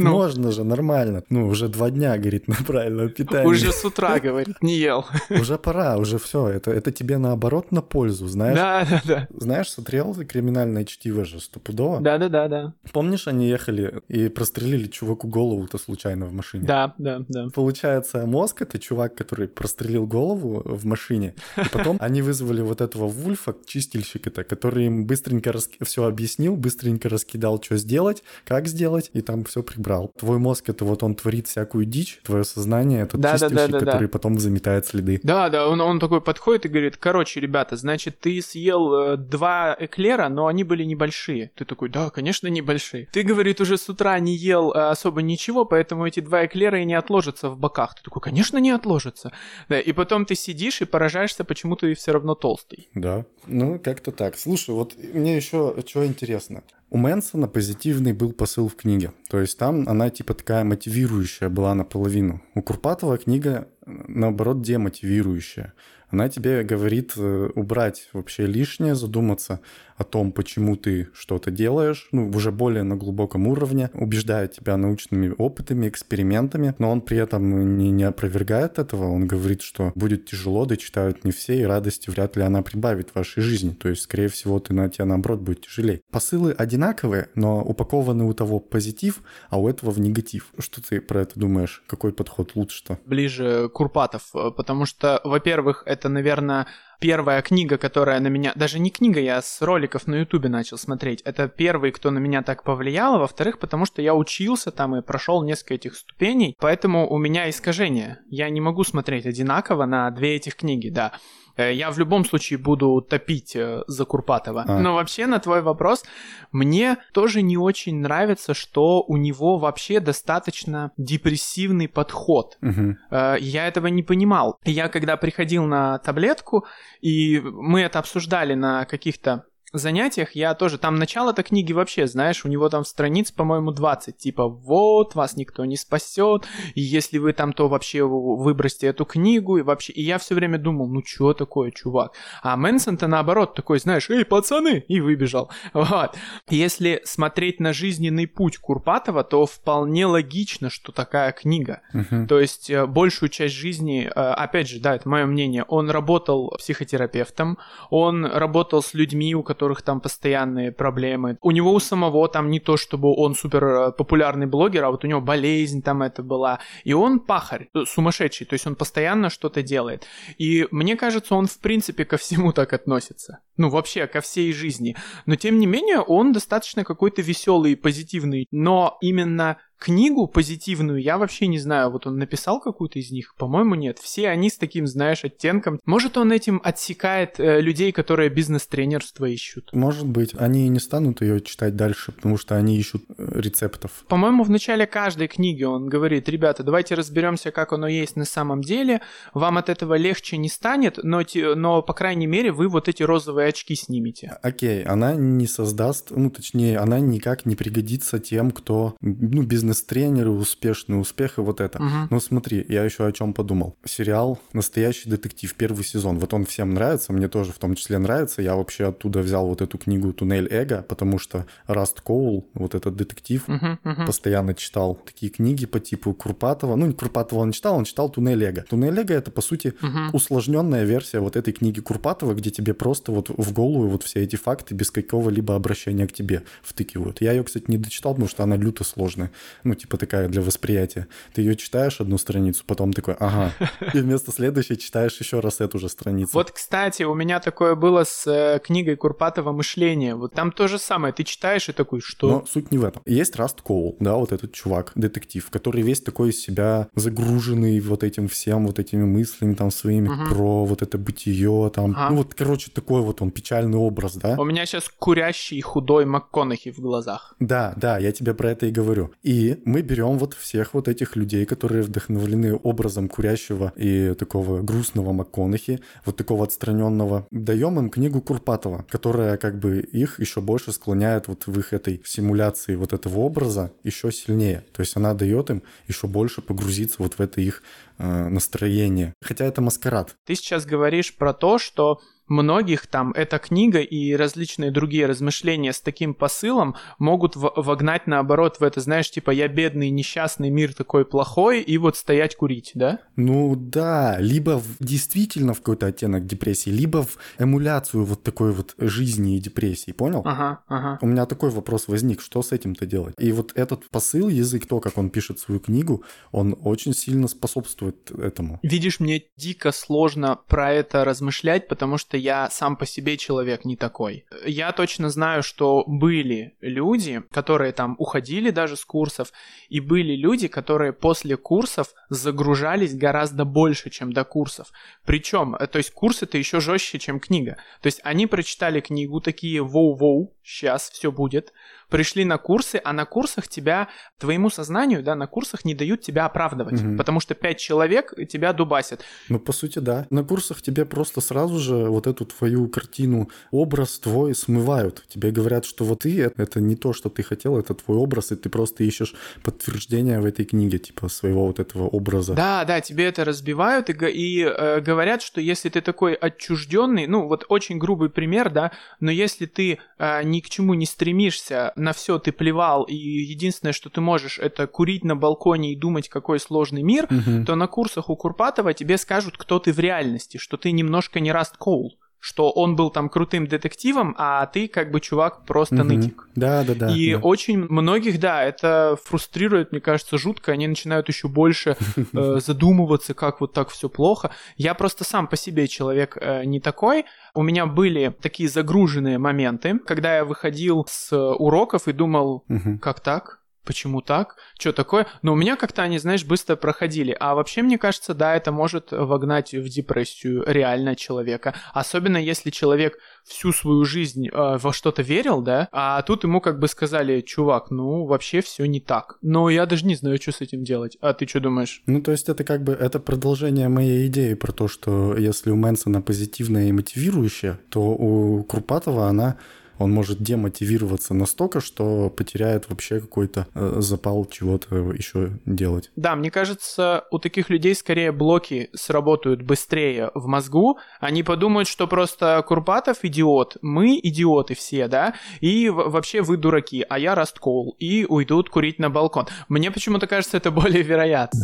Ну, 0.00 0.10
Можно 0.10 0.52
же, 0.52 0.64
нормально. 0.64 1.22
Ну, 1.28 1.46
уже 1.46 1.68
два 1.68 1.90
дня, 1.90 2.16
говорит, 2.16 2.48
на 2.48 2.54
правильное 2.66 3.08
питание. 3.08 3.48
Уже 3.48 3.72
с 3.72 3.84
утра, 3.84 4.18
говорит, 4.18 4.56
не 4.62 4.76
ел. 4.76 5.04
Уже 5.28 5.58
пора, 5.58 5.96
уже 5.98 6.18
все. 6.18 6.48
Это, 6.48 6.70
это 6.70 6.90
тебе 6.90 7.18
наоборот 7.18 7.70
на 7.72 7.82
пользу, 7.82 8.26
знаешь? 8.28 8.56
Да, 8.56 8.86
да, 8.88 9.02
да. 9.04 9.28
Знаешь, 9.36 9.70
смотрел 9.70 10.14
криминальное 10.14 10.84
чтиво 10.84 11.24
же 11.24 11.40
стопудово? 11.40 12.00
Да, 12.00 12.18
да, 12.18 12.28
да, 12.28 12.48
да. 12.48 12.74
Помнишь, 12.92 13.28
они 13.28 13.48
ехали 13.48 14.00
и 14.08 14.28
прострелили 14.28 14.86
чуваку 14.86 15.28
голову-то 15.28 15.78
случайно 15.78 16.26
в 16.26 16.32
машине? 16.32 16.64
Да, 16.66 16.94
да, 16.98 17.22
да. 17.28 17.48
Получается, 17.54 18.26
мозг— 18.26 18.62
это 18.62 18.78
чувак, 18.78 19.14
который 19.14 19.48
прострелил 19.48 20.06
голову 20.06 20.62
в 20.64 20.84
машине, 20.86 21.34
и 21.56 21.68
потом 21.70 21.96
они 22.00 22.22
вызвали 22.22 22.62
вот 22.62 22.80
этого 22.80 23.06
Вульфа, 23.06 23.54
чистильщика-то, 23.66 24.44
который 24.44 24.86
им 24.86 25.06
быстренько 25.06 25.52
рас... 25.52 25.68
все 25.82 26.04
объяснил, 26.04 26.56
быстренько 26.56 27.08
раскидал, 27.08 27.62
что 27.62 27.76
сделать, 27.76 28.22
как 28.46 28.66
сделать, 28.66 29.10
и 29.12 29.20
там 29.20 29.44
все 29.44 29.62
прибрал. 29.62 29.89
Твой 30.18 30.38
мозг— 30.38 30.64
это 30.68 30.84
вот 30.84 31.02
он 31.02 31.14
творит 31.14 31.46
всякую 31.48 31.84
дичь, 31.84 32.20
твое 32.24 32.44
сознание— 32.44 33.02
это 33.02 33.18
да, 33.18 33.32
чистильщик, 33.32 33.56
да, 33.56 33.66
да, 33.66 33.78
да, 33.78 33.86
который 33.86 34.06
да. 34.06 34.12
потом 34.12 34.38
заметает 34.38 34.86
следы. 34.86 35.20
Да, 35.22 35.48
да, 35.48 35.68
он, 35.68 35.80
он 35.80 35.98
такой 36.00 36.20
подходит 36.20 36.66
и 36.66 36.68
говорит, 36.68 36.96
короче, 36.96 37.40
ребята, 37.40 37.76
значит, 37.76 38.20
ты 38.20 38.40
съел 38.42 38.94
э, 38.94 39.16
два 39.16 39.76
эклера, 39.78 40.28
но 40.28 40.46
они 40.46 40.64
были 40.64 40.84
небольшие. 40.84 41.50
Ты 41.54 41.64
такой, 41.64 41.88
да, 41.88 42.10
конечно, 42.10 42.48
небольшие. 42.48 43.08
Ты, 43.12 43.22
говорит, 43.22 43.60
уже 43.60 43.76
с 43.76 43.88
утра 43.88 44.18
не 44.18 44.36
ел 44.36 44.72
э, 44.72 44.90
особо 44.90 45.22
ничего, 45.22 45.64
поэтому 45.64 46.06
эти 46.06 46.20
два 46.20 46.46
эклера 46.46 46.80
и 46.80 46.84
не 46.84 46.94
отложатся 46.94 47.50
в 47.50 47.58
боках. 47.58 47.94
Ты 47.94 48.02
такой, 48.04 48.22
конечно, 48.22 48.58
не 48.58 48.70
отложатся. 48.70 49.32
Да, 49.68 49.80
и 49.80 49.92
потом 49.92 50.24
ты 50.24 50.34
сидишь 50.34 50.80
и 50.80 50.84
поражаешься, 50.84 51.44
почему 51.44 51.76
ты 51.76 51.94
все 51.94 52.12
равно 52.12 52.34
толстый. 52.34 52.88
Да, 52.94 53.24
ну 53.46 53.78
как-то 53.78 54.12
так. 54.12 54.38
Слушай, 54.38 54.74
вот 54.74 54.94
мне 54.96 55.36
еще 55.36 55.74
что 55.86 56.06
интересно. 56.06 56.62
У 56.92 56.96
Мэнсона 56.96 57.46
позитивный 57.46 58.12
был 58.12 58.32
посыл 58.32 58.68
в 58.68 58.74
книге. 58.74 59.12
То 59.28 59.38
есть 59.38 59.56
там 59.56 59.88
она 59.88 60.10
типа 60.10 60.34
такая 60.34 60.64
мотивирующая 60.64 61.48
была 61.48 61.72
наполовину. 61.74 62.42
У 62.56 62.62
Курпатова 62.62 63.16
книга, 63.16 63.68
наоборот, 63.86 64.62
демотивирующая. 64.62 65.74
Она 66.10 66.28
тебе 66.28 66.62
говорит 66.64 67.12
э, 67.16 67.50
убрать 67.54 68.08
вообще 68.12 68.46
лишнее, 68.46 68.94
задуматься 68.94 69.60
о 69.96 70.04
том, 70.04 70.32
почему 70.32 70.76
ты 70.76 71.08
что-то 71.12 71.50
делаешь, 71.50 72.08
ну, 72.10 72.30
уже 72.30 72.50
более 72.50 72.82
на 72.82 72.96
глубоком 72.96 73.46
уровне, 73.46 73.90
убеждает 73.92 74.52
тебя 74.52 74.76
научными 74.76 75.34
опытами, 75.36 75.88
экспериментами, 75.88 76.74
но 76.78 76.90
он 76.90 77.02
при 77.02 77.18
этом 77.18 77.76
не, 77.76 77.90
не 77.90 78.04
опровергает 78.04 78.78
этого, 78.78 79.04
он 79.10 79.26
говорит, 79.26 79.60
что 79.60 79.92
будет 79.94 80.24
тяжело, 80.24 80.64
да 80.64 80.76
читают 80.76 81.24
не 81.24 81.32
все, 81.32 81.60
и 81.60 81.64
радости 81.64 82.08
вряд 82.08 82.36
ли 82.36 82.42
она 82.42 82.62
прибавит 82.62 83.10
в 83.10 83.16
вашей 83.16 83.42
жизни, 83.42 83.70
то 83.70 83.88
есть, 83.88 84.02
скорее 84.02 84.28
всего, 84.28 84.58
ты 84.58 84.72
на 84.72 84.88
тебя, 84.88 85.04
наоборот, 85.04 85.40
будет 85.40 85.66
тяжелее. 85.66 86.00
Посылы 86.10 86.52
одинаковые, 86.52 87.28
но 87.34 87.62
упакованы 87.62 88.24
у 88.24 88.32
того 88.32 88.58
позитив, 88.58 89.20
а 89.50 89.60
у 89.60 89.68
этого 89.68 89.90
в 89.90 90.00
негатив. 90.00 90.52
Что 90.58 90.82
ты 90.82 91.00
про 91.02 91.20
это 91.20 91.38
думаешь? 91.38 91.82
Какой 91.86 92.12
подход 92.12 92.52
лучше-то? 92.54 92.98
Ближе 93.04 93.69
Курпатов, 93.70 94.30
потому 94.56 94.86
что, 94.86 95.20
во-первых, 95.24 95.82
это, 95.86 96.08
наверное, 96.08 96.66
первая 97.00 97.42
книга, 97.42 97.78
которая 97.78 98.20
на 98.20 98.28
меня... 98.28 98.52
Даже 98.54 98.78
не 98.78 98.90
книга, 98.90 99.20
я 99.20 99.40
с 99.42 99.62
роликов 99.62 100.06
на 100.06 100.16
ютубе 100.16 100.48
начал 100.48 100.78
смотреть. 100.78 101.22
Это 101.22 101.48
первый, 101.48 101.90
кто 101.90 102.10
на 102.10 102.18
меня 102.18 102.42
так 102.42 102.62
повлиял. 102.62 103.18
Во-вторых, 103.18 103.58
потому 103.58 103.86
что 103.86 104.02
я 104.02 104.14
учился 104.14 104.70
там 104.70 104.94
и 104.96 105.02
прошел 105.02 105.42
несколько 105.42 105.74
этих 105.74 105.96
ступеней. 105.96 106.56
Поэтому 106.60 107.08
у 107.10 107.18
меня 107.18 107.48
искажение. 107.48 108.18
Я 108.28 108.50
не 108.50 108.60
могу 108.60 108.84
смотреть 108.84 109.26
одинаково 109.26 109.86
на 109.86 110.10
две 110.10 110.36
этих 110.36 110.56
книги, 110.56 110.90
да. 110.90 111.12
Э, 111.60 111.74
я 111.74 111.90
в 111.90 111.98
любом 111.98 112.24
случае 112.24 112.58
буду 112.58 113.00
топить 113.00 113.54
э, 113.54 113.82
за 113.86 114.04
Курпатова. 114.04 114.64
А. 114.66 114.78
Но 114.78 114.94
вообще 114.94 115.26
на 115.26 115.38
твой 115.38 115.60
вопрос, 115.62 116.04
мне 116.52 116.96
тоже 117.12 117.42
не 117.42 117.56
очень 117.56 118.00
нравится, 118.00 118.54
что 118.54 119.02
у 119.02 119.16
него 119.16 119.58
вообще 119.58 120.00
достаточно 120.00 120.92
депрессивный 120.96 121.88
подход. 121.88 122.58
Угу. 122.62 122.96
Я 123.10 123.68
этого 123.68 123.88
не 123.88 124.02
понимал. 124.02 124.58
Я 124.64 124.88
когда 124.88 125.16
приходил 125.16 125.64
на 125.64 125.98
таблетку, 125.98 126.66
и 127.00 127.40
мы 127.40 127.82
это 127.82 127.98
обсуждали 127.98 128.54
на 128.54 128.84
каких-то 128.84 129.44
занятиях 129.78 130.32
я 130.34 130.54
тоже, 130.54 130.78
там 130.78 130.96
начало-то 130.96 131.42
книги 131.42 131.72
вообще, 131.72 132.06
знаешь, 132.06 132.44
у 132.44 132.48
него 132.48 132.68
там 132.68 132.84
страниц, 132.84 133.30
по-моему, 133.30 133.70
20, 133.70 134.16
типа, 134.16 134.48
вот, 134.48 135.14
вас 135.14 135.36
никто 135.36 135.64
не 135.64 135.76
спасет, 135.76 136.46
и 136.74 136.80
если 136.80 137.18
вы 137.18 137.32
там, 137.32 137.52
то 137.52 137.68
вообще 137.68 138.04
выбросьте 138.04 138.88
эту 138.88 139.04
книгу, 139.04 139.58
и 139.58 139.62
вообще, 139.62 139.92
и 139.92 140.02
я 140.02 140.18
все 140.18 140.34
время 140.34 140.58
думал, 140.58 140.88
ну 140.88 141.02
что 141.04 141.34
такое, 141.34 141.70
чувак, 141.70 142.14
а 142.42 142.56
Мэнсон-то 142.56 143.06
наоборот 143.06 143.54
такой, 143.54 143.78
знаешь, 143.78 144.10
эй, 144.10 144.24
пацаны, 144.24 144.84
и 144.88 145.00
выбежал, 145.00 145.50
вот. 145.72 146.16
Если 146.48 147.00
смотреть 147.04 147.60
на 147.60 147.72
жизненный 147.72 148.26
путь 148.26 148.58
Курпатова, 148.58 149.24
то 149.24 149.46
вполне 149.46 150.06
логично, 150.06 150.70
что 150.70 150.92
такая 150.92 151.32
книга, 151.32 151.82
uh-huh. 151.94 152.26
то 152.26 152.40
есть 152.40 152.70
э, 152.70 152.86
большую 152.86 153.28
часть 153.28 153.54
жизни, 153.54 154.06
э, 154.06 154.10
опять 154.10 154.68
же, 154.68 154.80
да, 154.80 154.96
это 154.96 155.08
мое 155.08 155.26
мнение, 155.26 155.64
он 155.64 155.90
работал 155.90 156.54
психотерапевтом, 156.58 157.58
он 157.90 158.24
работал 158.26 158.82
с 158.82 158.94
людьми, 158.94 159.34
у 159.34 159.42
которых 159.42 159.59
которых 159.60 159.82
там 159.82 160.00
постоянные 160.00 160.72
проблемы. 160.72 161.36
У 161.42 161.50
него 161.50 161.74
у 161.74 161.80
самого 161.80 162.28
там 162.28 162.50
не 162.50 162.60
то, 162.60 162.78
чтобы 162.78 163.14
он 163.14 163.34
супер 163.34 163.64
э, 163.64 163.92
популярный 163.92 164.46
блогер, 164.46 164.84
а 164.84 164.90
вот 164.90 165.04
у 165.04 165.06
него 165.06 165.20
болезнь 165.20 165.82
там 165.82 166.02
это 166.02 166.22
была. 166.22 166.60
И 166.84 166.94
он 166.94 167.20
пахарь, 167.20 167.68
э, 167.74 167.84
сумасшедший, 167.86 168.46
то 168.46 168.54
есть 168.54 168.66
он 168.66 168.74
постоянно 168.74 169.28
что-то 169.28 169.62
делает. 169.62 170.06
И 170.38 170.66
мне 170.70 170.96
кажется, 170.96 171.34
он 171.34 171.46
в 171.46 171.58
принципе 171.58 172.06
ко 172.06 172.16
всему 172.16 172.52
так 172.54 172.72
относится. 172.72 173.40
Ну, 173.58 173.68
вообще, 173.68 174.06
ко 174.06 174.20
всей 174.20 174.54
жизни. 174.54 174.96
Но 175.26 175.36
тем 175.36 175.58
не 175.58 175.66
менее, 175.66 176.00
он 176.00 176.32
достаточно 176.32 176.82
какой-то 176.82 177.20
веселый, 177.20 177.76
позитивный. 177.76 178.46
Но 178.50 178.96
именно 179.02 179.58
книгу 179.80 180.28
позитивную, 180.28 181.02
я 181.02 181.18
вообще 181.18 181.46
не 181.46 181.58
знаю, 181.58 181.90
вот 181.90 182.06
он 182.06 182.18
написал 182.18 182.60
какую-то 182.60 182.98
из 182.98 183.10
них, 183.10 183.34
по-моему, 183.36 183.74
нет. 183.74 183.98
Все 183.98 184.28
они 184.28 184.50
с 184.50 184.58
таким, 184.58 184.86
знаешь, 184.86 185.24
оттенком. 185.24 185.80
Может, 185.86 186.18
он 186.18 186.30
этим 186.30 186.60
отсекает 186.62 187.40
э, 187.40 187.60
людей, 187.60 187.90
которые 187.90 188.28
бизнес-тренерство 188.28 189.24
ищут? 189.24 189.70
Может 189.72 190.06
быть. 190.06 190.34
Они 190.38 190.68
не 190.68 190.78
станут 190.78 191.22
ее 191.22 191.40
читать 191.40 191.76
дальше, 191.76 192.12
потому 192.12 192.36
что 192.36 192.56
они 192.56 192.76
ищут 192.76 193.02
э, 193.08 193.40
рецептов. 193.40 194.04
По-моему, 194.06 194.44
в 194.44 194.50
начале 194.50 194.86
каждой 194.86 195.28
книги 195.28 195.64
он 195.64 195.88
говорит, 195.88 196.28
ребята, 196.28 196.62
давайте 196.62 196.94
разберемся, 196.94 197.50
как 197.50 197.72
оно 197.72 197.88
есть 197.88 198.16
на 198.16 198.26
самом 198.26 198.60
деле. 198.60 199.00
Вам 199.32 199.56
от 199.56 199.70
этого 199.70 199.94
легче 199.94 200.36
не 200.36 200.50
станет, 200.50 200.98
но, 201.02 201.22
но 201.56 201.80
по 201.82 201.94
крайней 201.94 202.26
мере, 202.26 202.52
вы 202.52 202.68
вот 202.68 202.88
эти 202.88 203.02
розовые 203.02 203.48
очки 203.48 203.74
снимете. 203.74 204.36
Окей, 204.42 204.84
она 204.84 205.14
не 205.14 205.46
создаст, 205.46 206.10
ну, 206.10 206.30
точнее, 206.30 206.78
она 206.78 207.00
никак 207.00 207.46
не 207.46 207.56
пригодится 207.56 208.18
тем, 208.18 208.50
кто, 208.50 208.94
ну, 209.00 209.42
бизнес 209.42 209.69
бизнес-тренеры, 209.70 210.30
успешный 210.30 211.00
успех 211.00 211.38
и 211.38 211.40
вот 211.40 211.60
это. 211.60 211.78
Угу. 211.78 212.08
Но 212.10 212.20
смотри, 212.20 212.64
я 212.68 212.84
еще 212.84 213.06
о 213.06 213.12
чем 213.12 213.32
подумал. 213.32 213.76
Сериал 213.84 214.38
«Настоящий 214.52 215.08
детектив», 215.08 215.54
первый 215.54 215.84
сезон. 215.84 216.18
Вот 216.18 216.34
он 216.34 216.44
всем 216.44 216.74
нравится, 216.74 217.12
мне 217.12 217.28
тоже 217.28 217.52
в 217.52 217.58
том 217.58 217.74
числе 217.74 217.98
нравится. 217.98 218.42
Я 218.42 218.56
вообще 218.56 218.88
оттуда 218.88 219.20
взял 219.20 219.46
вот 219.46 219.62
эту 219.62 219.78
книгу 219.78 220.12
«Туннель 220.12 220.48
эго», 220.50 220.84
потому 220.88 221.18
что 221.18 221.46
Раст 221.66 222.00
Коул, 222.00 222.48
вот 222.54 222.74
этот 222.74 222.96
детектив, 222.96 223.44
угу, 223.48 223.78
угу. 223.84 224.06
постоянно 224.06 224.54
читал 224.54 224.98
такие 225.06 225.30
книги 225.30 225.66
по 225.66 225.78
типу 225.78 226.14
Курпатова. 226.14 226.76
Ну, 226.76 226.86
не 226.86 226.94
Курпатова 226.94 227.40
он 227.40 227.52
читал, 227.52 227.76
он 227.76 227.84
читал 227.84 228.10
«Туннель 228.10 228.42
эго». 228.44 228.64
«Туннель 228.68 228.98
эго»— 228.98 229.14
это, 229.20 229.30
по 229.30 229.40
сути, 229.40 229.74
угу. 229.82 230.16
усложненная 230.16 230.84
версия 230.84 231.20
вот 231.20 231.36
этой 231.36 231.52
книги 231.52 231.80
Курпатова, 231.80 232.34
где 232.34 232.50
тебе 232.50 232.74
просто 232.74 233.12
вот 233.12 233.28
в 233.28 233.52
голову 233.52 233.88
вот 233.88 234.02
все 234.02 234.22
эти 234.22 234.36
факты 234.36 234.74
без 234.74 234.90
какого-либо 234.90 235.54
обращения 235.54 236.06
к 236.06 236.12
тебе 236.12 236.42
втыкивают. 236.62 237.20
Я 237.20 237.32
ее, 237.32 237.44
кстати, 237.44 237.64
не 237.68 237.78
дочитал, 237.78 238.14
потому 238.14 238.28
что 238.28 238.42
она 238.42 238.56
люто 238.56 238.84
сложная 238.84 239.30
ну, 239.64 239.74
типа 239.74 239.96
такая 239.96 240.28
для 240.28 240.42
восприятия. 240.42 241.06
Ты 241.34 241.42
ее 241.42 241.56
читаешь 241.56 242.00
одну 242.00 242.18
страницу, 242.18 242.64
потом 242.66 242.92
такой, 242.92 243.14
ага, 243.18 243.52
и 243.94 243.98
вместо 243.98 244.32
следующей 244.32 244.78
читаешь 244.78 245.18
еще 245.20 245.40
раз 245.40 245.60
эту 245.60 245.78
же 245.78 245.88
страницу. 245.88 246.32
Вот, 246.34 246.50
кстати, 246.50 247.02
у 247.02 247.14
меня 247.14 247.40
такое 247.40 247.74
было 247.74 248.04
с 248.04 248.26
э, 248.26 248.60
книгой 248.60 248.96
Курпатова 248.96 249.52
«Мышление». 249.52 250.14
Вот 250.14 250.34
там 250.34 250.52
то 250.52 250.68
же 250.68 250.78
самое, 250.78 251.12
ты 251.12 251.24
читаешь 251.24 251.68
и 251.68 251.72
такой, 251.72 252.00
что? 252.00 252.28
Но 252.28 252.46
суть 252.46 252.70
не 252.70 252.78
в 252.78 252.84
этом. 252.84 253.02
Есть 253.06 253.36
Раст 253.36 253.60
Коул, 253.62 253.96
да, 254.00 254.14
вот 254.16 254.32
этот 254.32 254.52
чувак, 254.52 254.92
детектив, 254.94 255.48
который 255.50 255.82
весь 255.82 256.00
такой 256.00 256.30
из 256.30 256.40
себя 256.40 256.88
загруженный 256.94 257.80
вот 257.80 258.04
этим 258.04 258.28
всем, 258.28 258.66
вот 258.66 258.78
этими 258.78 259.04
мыслями 259.04 259.54
там 259.54 259.70
своими 259.70 260.08
угу. 260.08 260.34
про 260.34 260.64
вот 260.64 260.82
это 260.82 260.98
бытие 260.98 261.70
там. 261.74 261.92
Ага. 261.96 262.10
Ну 262.10 262.16
вот, 262.18 262.34
короче, 262.34 262.70
такой 262.70 263.02
вот 263.02 263.22
он 263.22 263.30
печальный 263.30 263.78
образ, 263.78 264.16
да? 264.16 264.36
У 264.38 264.44
меня 264.44 264.66
сейчас 264.66 264.88
курящий 264.88 265.60
худой 265.60 266.04
МакКонахи 266.04 266.70
в 266.70 266.78
глазах. 266.78 267.34
Да, 267.40 267.74
да, 267.76 267.98
я 267.98 268.12
тебе 268.12 268.34
про 268.34 268.50
это 268.50 268.66
и 268.66 268.70
говорю. 268.70 269.10
И 269.22 269.49
мы 269.64 269.82
берем 269.82 270.18
вот 270.18 270.34
всех 270.34 270.74
вот 270.74 270.88
этих 270.88 271.16
людей, 271.16 271.44
которые 271.46 271.82
вдохновлены 271.82 272.58
образом 272.62 273.08
курящего 273.08 273.72
и 273.76 274.14
такого 274.14 274.62
грустного 274.62 275.12
МакКонахи, 275.12 275.80
вот 276.04 276.16
такого 276.16 276.44
отстраненного, 276.44 277.26
даем 277.30 277.78
им 277.78 277.90
книгу 277.90 278.20
Курпатова, 278.20 278.84
которая 278.88 279.36
как 279.36 279.58
бы 279.58 279.80
их 279.80 280.20
еще 280.20 280.40
больше 280.40 280.72
склоняет 280.72 281.28
вот 281.28 281.46
в 281.46 281.58
их 281.58 281.72
этой 281.72 282.02
симуляции 282.04 282.74
вот 282.76 282.92
этого 282.92 283.20
образа 283.20 283.72
еще 283.82 284.12
сильнее. 284.12 284.64
То 284.72 284.80
есть 284.80 284.96
она 284.96 285.14
дает 285.14 285.50
им 285.50 285.62
еще 285.88 286.06
больше 286.06 286.42
погрузиться 286.42 286.96
вот 286.98 287.14
в 287.14 287.20
это 287.20 287.40
их 287.40 287.62
э, 287.98 288.28
настроение. 288.28 289.14
Хотя 289.22 289.44
это 289.44 289.60
маскарад. 289.60 290.16
Ты 290.24 290.34
сейчас 290.34 290.66
говоришь 290.66 291.16
про 291.16 291.32
то, 291.32 291.58
что 291.58 292.00
многих 292.30 292.86
там 292.86 293.12
эта 293.12 293.38
книга 293.38 293.80
и 293.80 294.14
различные 294.14 294.70
другие 294.70 295.06
размышления 295.06 295.72
с 295.72 295.80
таким 295.80 296.14
посылом 296.14 296.76
могут 296.98 297.34
вогнать 297.36 298.06
наоборот 298.06 298.60
в 298.60 298.62
это, 298.62 298.80
знаешь, 298.80 299.10
типа 299.10 299.32
я 299.32 299.48
бедный, 299.48 299.90
несчастный, 299.90 300.48
мир 300.48 300.72
такой 300.72 301.04
плохой, 301.04 301.60
и 301.60 301.76
вот 301.76 301.96
стоять 301.96 302.36
курить, 302.36 302.72
да? 302.74 303.00
Ну 303.16 303.56
да, 303.56 304.16
либо 304.18 304.58
в, 304.58 304.76
действительно 304.78 305.52
в 305.54 305.58
какой-то 305.58 305.86
оттенок 305.86 306.26
депрессии, 306.26 306.70
либо 306.70 307.02
в 307.02 307.18
эмуляцию 307.38 308.04
вот 308.04 308.22
такой 308.22 308.52
вот 308.52 308.74
жизни 308.78 309.36
и 309.36 309.40
депрессии, 309.40 309.90
понял? 309.90 310.22
Ага, 310.24 310.62
ага. 310.68 310.98
У 311.02 311.06
меня 311.06 311.26
такой 311.26 311.50
вопрос 311.50 311.88
возник, 311.88 312.20
что 312.20 312.42
с 312.42 312.52
этим-то 312.52 312.86
делать? 312.86 313.14
И 313.18 313.32
вот 313.32 313.52
этот 313.56 313.88
посыл, 313.90 314.28
язык, 314.28 314.66
то, 314.66 314.78
как 314.80 314.96
он 314.96 315.10
пишет 315.10 315.40
свою 315.40 315.60
книгу, 315.60 316.04
он 316.30 316.56
очень 316.62 316.94
сильно 316.94 317.26
способствует 317.26 318.10
этому. 318.12 318.60
Видишь, 318.62 319.00
мне 319.00 319.24
дико 319.36 319.72
сложно 319.72 320.38
про 320.46 320.72
это 320.72 321.04
размышлять, 321.04 321.66
потому 321.66 321.98
что 321.98 322.19
я 322.20 322.48
сам 322.50 322.76
по 322.76 322.86
себе 322.86 323.16
человек 323.16 323.64
не 323.64 323.76
такой. 323.76 324.24
Я 324.46 324.72
точно 324.72 325.10
знаю, 325.10 325.42
что 325.42 325.84
были 325.86 326.56
люди, 326.60 327.22
которые 327.32 327.72
там 327.72 327.96
уходили 327.98 328.50
даже 328.50 328.76
с 328.76 328.84
курсов, 328.84 329.32
и 329.68 329.80
были 329.80 330.14
люди, 330.14 330.48
которые 330.48 330.92
после 330.92 331.36
курсов 331.36 331.88
загружались 332.08 332.94
гораздо 332.94 333.44
больше, 333.44 333.90
чем 333.90 334.12
до 334.12 334.24
курсов. 334.24 334.68
Причем, 335.04 335.54
э, 335.54 335.66
то 335.66 335.78
есть 335.78 335.90
курс 335.92 336.22
это 336.22 336.38
еще 336.38 336.60
жестче, 336.60 336.98
чем 336.98 337.20
книга. 337.20 337.56
То 337.80 337.86
есть 337.86 338.00
они 338.04 338.26
прочитали 338.26 338.80
книгу, 338.80 339.20
такие 339.20 339.62
воу-воу, 339.62 340.32
сейчас 340.42 340.90
все 340.90 341.10
будет, 341.10 341.52
пришли 341.90 342.24
на 342.24 342.38
курсы, 342.38 342.80
а 342.82 342.92
на 342.92 343.04
курсах 343.04 343.48
тебя, 343.48 343.88
твоему 344.18 344.50
сознанию, 344.50 345.02
да, 345.02 345.14
на 345.14 345.26
курсах 345.26 345.64
не 345.64 345.74
дают 345.74 346.00
тебя 346.00 346.26
оправдывать, 346.26 346.82
угу. 346.82 346.96
потому 346.96 347.20
что 347.20 347.34
пять 347.34 347.58
человек 347.58 348.14
тебя 348.28 348.52
дубасят. 348.52 349.02
Ну, 349.28 349.38
по 349.38 349.52
сути, 349.52 349.78
да. 349.78 350.06
На 350.10 350.24
курсах 350.24 350.62
тебе 350.62 350.84
просто 350.84 351.20
сразу 351.20 351.58
же 351.58 351.74
вот 351.74 352.06
эту 352.06 352.24
твою 352.24 352.68
картину, 352.68 353.28
образ 353.50 353.98
твой 353.98 354.34
смывают. 354.34 355.04
Тебе 355.08 355.30
говорят, 355.30 355.64
что 355.64 355.84
вот 355.84 356.00
ты, 356.00 356.32
это 356.36 356.60
не 356.60 356.76
то, 356.76 356.92
что 356.92 357.10
ты 357.10 357.22
хотел, 357.22 357.58
это 357.58 357.74
твой 357.74 357.98
образ, 357.98 358.32
и 358.32 358.36
ты 358.36 358.48
просто 358.48 358.84
ищешь 358.84 359.14
подтверждение 359.42 360.20
в 360.20 360.24
этой 360.24 360.44
книге, 360.44 360.78
типа, 360.78 361.08
своего 361.08 361.46
вот 361.46 361.60
этого 361.60 361.84
образа. 361.84 362.34
Да, 362.34 362.64
да, 362.64 362.80
тебе 362.80 363.06
это 363.06 363.24
разбивают 363.24 363.90
и, 363.90 363.92
и 363.92 364.44
э, 364.44 364.80
говорят, 364.80 365.22
что 365.22 365.40
если 365.40 365.68
ты 365.68 365.80
такой 365.80 366.14
отчужденный, 366.14 367.06
ну, 367.06 367.26
вот 367.26 367.44
очень 367.48 367.78
грубый 367.78 368.08
пример, 368.08 368.50
да, 368.50 368.72
но 369.00 369.10
если 369.10 369.46
ты 369.46 369.78
э, 369.98 370.22
ни 370.22 370.40
к 370.40 370.48
чему 370.48 370.74
не 370.74 370.86
стремишься, 370.86 371.72
на 371.80 371.92
все 371.92 372.18
ты 372.18 372.32
плевал, 372.32 372.84
и 372.84 372.94
единственное, 372.94 373.72
что 373.72 373.90
ты 373.90 374.00
можешь, 374.00 374.38
это 374.38 374.66
курить 374.66 375.04
на 375.04 375.16
балконе 375.16 375.72
и 375.72 375.76
думать, 375.76 376.08
какой 376.08 376.38
сложный 376.38 376.82
мир, 376.82 377.04
угу. 377.04 377.44
то 377.44 377.54
на 377.54 377.66
курсах 377.66 378.10
у 378.10 378.16
Курпатова 378.16 378.74
тебе 378.74 378.98
скажут, 378.98 379.36
кто 379.36 379.58
ты 379.58 379.72
в 379.72 379.78
реальности, 379.78 380.38
что 380.38 380.56
ты 380.56 380.72
немножко 380.72 381.20
не 381.20 381.32
Раст 381.32 381.56
Коул 381.56 381.99
что 382.20 382.50
он 382.50 382.76
был 382.76 382.90
там 382.90 383.08
крутым 383.08 383.46
детективом, 383.46 384.14
а 384.18 384.44
ты 384.46 384.68
как 384.68 384.90
бы 384.90 385.00
чувак 385.00 385.46
просто 385.46 385.76
угу. 385.76 385.84
нытик. 385.84 386.28
Да, 386.36 386.62
да, 386.64 386.74
да. 386.74 386.94
И 386.94 387.14
да. 387.14 387.18
очень 387.18 387.58
многих, 387.58 388.20
да, 388.20 388.44
это 388.44 388.96
фрустрирует, 389.02 389.72
мне 389.72 389.80
кажется, 389.80 390.18
жутко. 390.18 390.52
Они 390.52 390.68
начинают 390.68 391.08
еще 391.08 391.28
больше 391.28 391.76
э, 392.12 392.38
задумываться, 392.40 393.14
как 393.14 393.40
вот 393.40 393.54
так 393.54 393.70
все 393.70 393.88
плохо. 393.88 394.30
Я 394.56 394.74
просто 394.74 395.04
сам 395.04 395.26
по 395.26 395.36
себе 395.36 395.66
человек 395.66 396.18
э, 396.20 396.44
не 396.44 396.60
такой. 396.60 397.06
У 397.34 397.42
меня 397.42 397.64
были 397.66 398.14
такие 398.20 398.48
загруженные 398.48 399.18
моменты, 399.18 399.78
когда 399.78 400.16
я 400.16 400.24
выходил 400.24 400.86
с 400.88 401.16
уроков 401.16 401.88
и 401.88 401.92
думал, 401.92 402.44
угу. 402.48 402.78
как 402.78 403.00
так? 403.00 403.39
Почему 403.70 404.00
так, 404.00 404.34
что 404.58 404.72
такое. 404.72 405.06
Но 405.22 405.32
у 405.32 405.36
меня 405.36 405.54
как-то 405.54 405.82
они, 405.82 406.00
знаешь, 406.00 406.24
быстро 406.24 406.56
проходили. 406.56 407.16
А 407.20 407.36
вообще, 407.36 407.62
мне 407.62 407.78
кажется, 407.78 408.14
да, 408.14 408.34
это 408.34 408.50
может 408.50 408.88
вогнать 408.90 409.52
в 409.52 409.68
депрессию 409.68 410.42
реально 410.44 410.96
человека. 410.96 411.54
Особенно 411.72 412.16
если 412.16 412.50
человек 412.50 412.98
всю 413.24 413.52
свою 413.52 413.84
жизнь 413.84 414.26
э, 414.26 414.58
во 414.58 414.72
что-то 414.72 415.02
верил, 415.02 415.40
да, 415.40 415.68
а 415.70 416.02
тут 416.02 416.24
ему 416.24 416.40
как 416.40 416.58
бы 416.58 416.66
сказали, 416.66 417.20
чувак, 417.20 417.70
ну 417.70 418.06
вообще 418.06 418.40
все 418.40 418.64
не 418.64 418.80
так. 418.80 419.18
Но 419.22 419.48
я 419.50 419.66
даже 419.66 419.86
не 419.86 419.94
знаю, 419.94 420.20
что 420.20 420.32
с 420.32 420.40
этим 420.40 420.64
делать. 420.64 420.98
А 421.00 421.12
ты 421.12 421.28
что 421.28 421.38
думаешь? 421.38 421.82
Ну, 421.86 422.02
то 422.02 422.10
есть 422.10 422.28
это 422.28 422.42
как 422.42 422.64
бы, 422.64 422.72
это 422.72 422.98
продолжение 422.98 423.68
моей 423.68 424.08
идеи 424.08 424.34
про 424.34 424.50
то, 424.50 424.66
что 424.66 425.16
если 425.16 425.50
у 425.50 425.56
Мэнсона 425.56 426.02
позитивная 426.02 426.66
и 426.66 426.72
мотивирующая, 426.72 427.60
то 427.68 427.82
у 427.82 428.42
Крупатова 428.42 429.06
она 429.06 429.38
он 429.80 429.92
может 429.92 430.22
демотивироваться 430.22 431.14
настолько, 431.14 431.60
что 431.60 432.10
потеряет 432.10 432.68
вообще 432.68 433.00
какой-то 433.00 433.46
э, 433.54 433.76
запал 433.78 434.26
чего-то 434.26 434.76
еще 434.92 435.30
делать. 435.46 435.90
Да, 435.96 436.14
мне 436.16 436.30
кажется, 436.30 437.04
у 437.10 437.18
таких 437.18 437.48
людей 437.48 437.74
скорее 437.74 438.12
блоки 438.12 438.68
сработают 438.74 439.42
быстрее 439.42 440.10
в 440.14 440.26
мозгу. 440.26 440.78
Они 441.00 441.22
подумают, 441.22 441.66
что 441.66 441.86
просто 441.86 442.44
Курпатов 442.46 442.98
идиот, 443.02 443.56
мы 443.62 443.98
идиоты 444.02 444.54
все, 444.54 444.86
да, 444.86 445.14
и 445.40 445.70
вообще 445.70 446.20
вы 446.20 446.36
дураки, 446.36 446.84
а 446.88 446.98
я 446.98 447.14
Расткол, 447.14 447.74
и 447.78 448.04
уйдут 448.04 448.50
курить 448.50 448.78
на 448.78 448.90
балкон. 448.90 449.26
Мне 449.48 449.70
почему-то 449.70 450.06
кажется, 450.06 450.36
это 450.36 450.50
более 450.60 450.82
вероятно. 450.82 451.40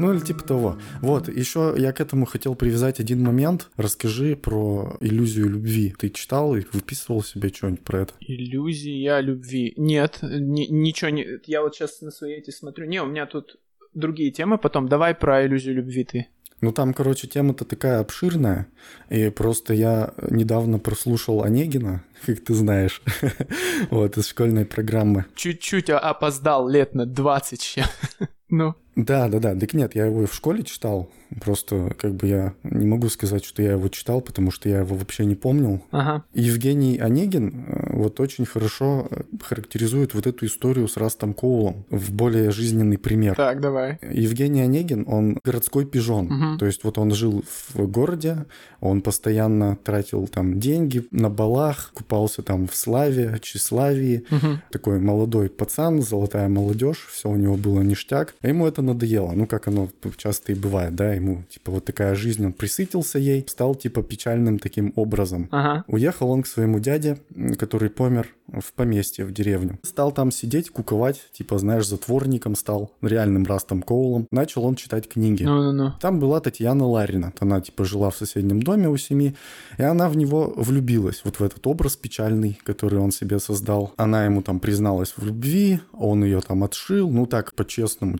Ну 0.00 0.14
или 0.14 0.20
типа 0.20 0.42
того. 0.42 0.78
Вот, 1.02 1.28
еще 1.28 1.74
я 1.76 1.92
к 1.92 2.00
этому 2.00 2.24
хотел 2.24 2.54
привязать 2.54 3.00
один 3.00 3.22
момент. 3.22 3.68
Расскажи 3.76 4.34
про 4.34 4.96
иллюзию 5.00 5.50
любви. 5.50 5.94
Ты 5.98 6.08
читал 6.08 6.56
и 6.56 6.64
выписывал 6.72 7.22
себе 7.22 7.50
что-нибудь 7.50 7.84
про 7.84 8.00
это? 8.00 8.14
Иллюзия 8.20 9.20
любви. 9.20 9.74
Нет, 9.76 10.20
ни, 10.22 10.64
ничего 10.64 11.10
не... 11.10 11.26
Я 11.44 11.60
вот 11.60 11.74
сейчас 11.74 12.00
на 12.00 12.10
свои 12.10 12.32
эти 12.32 12.50
смотрю. 12.50 12.86
Не, 12.86 13.02
у 13.02 13.06
меня 13.06 13.26
тут 13.26 13.56
другие 13.92 14.30
темы 14.30 14.56
потом. 14.56 14.88
Давай 14.88 15.14
про 15.14 15.44
иллюзию 15.44 15.74
любви 15.74 16.04
ты. 16.04 16.28
Ну 16.62 16.72
там, 16.72 16.92
короче, 16.94 17.26
тема-то 17.26 17.64
такая 17.64 18.00
обширная, 18.00 18.66
и 19.08 19.30
просто 19.30 19.72
я 19.72 20.12
недавно 20.30 20.78
прослушал 20.78 21.42
Онегина, 21.42 22.04
как 22.26 22.40
ты 22.40 22.54
знаешь, 22.54 23.02
вот, 23.90 24.16
из 24.18 24.28
школьной 24.28 24.64
программы. 24.64 25.26
Чуть-чуть 25.34 25.90
опоздал 25.90 26.68
лет 26.68 26.94
на 26.94 27.06
20 27.06 27.60
чем. 27.62 27.84
ну. 28.48 28.74
Да, 28.96 29.28
да, 29.28 29.38
да. 29.38 29.54
Так 29.54 29.74
нет, 29.74 29.94
я 29.94 30.06
его 30.06 30.26
в 30.26 30.34
школе 30.34 30.62
читал. 30.62 31.10
Просто 31.40 31.94
как 31.96 32.14
бы 32.14 32.26
я 32.26 32.54
не 32.64 32.86
могу 32.86 33.08
сказать, 33.08 33.44
что 33.44 33.62
я 33.62 33.72
его 33.72 33.88
читал, 33.88 34.20
потому 34.20 34.50
что 34.50 34.68
я 34.68 34.80
его 34.80 34.96
вообще 34.96 35.24
не 35.24 35.36
помнил. 35.36 35.80
Ага. 35.92 36.24
Евгений 36.34 36.98
Онегин 36.98 37.66
э, 37.68 37.96
вот 37.96 38.18
очень 38.18 38.44
хорошо 38.44 39.06
э, 39.08 39.22
характеризует 39.40 40.14
вот 40.14 40.26
эту 40.26 40.46
историю 40.46 40.88
с 40.88 40.96
Растом 40.96 41.34
Коулом 41.34 41.84
в 41.88 42.12
более 42.12 42.50
жизненный 42.50 42.98
пример. 42.98 43.36
Так, 43.36 43.60
давай. 43.60 44.00
Евгений 44.02 44.62
Онегин, 44.62 45.04
он 45.06 45.38
городской 45.44 45.86
пижон. 45.86 46.26
Угу. 46.26 46.58
То 46.58 46.66
есть 46.66 46.82
вот 46.82 46.98
он 46.98 47.14
жил 47.14 47.44
в 47.74 47.86
городе, 47.86 48.46
он 48.80 49.00
постоянно 49.00 49.76
тратил 49.76 50.26
там 50.26 50.58
деньги 50.58 51.06
на 51.12 51.30
балах, 51.30 51.92
купался 51.94 52.42
там 52.42 52.66
в 52.66 52.74
славе, 52.74 53.38
тщеславии. 53.40 54.24
Угу. 54.32 54.46
Такой 54.72 54.98
молодой 54.98 55.48
пацан, 55.48 56.02
золотая 56.02 56.48
молодежь, 56.48 57.06
все 57.08 57.28
у 57.28 57.36
него 57.36 57.56
было 57.56 57.82
ништяк. 57.82 58.34
А 58.40 58.48
ему 58.48 58.66
это 58.66 58.79
надоело. 58.82 59.32
Ну, 59.32 59.46
как 59.46 59.68
оно 59.68 59.88
часто 60.16 60.52
и 60.52 60.54
бывает, 60.54 60.94
да, 60.94 61.12
ему, 61.12 61.44
типа, 61.48 61.72
вот 61.72 61.84
такая 61.84 62.14
жизнь, 62.14 62.44
он 62.44 62.52
присытился 62.52 63.18
ей, 63.18 63.44
стал, 63.48 63.74
типа, 63.74 64.02
печальным 64.02 64.58
таким 64.58 64.92
образом. 64.96 65.48
Ага. 65.50 65.84
Уехал 65.86 66.30
он 66.30 66.42
к 66.42 66.46
своему 66.46 66.80
дяде, 66.80 67.18
который 67.58 67.90
помер 67.90 68.28
в 68.48 68.72
поместье, 68.72 69.24
в 69.24 69.32
деревню. 69.32 69.78
Стал 69.82 70.12
там 70.12 70.30
сидеть, 70.30 70.70
куковать, 70.70 71.20
типа, 71.32 71.58
знаешь, 71.58 71.86
затворником 71.86 72.56
стал, 72.56 72.92
реальным 73.02 73.44
Растом 73.44 73.82
Коулом. 73.82 74.26
Начал 74.30 74.64
он 74.64 74.74
читать 74.74 75.08
книги. 75.08 75.44
Ну-ну-ну. 75.44 75.92
Там 76.00 76.18
была 76.18 76.40
Татьяна 76.40 76.86
Ларина. 76.86 77.32
Она, 77.38 77.60
типа, 77.60 77.84
жила 77.84 78.10
в 78.10 78.16
соседнем 78.16 78.62
доме 78.62 78.88
у 78.88 78.96
семьи, 78.96 79.34
и 79.78 79.82
она 79.82 80.08
в 80.08 80.16
него 80.16 80.52
влюбилась, 80.56 81.22
вот 81.24 81.40
в 81.40 81.42
этот 81.42 81.66
образ 81.66 81.96
печальный, 81.96 82.58
который 82.64 82.98
он 82.98 83.12
себе 83.12 83.38
создал. 83.38 83.92
Она 83.96 84.24
ему 84.24 84.42
там 84.42 84.60
призналась 84.60 85.14
в 85.16 85.24
любви, 85.24 85.80
он 85.92 86.24
ее 86.24 86.40
там 86.40 86.64
отшил, 86.64 87.10
ну 87.10 87.26
так, 87.26 87.54
по-честному, 87.54 88.18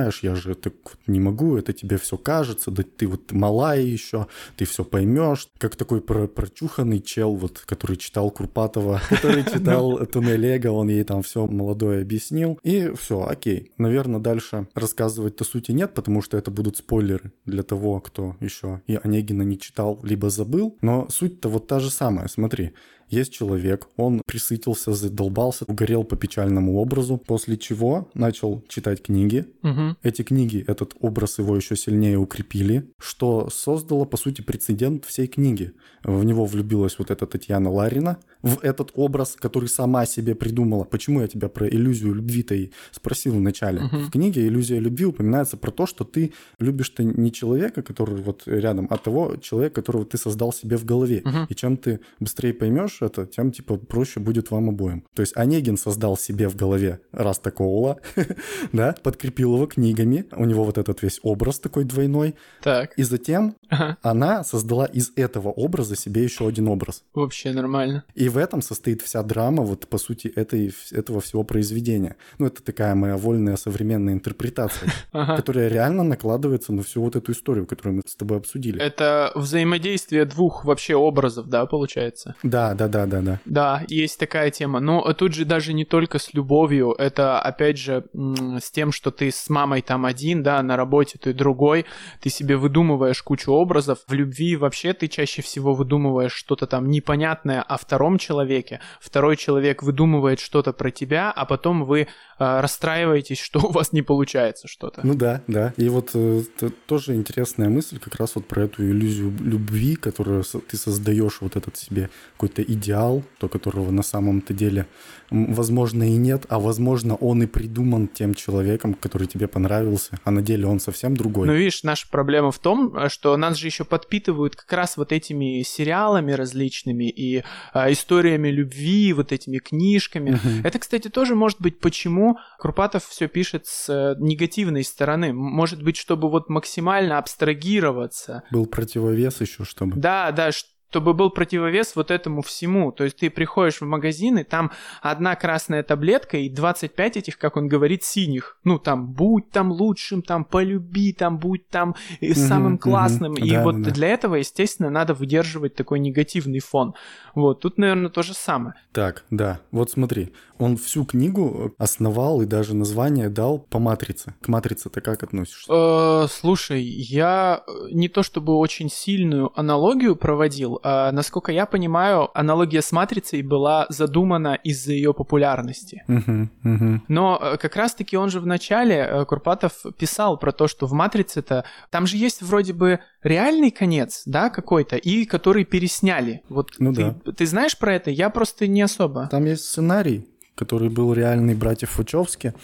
понимаешь, 0.00 0.22
я 0.22 0.34
же 0.34 0.54
так 0.54 0.72
вот 0.84 0.98
не 1.06 1.20
могу, 1.20 1.56
это 1.56 1.72
тебе 1.72 1.98
все 1.98 2.16
кажется, 2.16 2.70
да 2.70 2.82
ты 2.82 3.06
вот 3.06 3.32
малая 3.32 3.80
еще, 3.80 4.26
ты 4.56 4.64
все 4.64 4.84
поймешь. 4.84 5.48
Как 5.58 5.76
такой 5.76 6.00
про 6.00 6.26
прочуханный 6.26 7.00
чел, 7.00 7.34
вот, 7.34 7.62
который 7.66 7.96
читал 7.96 8.30
Курпатова, 8.30 9.00
который 9.08 9.44
читал 9.44 9.98
«Туннель 10.06 10.46
Эго», 10.46 10.68
он 10.68 10.88
ей 10.88 11.04
там 11.04 11.22
все 11.22 11.46
молодое 11.46 12.02
объяснил. 12.02 12.58
И 12.62 12.92
все, 12.98 13.26
окей. 13.26 13.72
Наверное, 13.78 14.20
дальше 14.20 14.68
рассказывать-то 14.74 15.44
сути 15.44 15.72
нет, 15.72 15.92
потому 15.94 16.22
что 16.22 16.38
это 16.38 16.50
будут 16.50 16.76
спойлеры 16.78 17.32
для 17.44 17.62
того, 17.62 18.00
кто 18.00 18.36
еще 18.40 18.80
и 18.86 18.98
Онегина 19.02 19.42
не 19.42 19.58
читал, 19.58 20.00
либо 20.02 20.30
забыл. 20.30 20.78
Но 20.80 21.08
суть-то 21.10 21.48
вот 21.48 21.66
та 21.66 21.80
же 21.80 21.90
самая. 21.90 22.28
Смотри, 22.28 22.72
есть 23.10 23.32
человек, 23.32 23.88
он 23.96 24.22
присытился, 24.24 24.92
задолбался, 24.92 25.64
угорел 25.66 26.04
по 26.04 26.16
печальному 26.16 26.78
образу, 26.78 27.18
после 27.18 27.56
чего 27.56 28.08
начал 28.14 28.64
читать 28.68 29.02
книги. 29.02 29.46
Мгм. 29.62 29.96
Эти 30.02 30.22
книги, 30.22 30.64
этот 30.66 30.94
образ 31.00 31.38
его 31.38 31.56
еще 31.56 31.76
сильнее 31.76 32.18
укрепили, 32.18 32.90
что 32.98 33.50
создало, 33.50 34.04
по 34.04 34.16
сути, 34.16 34.42
прецедент 34.42 35.04
всей 35.04 35.26
книги. 35.26 35.72
В 36.04 36.24
него 36.24 36.46
влюбилась 36.46 36.98
вот 36.98 37.10
эта 37.10 37.26
Татьяна 37.26 37.70
Ларина, 37.70 38.18
в 38.42 38.60
этот 38.62 38.92
образ, 38.94 39.36
который 39.38 39.68
сама 39.68 40.06
себе 40.06 40.34
придумала. 40.34 40.84
Почему 40.84 41.20
я 41.20 41.28
тебя 41.28 41.48
про 41.48 41.68
иллюзию 41.68 42.14
любви-то 42.14 42.54
и 42.54 42.70
спросил 42.90 43.34
вначале? 43.34 43.82
Мгм. 43.82 44.04
В 44.04 44.10
книге 44.10 44.46
«Иллюзия 44.46 44.78
любви» 44.78 45.04
упоминается 45.04 45.56
про 45.56 45.70
то, 45.70 45.86
что 45.86 46.04
ты 46.04 46.32
любишь-то 46.58 47.02
не 47.02 47.32
человека, 47.32 47.82
который 47.82 48.16
вот 48.22 48.42
рядом, 48.46 48.86
а 48.88 48.96
того 48.96 49.36
человека, 49.36 49.76
которого 49.76 50.04
ты 50.04 50.16
создал 50.16 50.52
себе 50.52 50.76
в 50.76 50.84
голове. 50.84 51.22
Мгм. 51.24 51.46
И 51.48 51.54
чем 51.54 51.76
ты 51.76 52.00
быстрее 52.18 52.54
поймешь 52.54 52.99
это, 53.06 53.26
тем, 53.26 53.52
типа, 53.52 53.76
проще 53.76 54.20
будет 54.20 54.50
вам 54.50 54.68
обоим. 54.68 55.04
То 55.14 55.22
есть 55.22 55.36
Онегин 55.36 55.76
создал 55.76 56.16
себе 56.16 56.48
в 56.48 56.56
голове 56.56 57.00
Растакоула, 57.12 57.98
да, 58.72 58.94
подкрепил 59.02 59.54
его 59.54 59.66
книгами, 59.66 60.26
у 60.32 60.44
него 60.44 60.64
вот 60.64 60.78
этот 60.78 61.02
весь 61.02 61.20
образ 61.22 61.58
такой 61.60 61.84
двойной, 61.84 62.34
Так. 62.62 62.92
и 62.98 63.02
затем 63.02 63.56
Ага. 63.68 63.96
она 64.02 64.44
создала 64.44 64.84
из 64.86 65.12
этого 65.16 65.48
образа 65.48 65.96
себе 65.96 66.22
еще 66.24 66.46
один 66.48 66.68
образ. 66.68 67.04
Вообще 67.14 67.52
нормально. 67.52 68.04
И 68.14 68.28
в 68.28 68.36
этом 68.36 68.62
состоит 68.62 69.02
вся 69.02 69.22
драма, 69.22 69.62
вот 69.62 69.86
по 69.88 69.98
сути, 69.98 70.28
этой, 70.28 70.72
этого 70.92 71.20
всего 71.20 71.44
произведения. 71.44 72.16
Ну, 72.38 72.46
это 72.46 72.62
такая 72.62 72.94
моя 72.94 73.16
вольная 73.16 73.56
современная 73.56 74.14
интерпретация, 74.14 74.90
Ага. 75.12 75.36
которая 75.36 75.68
реально 75.68 76.02
накладывается 76.04 76.72
на 76.72 76.82
всю 76.82 77.00
вот 77.02 77.16
эту 77.16 77.32
историю, 77.32 77.66
которую 77.66 77.96
мы 77.96 78.02
с 78.06 78.16
тобой 78.16 78.38
обсудили. 78.38 78.80
Это 78.80 79.32
взаимодействие 79.34 80.24
двух 80.24 80.64
вообще 80.64 80.94
образов, 80.96 81.48
да, 81.48 81.66
получается? 81.66 82.34
Да, 82.42 82.74
да, 82.74 82.88
да, 82.90 83.06
да, 83.06 83.20
да. 83.20 83.40
Да, 83.44 83.82
есть 83.88 84.18
такая 84.18 84.50
тема. 84.50 84.80
Но 84.80 85.12
тут 85.14 85.34
же 85.34 85.44
даже 85.44 85.72
не 85.72 85.84
только 85.84 86.18
с 86.18 86.34
любовью, 86.34 86.94
это 86.98 87.40
опять 87.40 87.78
же 87.78 88.04
с 88.14 88.70
тем, 88.70 88.92
что 88.92 89.10
ты 89.10 89.30
с 89.30 89.48
мамой 89.48 89.82
там 89.82 90.04
один, 90.04 90.42
да, 90.42 90.62
на 90.62 90.76
работе 90.76 91.18
ты 91.18 91.32
другой, 91.32 91.86
ты 92.20 92.28
себе 92.30 92.56
выдумываешь 92.56 93.22
кучу 93.22 93.52
образов. 93.52 93.98
В 94.06 94.12
любви 94.12 94.56
вообще 94.56 94.92
ты 94.92 95.08
чаще 95.08 95.42
всего 95.42 95.74
выдумываешь 95.74 96.32
что-то 96.32 96.66
там 96.66 96.88
непонятное 96.90 97.62
о 97.62 97.76
втором 97.76 98.18
человеке. 98.18 98.80
Второй 99.00 99.36
человек 99.36 99.82
выдумывает 99.82 100.40
что-то 100.40 100.72
про 100.72 100.90
тебя, 100.90 101.30
а 101.30 101.44
потом 101.46 101.84
вы 101.84 102.00
э, 102.00 102.06
расстраиваетесь, 102.38 103.40
что 103.40 103.60
у 103.60 103.70
вас 103.70 103.92
не 103.92 104.02
получается 104.02 104.68
что-то. 104.68 105.00
Ну 105.04 105.14
да, 105.14 105.42
да. 105.46 105.72
И 105.76 105.88
вот 105.88 106.10
э, 106.14 106.42
тоже 106.86 107.14
интересная 107.14 107.68
мысль 107.68 107.98
как 107.98 108.16
раз 108.16 108.34
вот 108.34 108.46
про 108.46 108.64
эту 108.64 108.82
иллюзию 108.82 109.32
любви, 109.40 109.96
которую 109.96 110.44
ты 110.44 110.76
создаешь 110.76 111.40
вот 111.40 111.56
этот 111.56 111.76
себе 111.76 112.10
какой-то 112.32 112.62
идеал, 112.80 113.22
то 113.38 113.48
которого 113.48 113.90
на 113.90 114.02
самом-то 114.02 114.54
деле, 114.54 114.86
возможно, 115.30 116.02
и 116.02 116.16
нет, 116.16 116.46
а 116.48 116.58
возможно, 116.58 117.14
он 117.14 117.42
и 117.42 117.46
придуман 117.46 118.08
тем 118.08 118.34
человеком, 118.34 118.94
который 118.94 119.28
тебе 119.28 119.46
понравился, 119.46 120.18
а 120.24 120.30
на 120.30 120.42
деле 120.42 120.66
он 120.66 120.80
совсем 120.80 121.16
другой. 121.16 121.46
Но 121.46 121.52
видишь, 121.52 121.82
наша 121.84 122.08
проблема 122.10 122.50
в 122.50 122.58
том, 122.58 122.96
э, 122.96 123.08
что 123.08 123.36
нас 123.36 123.56
же 123.56 123.66
еще 123.66 123.84
подпитывают 123.84 124.56
как 124.56 124.72
раз 124.72 124.96
вот 124.96 125.12
этими 125.12 125.62
сериалами 125.62 126.32
различными 126.32 127.08
и 127.08 127.44
э, 127.74 127.92
историями 127.92 128.48
любви, 128.48 129.12
вот 129.12 129.32
этими 129.32 129.58
книжками. 129.58 130.30
Мгм. 130.30 130.64
Это, 130.64 130.78
кстати, 130.78 131.08
тоже 131.08 131.34
может 131.34 131.60
быть, 131.60 131.80
почему 131.80 132.38
Курпатов 132.58 133.06
все 133.06 133.28
пишет 133.28 133.66
с 133.66 133.88
э, 133.88 134.16
негативной 134.18 134.84
стороны. 134.84 135.32
Может 135.32 135.82
быть, 135.82 135.96
чтобы 135.96 136.30
вот 136.30 136.48
максимально 136.48 137.18
абстрагироваться. 137.18 138.42
Был 138.50 138.66
противовес 138.66 139.40
еще, 139.40 139.64
чтобы... 139.64 139.96
Да, 139.96 140.32
да, 140.32 140.50
чтобы 140.90 141.14
был 141.14 141.30
противовес 141.30 141.94
вот 141.94 142.10
этому 142.10 142.42
всему. 142.42 142.90
То 142.90 143.04
есть 143.04 143.18
ты 143.18 143.30
приходишь 143.30 143.80
в 143.80 143.86
магазин, 143.86 144.38
и 144.38 144.42
там 144.42 144.72
одна 145.02 145.36
красная 145.36 145.84
таблетка 145.84 146.36
и 146.36 146.48
25 146.48 147.16
этих, 147.16 147.38
как 147.38 147.56
он 147.56 147.68
говорит, 147.68 148.02
синих. 148.02 148.58
Ну, 148.64 148.78
там, 148.78 149.06
будь 149.12 149.50
там 149.50 149.70
лучшим, 149.70 150.20
там, 150.22 150.44
полюби, 150.44 151.12
там, 151.12 151.38
будь 151.38 151.68
там 151.68 151.94
э, 152.20 152.30
Мгм, 152.30 152.34
самым 152.34 152.78
классным. 152.78 153.34
И 153.34 153.50
Да, 153.50 153.62
вот 153.62 153.80
да, 153.82 153.90
для 153.92 154.08
этого, 154.08 154.34
естественно, 154.34 154.90
надо 154.90 155.14
выдерживать 155.14 155.76
такой 155.76 156.00
негативный 156.00 156.58
фон. 156.58 156.94
Вот, 157.36 157.60
тут, 157.60 157.78
наверное, 157.78 158.10
то 158.10 158.22
же 158.22 158.34
самое. 158.34 158.74
Так, 158.92 159.24
да. 159.30 159.60
Вот 159.70 159.90
смотри, 159.90 160.32
он 160.58 160.76
всю 160.76 161.04
книгу 161.04 161.72
основал 161.78 162.42
и 162.42 162.46
даже 162.46 162.74
название 162.74 163.28
дал 163.28 163.60
по 163.60 163.78
матрице. 163.78 164.34
К 164.42 164.48
матрице 164.48 164.90
ты 164.90 165.00
как 165.00 165.22
относишься? 165.22 165.72
Э, 165.72 166.26
слушай, 166.28 166.82
я 166.82 167.62
э, 167.66 167.72
не 167.92 168.08
то 168.08 168.22
чтобы 168.22 168.56
очень 168.56 168.90
сильную 168.90 169.52
аналогию 169.58 170.16
проводил, 170.16 170.79
а, 170.82 171.12
насколько 171.12 171.52
я 171.52 171.66
понимаю, 171.66 172.30
аналогия 172.38 172.82
с 172.82 172.92
матрицей 172.92 173.42
была 173.42 173.86
задумана 173.88 174.54
из-за 174.54 174.92
ее 174.92 175.12
популярности. 175.14 176.04
Мгм, 176.06 176.50
мгм. 176.62 177.04
Но 177.08 177.38
э, 177.40 177.56
как 177.56 177.76
раз-таки 177.76 178.16
он 178.16 178.30
же 178.30 178.40
в 178.40 178.46
начале, 178.46 178.96
э, 178.96 179.24
Курпатов 179.24 179.72
писал 179.98 180.38
про 180.38 180.52
то, 180.52 180.68
что 180.68 180.86
в 180.86 180.92
«Матрице»-то 180.92 181.64
там 181.90 182.06
же 182.06 182.16
есть 182.16 182.42
вроде 182.42 182.72
бы 182.72 183.00
реальный 183.22 183.70
конец, 183.70 184.22
да, 184.26 184.50
какой-то, 184.50 184.96
и 184.96 185.24
который 185.24 185.64
пересняли. 185.64 186.42
Вот 186.48 186.72
Ну 186.78 186.92
ты, 186.94 187.12
ты 187.32 187.46
знаешь 187.46 187.76
про 187.78 187.94
это? 187.94 188.10
Я 188.10 188.30
просто 188.30 188.66
не 188.66 188.82
особо. 188.82 189.28
Там 189.30 189.44
есть 189.44 189.64
сценарий, 189.64 190.29
который 190.54 190.88
был 190.88 191.12
реальный 191.14 191.54
братьев 191.54 191.98
Вачовски, 191.98 192.54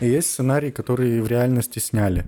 и 0.00 0.06
есть 0.06 0.30
сценарий, 0.30 0.70
который 0.70 1.20
в 1.20 1.28
реальности 1.28 1.78
сняли. 1.78 2.26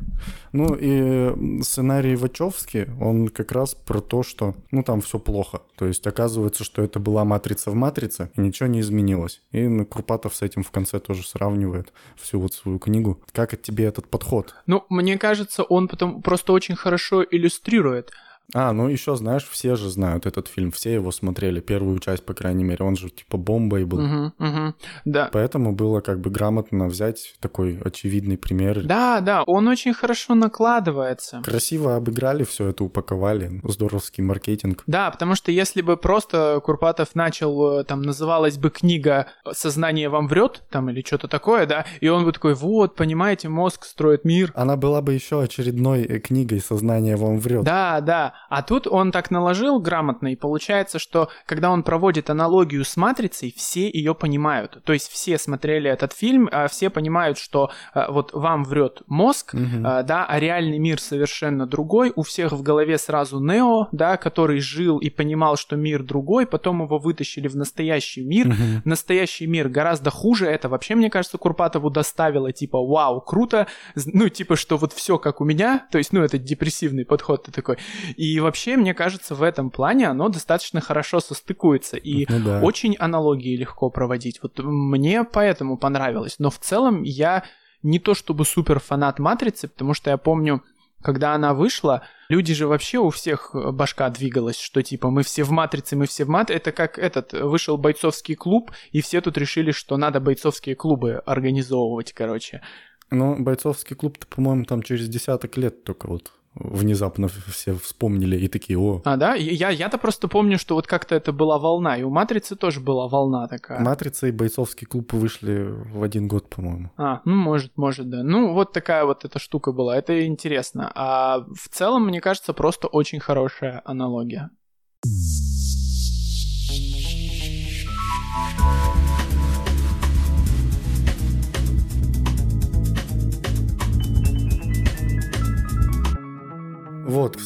Ну 0.52 0.76
и 0.78 1.62
сценарий 1.62 2.16
Вачовски, 2.16 2.88
он 3.00 3.28
как 3.28 3.52
раз 3.52 3.74
про 3.74 4.00
то, 4.00 4.22
что, 4.22 4.54
ну 4.70 4.82
там 4.82 5.00
все 5.00 5.18
плохо. 5.18 5.62
То 5.76 5.86
есть 5.86 6.06
оказывается, 6.06 6.64
что 6.64 6.82
это 6.82 6.98
была 7.00 7.24
матрица 7.24 7.70
в 7.70 7.74
матрице, 7.74 8.30
и 8.36 8.40
ничего 8.40 8.68
не 8.68 8.80
изменилось. 8.80 9.42
И 9.52 9.66
ну, 9.66 9.84
Курпатов 9.84 10.34
с 10.34 10.42
этим 10.42 10.62
в 10.62 10.70
конце 10.70 11.00
тоже 11.00 11.26
сравнивает 11.26 11.92
всю 12.16 12.40
вот 12.40 12.54
свою 12.54 12.78
книгу. 12.78 13.20
Как 13.32 13.60
тебе 13.60 13.84
этот 13.84 14.08
подход? 14.08 14.54
Ну, 14.66 14.84
мне 14.88 15.18
кажется, 15.18 15.62
он 15.62 15.88
потом 15.88 16.22
просто 16.22 16.52
очень 16.52 16.76
хорошо 16.76 17.24
иллюстрирует. 17.28 18.12
А, 18.54 18.72
ну 18.72 18.88
еще 18.88 19.14
знаешь, 19.14 19.46
все 19.50 19.76
же 19.76 19.90
знают 19.90 20.24
этот 20.24 20.48
фильм, 20.48 20.72
все 20.72 20.94
его 20.94 21.12
смотрели, 21.12 21.60
первую 21.60 21.98
часть, 21.98 22.24
по 22.24 22.32
крайней 22.32 22.64
мере, 22.64 22.82
он 22.82 22.96
же 22.96 23.10
типа 23.10 23.36
бомбой 23.36 23.84
был. 23.84 24.00
Мгм, 24.00 24.32
мгм. 24.38 24.74
Да. 25.04 25.28
Поэтому 25.32 25.72
было 25.72 26.00
как 26.00 26.20
бы 26.20 26.30
грамотно 26.30 26.86
взять 26.86 27.34
такой 27.40 27.78
очевидный 27.84 28.38
пример. 28.38 28.82
Да, 28.84 29.20
да, 29.20 29.42
он 29.42 29.68
очень 29.68 29.92
хорошо 29.92 30.34
накладывается. 30.34 31.42
Красиво 31.44 31.96
обыграли, 31.96 32.44
все 32.44 32.68
это 32.68 32.84
упаковали. 32.84 33.60
Здоровский 33.64 34.24
маркетинг. 34.24 34.82
Да, 34.86 35.10
потому 35.10 35.34
что 35.34 35.52
если 35.52 35.82
бы 35.82 35.98
просто 35.98 36.60
Курпатов 36.64 37.14
начал, 37.14 37.80
э, 37.80 37.84
там, 37.84 38.00
называлась 38.00 38.56
бы 38.56 38.70
книга 38.70 39.26
«Сознание 39.52 40.08
вам 40.08 40.26
врет», 40.26 40.62
там, 40.70 40.88
или 40.88 41.02
что-то 41.04 41.28
такое, 41.28 41.66
да, 41.66 41.84
и 42.00 42.08
он 42.08 42.24
бы 42.24 42.32
такой, 42.32 42.54
вот, 42.54 42.96
понимаете, 42.96 43.50
мозг 43.50 43.84
строит 43.84 44.24
мир. 44.24 44.52
Она 44.54 44.76
была 44.76 45.02
бы 45.02 45.12
еще 45.12 45.42
очередной 45.42 46.02
э, 46.02 46.18
книгой 46.18 46.60
«Сознание 46.60 47.16
вам 47.16 47.38
врет». 47.38 47.64
Да, 47.64 48.00
да. 48.00 48.34
А 48.48 48.62
тут 48.62 48.86
он 48.86 49.12
так 49.12 49.30
наложил 49.30 49.78
грамотно, 49.80 50.32
и 50.32 50.36
получается, 50.36 50.98
что 50.98 51.28
когда 51.46 51.70
он 51.70 51.82
проводит 51.82 52.30
аналогию 52.30 52.84
с 52.84 52.96
матрицей, 52.96 53.52
все 53.56 53.88
ее 53.90 54.14
понимают. 54.14 54.82
То 54.84 54.92
есть 54.92 55.08
все 55.10 55.38
смотрели 55.38 55.90
этот 55.90 56.12
фильм, 56.12 56.48
а 56.50 56.68
все 56.68 56.90
понимают, 56.90 57.38
что 57.38 57.70
а, 57.92 58.10
вот 58.10 58.32
вам 58.32 58.64
врет 58.64 59.02
мозг, 59.06 59.54
а, 59.54 60.02
да, 60.02 60.24
а 60.24 60.40
реальный 60.40 60.78
мир 60.78 61.00
совершенно 61.00 61.66
другой. 61.66 62.12
У 62.16 62.22
всех 62.22 62.52
в 62.52 62.62
голове 62.62 62.98
сразу 62.98 63.40
Нео, 63.40 63.88
да, 63.92 64.16
который 64.16 64.60
жил 64.60 64.98
и 64.98 65.10
понимал, 65.10 65.56
что 65.56 65.76
мир 65.76 66.02
другой, 66.02 66.46
потом 66.46 66.82
его 66.82 66.98
вытащили 66.98 67.48
в 67.48 67.56
настоящий 67.56 68.24
мир. 68.24 68.48
Мгм. 68.48 68.82
Настоящий 68.84 69.46
мир 69.46 69.68
гораздо 69.68 70.10
хуже. 70.10 70.46
Это 70.46 70.68
вообще, 70.68 70.94
мне 70.94 71.10
кажется, 71.10 71.38
Курпатову 71.38 71.90
доставило, 71.90 72.52
типа, 72.52 72.78
вау, 72.78 73.20
круто. 73.20 73.66
Ну, 74.06 74.28
типа, 74.28 74.56
что 74.56 74.76
вот 74.76 74.92
все 74.92 75.18
как 75.18 75.40
у 75.40 75.44
меня. 75.44 75.86
То 75.90 75.98
есть, 75.98 76.12
ну, 76.12 76.22
это 76.22 76.38
депрессивный 76.38 77.04
подход 77.04 77.44
ты 77.44 77.52
такой. 77.52 77.76
И 78.16 78.27
вообще, 78.38 78.76
мне 78.76 78.94
кажется, 78.94 79.34
в 79.34 79.42
этом 79.42 79.70
плане 79.70 80.08
оно 80.08 80.28
достаточно 80.28 80.80
хорошо 80.80 81.20
состыкуется. 81.20 81.96
И 81.96 82.26
Ну 82.28 82.44
да. 82.44 82.60
очень 82.60 82.96
аналогии 82.98 83.56
легко 83.56 83.90
проводить. 83.90 84.40
Вот 84.42 84.58
мне 84.58 85.24
поэтому 85.24 85.78
понравилось. 85.78 86.36
Но 86.38 86.50
в 86.50 86.58
целом 86.58 87.02
я 87.02 87.44
не 87.82 87.98
то 87.98 88.14
чтобы 88.14 88.44
супер 88.44 88.80
фанат 88.80 89.18
Матрицы, 89.18 89.68
потому 89.68 89.94
что 89.94 90.10
я 90.10 90.16
помню, 90.16 90.62
когда 91.02 91.34
она 91.34 91.54
вышла, 91.54 92.02
люди 92.28 92.54
же 92.54 92.66
вообще 92.66 92.98
у 92.98 93.10
всех 93.10 93.50
башка 93.54 94.10
двигалась, 94.10 94.58
что 94.58 94.82
типа 94.82 95.10
мы 95.10 95.22
все 95.22 95.44
в 95.44 95.50
матрице, 95.50 95.96
мы 95.96 96.06
все 96.06 96.24
в 96.24 96.28
матрице. 96.28 96.58
Это 96.58 96.72
как 96.72 96.98
этот, 96.98 97.32
вышел 97.32 97.76
бойцовский 97.76 98.34
клуб, 98.34 98.72
и 98.90 99.00
все 99.00 99.20
тут 99.20 99.38
решили, 99.38 99.70
что 99.70 99.96
надо 99.96 100.20
бойцовские 100.20 100.74
клубы 100.74 101.22
организовывать, 101.24 102.12
короче. 102.12 102.62
Ну, 103.10 103.42
бойцовский 103.42 103.96
клуб-то, 103.96 104.26
по-моему, 104.26 104.64
там 104.64 104.82
через 104.82 105.08
десяток 105.08 105.56
лет 105.56 105.84
только 105.84 106.08
вот 106.08 106.32
внезапно 106.58 107.28
все 107.28 107.74
вспомнили 107.74 108.36
и 108.36 108.48
такие, 108.48 108.78
о, 108.78 109.00
А, 109.04 109.16
да? 109.16 109.34
Я, 109.34 109.70
я-то 109.70 109.98
просто 109.98 110.28
помню, 110.28 110.58
что 110.58 110.74
вот 110.74 110.86
как-то 110.86 111.14
это 111.14 111.32
была 111.32 111.58
волна, 111.58 111.96
и 111.96 112.02
у 112.02 112.10
Матрицы 112.10 112.56
тоже 112.56 112.80
была 112.80 113.08
волна 113.08 113.46
такая. 113.48 113.80
Матрица 113.80 114.26
и 114.26 114.32
бойцовский 114.32 114.86
клуб 114.86 115.12
вышли 115.12 115.68
в 115.68 116.02
один 116.02 116.28
год, 116.28 116.48
по-моему. 116.48 116.90
А, 116.96 117.20
ну, 117.24 117.34
может, 117.34 117.76
может, 117.76 118.08
да. 118.08 118.22
Ну, 118.22 118.52
вот 118.52 118.72
такая 118.72 119.04
вот 119.04 119.24
эта 119.24 119.38
штука 119.38 119.72
была. 119.72 119.96
Это 119.96 120.26
интересно. 120.26 120.90
А 120.94 121.40
в 121.40 121.68
целом, 121.70 122.06
мне 122.06 122.20
кажется, 122.20 122.52
просто 122.52 122.88
очень 122.88 123.20
хорошая 123.20 123.82
аналогия. 123.84 124.50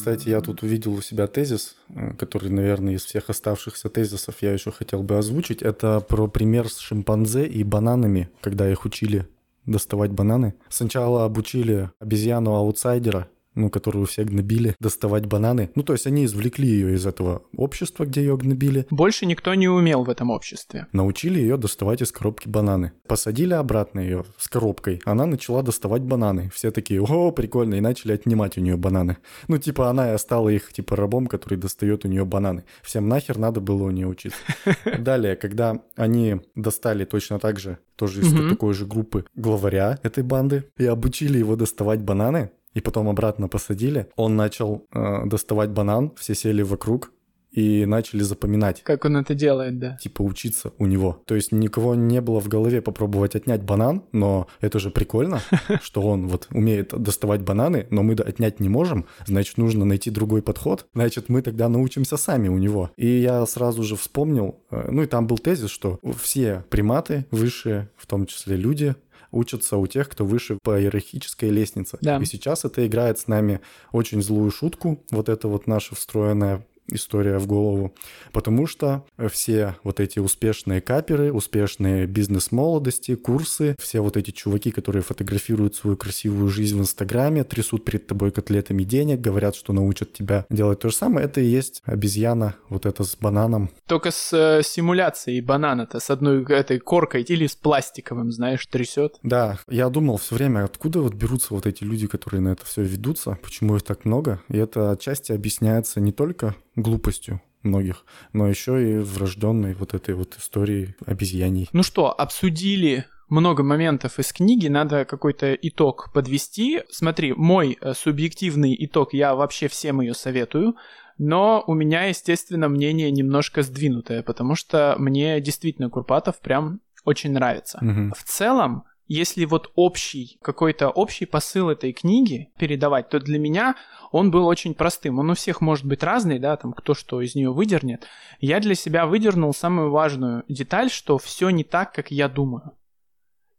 Кстати, 0.02 0.30
я 0.30 0.40
тут 0.40 0.64
увидел 0.64 0.94
у 0.94 1.00
себя 1.00 1.28
тезис, 1.28 1.76
э, 1.90 2.14
который, 2.14 2.50
наверное, 2.50 2.94
из 2.94 3.04
всех 3.04 3.30
оставшихся 3.30 3.88
тезисов 3.88 4.34
я 4.40 4.52
еще 4.52 4.72
хотел 4.72 5.04
бы 5.04 5.16
озвучить. 5.16 5.62
Это 5.62 6.00
про 6.00 6.26
пример 6.26 6.68
с 6.68 6.78
шимпанзе 6.78 7.46
и 7.46 7.62
бананами, 7.62 8.28
когда 8.40 8.68
их 8.68 8.84
учили 8.84 9.28
доставать 9.64 10.10
бананы. 10.10 10.54
Сначала 10.68 11.24
обучили 11.24 11.88
обезьяну-аутсайдера, 12.00 13.26
ну, 13.54 13.70
которую 13.70 14.06
все 14.06 14.24
гнобили, 14.24 14.74
доставать 14.80 15.26
бананы. 15.26 15.70
Ну, 15.74 15.82
то 15.82 15.92
есть 15.92 16.06
они 16.06 16.24
извлекли 16.24 16.68
ее 16.68 16.94
из 16.94 17.06
этого 17.06 17.42
общества, 17.56 18.04
где 18.04 18.20
ее 18.22 18.36
гнобили. 18.36 18.86
Больше 18.90 19.26
никто 19.26 19.54
не 19.54 19.68
умел 19.68 20.04
в 20.04 20.10
этом 20.10 20.30
обществе. 20.30 20.86
Научили 20.92 21.40
ее 21.40 21.56
доставать 21.56 22.02
из 22.02 22.12
коробки 22.12 22.48
бананы. 22.48 22.92
Посадили 23.06 23.54
обратно 23.54 24.00
ее 24.00 24.24
с 24.38 24.48
коробкой. 24.48 25.00
Она 25.04 25.26
начала 25.26 25.62
доставать 25.62 26.02
бананы. 26.02 26.50
Все 26.54 26.70
такие, 26.70 27.02
о, 27.02 27.30
прикольно, 27.32 27.74
и 27.74 27.80
начали 27.80 28.12
отнимать 28.12 28.56
у 28.58 28.60
нее 28.60 28.76
бананы. 28.76 29.18
Ну, 29.48 29.58
типа 29.58 29.90
она 29.90 30.16
стала 30.18 30.48
их, 30.48 30.72
типа, 30.72 30.96
рабом, 30.96 31.26
который 31.26 31.58
достает 31.58 32.04
у 32.04 32.08
нее 32.08 32.24
бананы. 32.24 32.64
Всем 32.82 33.08
нахер 33.08 33.38
надо 33.38 33.60
было 33.60 33.84
у 33.84 33.90
нее 33.90 34.06
учиться. 34.06 34.38
Далее, 34.98 35.36
когда 35.36 35.82
они 35.96 36.40
достали 36.54 37.04
точно 37.04 37.38
так 37.38 37.58
же, 37.58 37.78
тоже 37.96 38.22
из 38.22 38.50
такой 38.50 38.74
же 38.74 38.86
группы, 38.86 39.24
главаря 39.34 39.98
этой 40.02 40.24
банды, 40.24 40.64
и 40.76 40.86
обучили 40.86 41.38
его 41.38 41.56
доставать 41.56 42.02
бананы, 42.02 42.50
и 42.74 42.80
потом 42.80 43.08
обратно 43.08 43.48
посадили. 43.48 44.08
Он 44.16 44.36
начал 44.36 44.86
э, 44.92 45.26
доставать 45.26 45.70
банан, 45.70 46.12
все 46.16 46.34
сели 46.34 46.62
вокруг 46.62 47.12
и 47.52 47.84
начали 47.84 48.22
запоминать. 48.22 48.82
Как 48.82 49.04
он 49.04 49.16
это 49.16 49.34
делает, 49.34 49.78
да. 49.78 49.96
Типа 49.98 50.22
учиться 50.22 50.72
у 50.78 50.86
него. 50.86 51.22
То 51.26 51.34
есть 51.34 51.52
никого 51.52 51.94
не 51.94 52.20
было 52.20 52.40
в 52.40 52.48
голове 52.48 52.80
попробовать 52.80 53.36
отнять 53.36 53.62
банан, 53.62 54.04
но 54.12 54.48
это 54.60 54.78
же 54.78 54.90
прикольно, 54.90 55.40
что 55.82 56.00
он 56.02 56.28
вот 56.28 56.48
умеет 56.50 56.88
доставать 56.90 57.42
бананы, 57.42 57.86
но 57.90 58.02
мы 58.02 58.14
отнять 58.14 58.58
не 58.58 58.68
можем, 58.68 59.06
значит, 59.26 59.58
нужно 59.58 59.84
найти 59.84 60.10
другой 60.10 60.42
подход, 60.42 60.86
значит, 60.94 61.28
мы 61.28 61.42
тогда 61.42 61.68
научимся 61.68 62.16
сами 62.16 62.48
у 62.48 62.58
него. 62.58 62.90
И 62.96 63.06
я 63.06 63.44
сразу 63.46 63.82
же 63.82 63.96
вспомнил, 63.96 64.60
э, 64.70 64.88
ну 64.90 65.02
и 65.02 65.06
там 65.06 65.26
был 65.26 65.38
тезис, 65.38 65.70
что 65.70 66.00
все 66.20 66.64
приматы 66.70 67.26
высшие, 67.30 67.90
в 67.96 68.06
том 68.06 68.26
числе 68.26 68.56
люди, 68.56 68.94
учатся 69.32 69.76
у 69.76 69.86
тех, 69.86 70.08
кто 70.08 70.24
выше 70.24 70.58
по 70.62 70.80
иерархической 70.80 71.50
лестнице. 71.50 71.98
Да. 72.00 72.18
И 72.18 72.24
сейчас 72.24 72.64
это 72.64 72.86
играет 72.86 73.18
с 73.18 73.26
нами 73.26 73.60
очень 73.90 74.22
злую 74.22 74.50
шутку, 74.50 75.02
вот 75.10 75.28
это 75.28 75.48
вот 75.48 75.66
наша 75.66 75.94
встроенная 75.94 76.64
история 76.88 77.38
в 77.38 77.46
голову, 77.46 77.94
потому 78.32 78.66
что 78.66 79.04
все 79.30 79.76
вот 79.84 80.00
эти 80.00 80.18
успешные 80.18 80.80
каперы, 80.80 81.32
успешные 81.32 82.06
бизнес-молодости, 82.06 83.14
курсы, 83.14 83.76
все 83.78 84.00
вот 84.00 84.16
эти 84.16 84.30
чуваки, 84.30 84.70
которые 84.70 85.02
фотографируют 85.02 85.74
свою 85.74 85.96
красивую 85.96 86.48
жизнь 86.48 86.76
в 86.76 86.80
Инстаграме, 86.80 87.44
трясут 87.44 87.84
перед 87.84 88.06
тобой 88.06 88.30
котлетами 88.30 88.82
денег, 88.84 89.20
говорят, 89.20 89.54
что 89.54 89.72
научат 89.72 90.12
тебя 90.12 90.46
делать 90.50 90.80
то 90.80 90.88
же 90.88 90.96
самое, 90.96 91.26
это 91.26 91.40
и 91.40 91.46
есть 91.46 91.82
обезьяна 91.84 92.56
вот 92.68 92.86
это 92.86 93.04
с 93.04 93.16
бананом. 93.16 93.70
Только 93.86 94.10
с 94.10 94.32
э, 94.32 94.62
симуляцией 94.62 95.40
банана-то, 95.40 96.00
с 96.00 96.10
одной 96.10 96.44
этой 96.44 96.78
коркой 96.78 97.22
или 97.22 97.46
с 97.46 97.54
пластиковым, 97.54 98.32
знаешь, 98.32 98.66
трясет. 98.66 99.16
Да, 99.22 99.58
я 99.68 99.88
думал 99.88 100.16
все 100.16 100.34
время, 100.34 100.64
откуда 100.64 101.00
вот 101.00 101.14
берутся 101.14 101.54
вот 101.54 101.66
эти 101.66 101.84
люди, 101.84 102.06
которые 102.06 102.40
на 102.40 102.48
это 102.48 102.64
все 102.66 102.82
ведутся, 102.82 103.38
почему 103.42 103.76
их 103.76 103.82
так 103.82 104.04
много, 104.04 104.40
и 104.48 104.56
это 104.56 104.90
отчасти 104.90 105.32
объясняется 105.32 106.00
не 106.00 106.12
только 106.12 106.54
глупостью 106.76 107.40
многих, 107.62 108.04
но 108.32 108.48
еще 108.48 108.82
и 108.82 108.98
врожденной 108.98 109.74
вот 109.74 109.94
этой 109.94 110.14
вот 110.14 110.36
истории 110.36 110.94
обезьяний. 111.06 111.68
Ну 111.72 111.82
что, 111.82 112.12
обсудили 112.12 113.06
много 113.28 113.62
моментов 113.62 114.18
из 114.18 114.32
книги, 114.32 114.68
надо 114.68 115.04
какой-то 115.04 115.54
итог 115.54 116.12
подвести. 116.12 116.82
Смотри, 116.90 117.32
мой 117.32 117.78
э, 117.80 117.94
субъективный 117.94 118.76
итог, 118.78 119.14
я 119.14 119.34
вообще 119.34 119.68
всем 119.68 120.00
ее 120.00 120.12
советую, 120.12 120.76
но 121.18 121.64
у 121.66 121.74
меня, 121.74 122.04
естественно, 122.04 122.68
мнение 122.68 123.10
немножко 123.10 123.62
сдвинутое, 123.62 124.22
потому 124.22 124.54
что 124.54 124.96
мне 124.98 125.40
действительно 125.40 125.88
Курпатов 125.88 126.40
прям 126.40 126.80
очень 127.04 127.32
нравится. 127.32 127.78
Угу. 127.80 128.14
В 128.14 128.22
целом, 128.24 128.84
если 129.08 129.44
вот 129.44 129.70
общий, 129.74 130.38
какой-то 130.42 130.90
общий 130.90 131.26
посыл 131.26 131.70
этой 131.70 131.92
книги 131.92 132.50
передавать, 132.58 133.08
то 133.08 133.18
для 133.18 133.38
меня 133.38 133.76
он 134.10 134.30
был 134.30 134.46
очень 134.46 134.74
простым. 134.74 135.18
Он 135.18 135.30
у 135.30 135.34
всех 135.34 135.60
может 135.60 135.84
быть 135.84 136.02
разный, 136.02 136.38
да, 136.38 136.56
там 136.56 136.72
кто 136.72 136.94
что 136.94 137.20
из 137.20 137.34
нее 137.34 137.52
выдернет. 137.52 138.06
Я 138.40 138.60
для 138.60 138.74
себя 138.74 139.06
выдернул 139.06 139.52
самую 139.52 139.90
важную 139.90 140.44
деталь, 140.48 140.90
что 140.90 141.18
все 141.18 141.50
не 141.50 141.64
так, 141.64 141.92
как 141.92 142.10
я 142.10 142.28
думаю. 142.28 142.72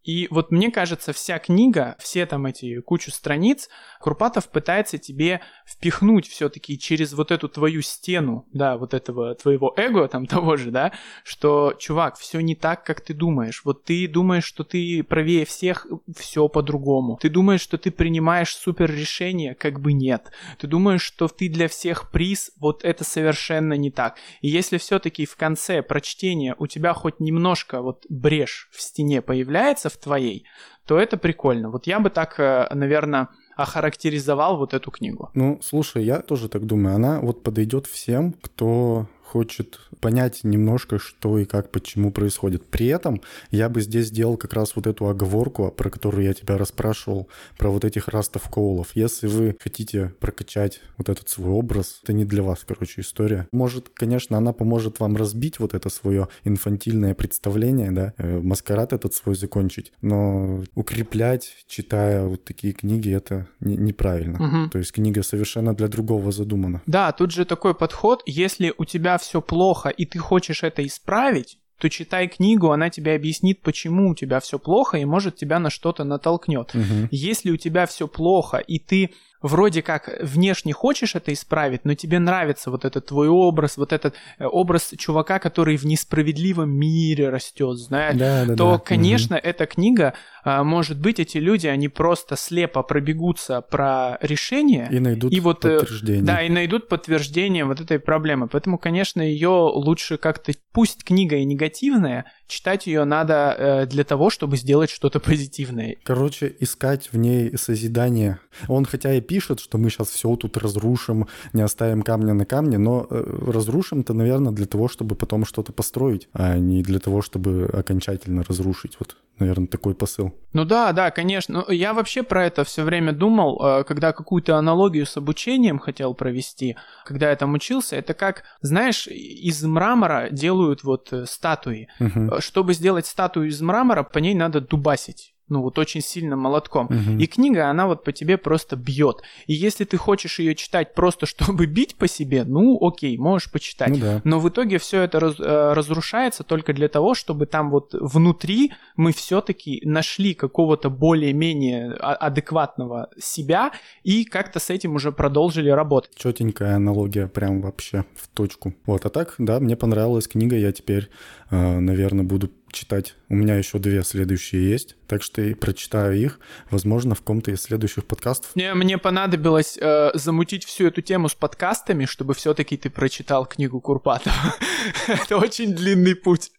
И 0.04 0.28
вот 0.30 0.51
мне 0.51 0.70
кажется, 0.70 1.14
вся 1.14 1.39
книга, 1.39 1.95
все 1.99 2.26
там 2.26 2.45
эти 2.45 2.82
кучу 2.82 3.12
страниц, 3.12 3.70
Курпатов 4.01 4.49
пытается 4.49 4.97
тебе 4.97 5.41
впихнуть 5.66 6.28
все-таки 6.28 6.78
через 6.78 7.14
вот 7.14 7.32
эту 7.32 7.47
твою 7.47 7.82
стену, 7.82 8.45
да, 8.51 8.78
вот 8.78 8.93
этого 8.93 9.34
твоего 9.36 9.74
эго 9.78 10.08
там 10.08 10.26
того 10.28 10.58
же, 10.58 10.72
да, 10.72 10.91
что, 11.24 11.74
чувак, 11.80 12.18
все 12.18 12.41
не 12.41 12.56
так, 12.56 12.84
как 12.84 13.01
ты 13.01 13.14
думаешь. 13.14 13.62
Вот 13.64 13.86
ты 13.86 14.08
думаешь, 14.08 14.43
что 14.43 14.64
ты 14.64 15.04
правее 15.04 15.45
всех, 15.45 15.88
все 16.16 16.49
по-другому. 16.49 17.18
Ты 17.22 17.30
думаешь, 17.30 17.62
что 17.62 17.78
ты 17.78 17.91
принимаешь 17.91 18.54
супер 18.54 18.91
решение, 18.91 19.56
как 19.56 19.80
бы 19.80 19.93
нет. 19.93 20.32
Ты 20.58 20.68
думаешь, 20.68 21.01
что 21.01 21.28
ты 21.28 21.47
для 21.47 21.68
всех 21.68 22.12
приз, 22.12 22.51
вот 22.60 22.84
это 22.84 23.04
совершенно 23.04 23.74
не 23.74 23.89
так. 23.89 24.18
И 24.41 24.49
если 24.49 24.78
все-таки 24.78 25.26
в 25.26 25.38
конце 25.38 25.82
прочтения 25.82 26.56
у 26.60 26.68
тебя 26.68 26.93
хоть 26.93 27.20
немножко 27.20 27.82
вот 27.82 28.06
брешь 28.10 28.70
в 28.72 28.82
стене 28.82 29.22
появляется, 29.22 29.89
в 29.94 29.98
твоей, 29.98 30.46
то 30.86 30.98
это 30.98 31.18
прикольно. 31.18 31.70
Вот 31.70 31.88
я 31.88 32.00
бы 32.00 32.10
так, 32.10 32.39
э, 32.39 32.68
наверное, 32.74 33.28
охарактеризовал 33.56 34.58
вот 34.58 34.74
эту 34.74 34.91
книгу. 34.91 35.30
Ну, 35.34 35.60
слушай, 35.62 36.04
я 36.04 36.20
тоже 36.22 36.50
так 36.50 36.66
думаю. 36.66 36.96
Она 36.96 37.20
вот 37.22 37.44
подойдет 37.44 37.88
всем, 37.88 38.34
кто 38.34 39.08
хочет 39.34 39.80
понять 40.00 40.44
немножко, 40.44 41.00
что 41.00 41.40
и 41.40 41.46
как, 41.46 41.72
почему 41.72 42.12
происходит. 42.12 42.66
При 42.68 42.86
этом 42.86 43.20
я 43.50 43.68
бы 43.68 43.82
здесь 43.82 44.08
сделал 44.08 44.38
как 44.38 44.54
раз 44.54 44.76
вот 44.76 44.86
эту 44.86 45.08
оговорку, 45.08 45.74
про 45.76 45.90
которую 45.90 46.24
я 46.24 46.36
тебя 46.36 46.56
расспрашивал, 46.56 47.28
про 47.58 47.72
вот 47.72 47.84
этих 47.84 48.10
растов 48.10 48.48
коулов. 48.48 48.90
Если 48.94 49.26
вы 49.26 49.58
хотите 49.60 50.14
прокачать 50.20 50.82
вот 50.98 51.10
этот 51.10 51.30
свой 51.30 51.50
образ, 51.50 52.00
это 52.04 52.14
не 52.14 52.26
для 52.26 52.44
вас, 52.44 52.64
короче, 52.64 53.02
история. 53.02 53.48
Может, 53.52 53.90
конечно, 53.90 54.38
она 54.38 54.54
поможет 54.54 55.00
вам 55.00 55.18
разбить 55.18 55.58
вот 55.58 55.74
это 55.74 55.90
свое 55.90 56.28
инфантильное 56.44 57.16
представление, 57.16 57.92
да, 57.92 58.14
э, 58.18 58.40
маскарад 58.40 58.94
этот 58.94 59.16
свой 59.16 59.36
закончить, 59.36 59.94
но 60.02 60.64
укреплять, 60.76 61.66
читая 61.68 62.26
вот 62.26 62.44
такие 62.44 62.74
книги, 62.74 63.12
это 63.12 63.48
не, 63.60 63.78
неправильно. 63.78 64.38
Угу. 64.46 64.70
То 64.70 64.78
есть 64.78 64.92
книга 64.92 65.24
совершенно 65.24 65.74
для 65.74 65.88
другого 65.88 66.32
задумана. 66.32 66.84
Да, 66.86 67.12
тут 67.14 67.32
же 67.32 67.46
такой 67.46 67.74
подход, 67.74 68.22
если 68.28 68.72
у 68.78 68.86
тебя 68.86 69.18
все 69.24 69.42
плохо, 69.42 69.90
и 69.90 70.06
ты 70.06 70.20
хочешь 70.20 70.64
это 70.64 70.86
исправить, 70.86 71.58
то 71.80 71.90
читай 71.90 72.28
книгу, 72.28 72.72
она 72.72 72.90
тебе 72.90 73.16
объяснит, 73.16 73.62
почему 73.62 74.12
у 74.12 74.16
тебя 74.16 74.40
все 74.40 74.58
плохо, 74.60 74.98
и 74.98 75.06
может 75.06 75.36
тебя 75.36 75.60
на 75.60 75.70
что-то 75.70 76.04
натолкнет. 76.04 76.74
Угу. 76.74 77.10
Если 77.12 77.52
у 77.52 77.58
тебя 77.58 77.86
все 77.88 78.08
плохо, 78.08 78.58
и 78.58 78.80
ты 78.80 79.12
вроде 79.44 79.84
как 79.84 80.10
внешне 80.22 80.74
хочешь 80.74 81.14
это 81.14 81.32
исправить, 81.32 81.86
но 81.86 81.94
тебе 81.94 82.18
нравится 82.18 82.72
вот 82.72 82.86
этот 82.86 83.08
твой 83.08 83.28
образ, 83.28 83.78
вот 83.78 83.94
этот 83.94 84.16
э, 84.39 84.46
образ 84.46 84.94
чувака, 84.98 85.38
который 85.38 85.78
в 85.78 85.86
несправедливом 85.86 86.72
мире 86.72 87.30
растет, 87.30 87.78
знаешь, 87.78 88.18
да, 88.18 88.46
да, 88.46 88.56
то, 88.56 88.72
да. 88.72 88.78
конечно, 88.80 89.36
угу. 89.36 89.46
эта 89.46 89.66
книга, 89.68 90.14
а, 90.46 90.64
может 90.64 91.00
быть, 91.00 91.20
эти 91.20 91.38
люди, 91.38 91.68
они 91.68 91.89
просто 91.89 92.36
слепо 92.36 92.82
пробегутся 92.84 93.62
про 93.62 94.18
решение. 94.22 94.88
И 94.89 95.00
найдут 95.00 95.32
и 95.32 95.39
вот, 95.39 95.64
э, 95.66 95.80
подтверждение. 95.80 96.24
Да, 96.24 96.41
и 96.41 96.50
найдут 96.50 96.88
подтверждение 96.88 97.66
вот 97.66 97.82
этой 97.82 98.00
проблемы. 98.00 98.48
Поэтому, 98.48 98.78
конечно, 98.78 99.22
ее 99.22 99.50
лучше 99.50 100.18
как-то, 100.18 100.54
пусть 100.72 101.04
книга 101.04 101.36
и 101.36 101.46
негативная, 101.46 102.26
читать 102.48 102.88
ее 102.88 103.04
надо 103.04 103.56
э, 103.58 103.86
для 103.86 104.04
того, 104.04 104.30
чтобы 104.30 104.58
сделать 104.58 104.89
что-то 104.89 105.20
позитивное. 105.20 105.98
Короче, 106.04 106.56
искать 106.60 107.10
в 107.12 107.18
ней 107.18 107.58
созидание. 107.58 108.39
Он 108.68 108.86
хотя 108.86 109.14
и 109.14 109.22
пишет, 109.22 109.60
что 109.60 109.78
мы 109.78 109.89
сейчас 109.89 110.10
все 110.10 110.36
тут 110.36 110.58
разрушим, 110.58 111.28
не 111.54 111.62
оставим 111.62 112.02
камня 112.02 112.34
на 112.34 112.46
камне, 112.46 112.78
но 112.78 113.08
э, 113.10 113.52
разрушим-то, 113.52 114.14
наверное, 114.14 114.52
для 114.52 114.66
того, 114.66 114.88
чтобы 114.88 115.16
потом 115.16 115.46
что-то 115.46 115.74
построить, 115.74 116.30
а 116.34 116.58
не 116.58 116.84
для 116.84 117.00
того, 117.00 117.22
чтобы 117.22 117.66
окончательно 117.74 118.44
разрушить. 118.44 118.98
Вот, 119.00 119.16
наверное, 119.44 119.68
такой 119.68 119.94
посыл. 119.94 120.34
Ну 120.54 120.66
да, 120.66 120.91
да, 120.94 121.12
конечно. 121.12 121.66
Я 121.70 121.94
вообще 121.94 122.24
про 122.24 122.46
это 122.46 122.64
все 122.64 122.84
время 122.84 123.12
думал, 123.12 123.62
э, 123.62 123.84
когда 123.84 124.14
какую-то 124.14 124.58
аналогию 124.58 125.06
с 125.06 125.18
обучением 125.18 125.80
хотел 125.80 126.14
провести, 126.14 126.76
когда 127.06 127.30
я 127.30 127.36
там 127.36 127.54
учился. 127.54 127.96
Это 127.96 128.14
как, 128.14 128.44
знаешь, 128.62 129.08
из 129.08 129.64
мрамора 129.64 130.30
делают 130.32 130.84
вот 130.84 131.12
э, 131.12 131.26
статуи. 131.26 131.88
Угу. 132.00 132.39
Чтобы 132.39 132.74
сделать 132.74 133.06
статую 133.06 133.50
из 133.50 133.62
мрамора, 133.62 134.04
по 134.04 134.20
ней 134.20 134.34
надо 134.34 134.62
дубасить 134.62 135.33
ну 135.54 135.62
вот 135.62 135.78
очень 135.78 136.01
сильно 136.01 136.36
молотком. 136.36 136.88
Мгм. 136.89 137.20
И 137.20 137.28
книга, 137.28 137.70
она 137.70 137.88
вот 137.88 138.04
по 138.04 138.12
тебе 138.12 138.38
просто 138.38 138.76
бьет. 138.76 139.22
И 139.45 139.54
если 139.54 139.86
ты 139.86 139.97
хочешь 139.97 140.39
ее 140.39 140.56
читать 140.56 140.93
просто 140.95 141.26
чтобы 141.34 141.68
бить 141.68 141.95
по 141.95 142.08
себе, 142.08 142.43
ну 142.43 142.78
окей, 142.82 143.18
можешь 143.18 143.51
почитать. 143.51 143.89
Ну 143.89 143.97
да. 143.97 144.22
Но 144.24 144.39
в 144.39 144.49
итоге 144.49 144.78
все 144.80 145.01
это 145.04 145.20
раз- 145.20 145.39
э, 145.39 145.74
разрушается 145.74 146.43
только 146.43 146.74
для 146.74 146.88
того, 146.88 147.14
чтобы 147.14 147.45
там 147.45 147.70
вот 147.70 147.93
внутри 147.93 148.72
мы 148.95 149.14
все-таки 149.14 149.82
нашли 149.86 150.34
какого-то 150.34 150.89
более-менее 150.89 151.95
а- 151.99 152.16
адекватного 152.16 153.10
себя 153.20 153.72
и 154.04 154.26
как-то 154.26 154.60
с 154.60 154.70
этим 154.72 154.95
уже 154.95 155.12
продолжили 155.12 155.70
работать. 155.70 156.16
Четенькая 156.16 156.76
аналогия, 156.76 157.28
прям 157.28 157.62
вообще 157.62 158.06
в 158.16 158.28
точку. 158.28 158.74
Вот, 158.88 159.06
а 159.06 159.10
так, 159.10 159.36
да, 159.38 159.60
мне 159.60 159.76
понравилась 159.76 160.28
книга, 160.28 160.56
я 160.56 160.72
теперь, 160.72 161.10
наверное, 161.51 162.24
буду 162.26 162.49
читать. 162.72 163.16
У 163.34 163.36
меня 163.36 163.56
еще 163.56 163.80
две 163.80 164.04
следующие 164.04 164.70
есть, 164.70 164.96
так 165.08 165.24
что 165.24 165.42
и 165.42 165.56
прочитаю 165.56 166.16
их, 166.16 166.40
возможно, 166.70 167.16
в 167.16 167.24
ком-то 167.24 167.50
из 167.50 167.64
следующих 167.64 168.06
подкастов. 168.06 168.52
Мне, 168.54 168.76
мне 168.76 169.00
понадобилось 169.00 169.76
э, 169.82 170.12
замутить 170.14 170.66
всю 170.66 170.86
эту 170.86 171.02
тему 171.02 171.30
с 171.30 171.34
подкастами, 171.34 172.06
чтобы 172.06 172.36
все-таки 172.36 172.78
ты 172.78 172.92
прочитал 172.92 173.48
книгу 173.48 173.82
Курпатова. 173.82 174.36
Это 175.08 175.38
очень 175.38 175.74
длинный 175.74 176.16
путь. 176.16 176.52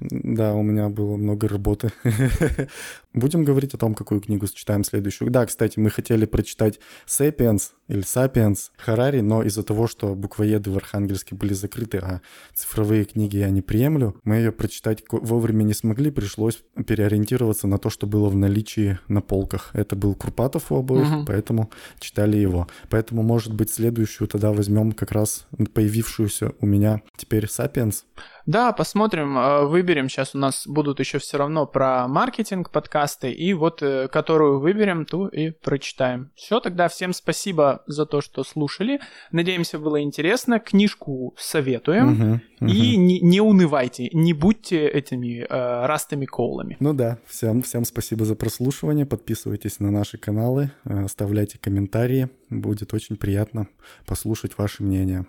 Да, 0.00 0.54
у 0.54 0.62
меня 0.62 0.88
было 0.88 1.16
много 1.16 1.48
работы. 1.48 1.90
Будем 3.14 3.44
говорить 3.44 3.74
о 3.74 3.78
том, 3.78 3.94
какую 3.94 4.20
книгу 4.20 4.46
читаем 4.46 4.84
следующую. 4.84 5.30
Да, 5.30 5.46
кстати, 5.46 5.78
мы 5.78 5.88
хотели 5.90 6.26
прочитать 6.26 6.80
«Sapiens» 7.06 7.70
или 7.88 8.02
«Sapiens» 8.02 8.70
Харари, 8.76 9.20
но 9.20 9.42
из-за 9.42 9.62
того, 9.62 9.86
что 9.86 10.14
буквоеды 10.14 10.70
в 10.70 10.76
Архангельске 10.76 11.34
были 11.34 11.54
закрыты, 11.54 11.98
а 11.98 12.20
цифровые 12.54 13.04
книги 13.04 13.36
я 13.36 13.50
не 13.50 13.62
приемлю, 13.62 14.20
мы 14.24 14.36
ее 14.36 14.52
прочитать 14.52 15.04
вовремя 15.10 15.62
не 15.62 15.74
смогли, 15.74 15.93
пришлось 16.10 16.62
переориентироваться 16.86 17.66
на 17.66 17.78
то, 17.78 17.90
что 17.90 18.06
было 18.06 18.28
в 18.28 18.36
наличии 18.36 18.98
на 19.08 19.20
полках. 19.20 19.70
Это 19.72 19.96
был 19.96 20.14
Курпатов 20.14 20.70
у 20.72 20.76
обоих, 20.76 21.08
Мгм. 21.08 21.26
поэтому 21.26 21.70
читали 22.00 22.36
его. 22.36 22.66
Поэтому, 22.90 23.22
может 23.22 23.54
быть, 23.54 23.70
следующую 23.70 24.28
тогда 24.28 24.52
возьмем 24.52 24.92
как 24.92 25.12
раз 25.12 25.46
появившуюся 25.72 26.52
у 26.60 26.66
меня 26.66 27.02
теперь 27.16 27.44
«Sapiens». 27.44 28.04
Да, 28.46 28.72
посмотрим, 28.72 29.38
э, 29.38 29.64
выберем. 29.64 30.08
Сейчас 30.08 30.34
у 30.34 30.38
нас 30.38 30.66
будут 30.66 31.00
еще 31.00 31.18
все 31.18 31.38
равно 31.38 31.66
про 31.66 32.06
маркетинг 32.08 32.70
подкасты. 32.70 33.32
И 33.32 33.54
вот 33.54 33.82
э, 33.82 34.08
которую 34.08 34.60
выберем, 34.60 35.06
ту 35.06 35.26
и 35.26 35.50
прочитаем. 35.50 36.30
Все, 36.34 36.60
тогда 36.60 36.88
всем 36.88 37.14
спасибо 37.14 37.82
за 37.86 38.04
то, 38.04 38.20
что 38.20 38.44
слушали. 38.44 39.00
Надеемся, 39.32 39.78
было 39.78 40.02
интересно. 40.02 40.60
Книжку 40.60 41.34
советуем. 41.38 42.06
Мгм, 42.06 42.42
мгм. 42.60 42.68
И 42.68 42.96
не, 42.96 43.20
не 43.20 43.40
унывайте, 43.40 44.10
не 44.12 44.34
будьте 44.34 44.86
этими 44.86 45.46
э, 45.48 45.86
растами 45.86 46.26
коулами. 46.26 46.76
Ну 46.80 46.92
да, 46.92 47.18
всем, 47.26 47.62
всем 47.62 47.84
спасибо 47.84 48.24
за 48.26 48.34
прослушивание. 48.34 49.06
Подписывайтесь 49.06 49.80
на 49.80 49.90
наши 49.90 50.18
каналы, 50.18 50.70
э, 50.84 51.04
оставляйте 51.04 51.58
комментарии. 51.58 52.28
Будет 52.50 52.92
очень 52.92 53.16
приятно 53.16 53.68
послушать 54.06 54.58
ваше 54.58 54.82
мнение. 54.82 55.24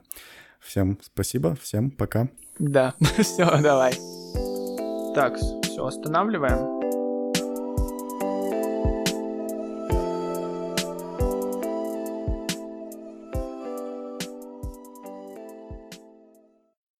Всем 0.66 0.97
спасибо, 1.01 1.55
всем 1.61 1.91
пока. 1.91 2.28
Да, 2.57 2.95
все, 3.20 3.45
давай. 3.61 3.93
Так, 5.13 5.38
все, 5.38 5.86
останавливаем. 5.86 6.84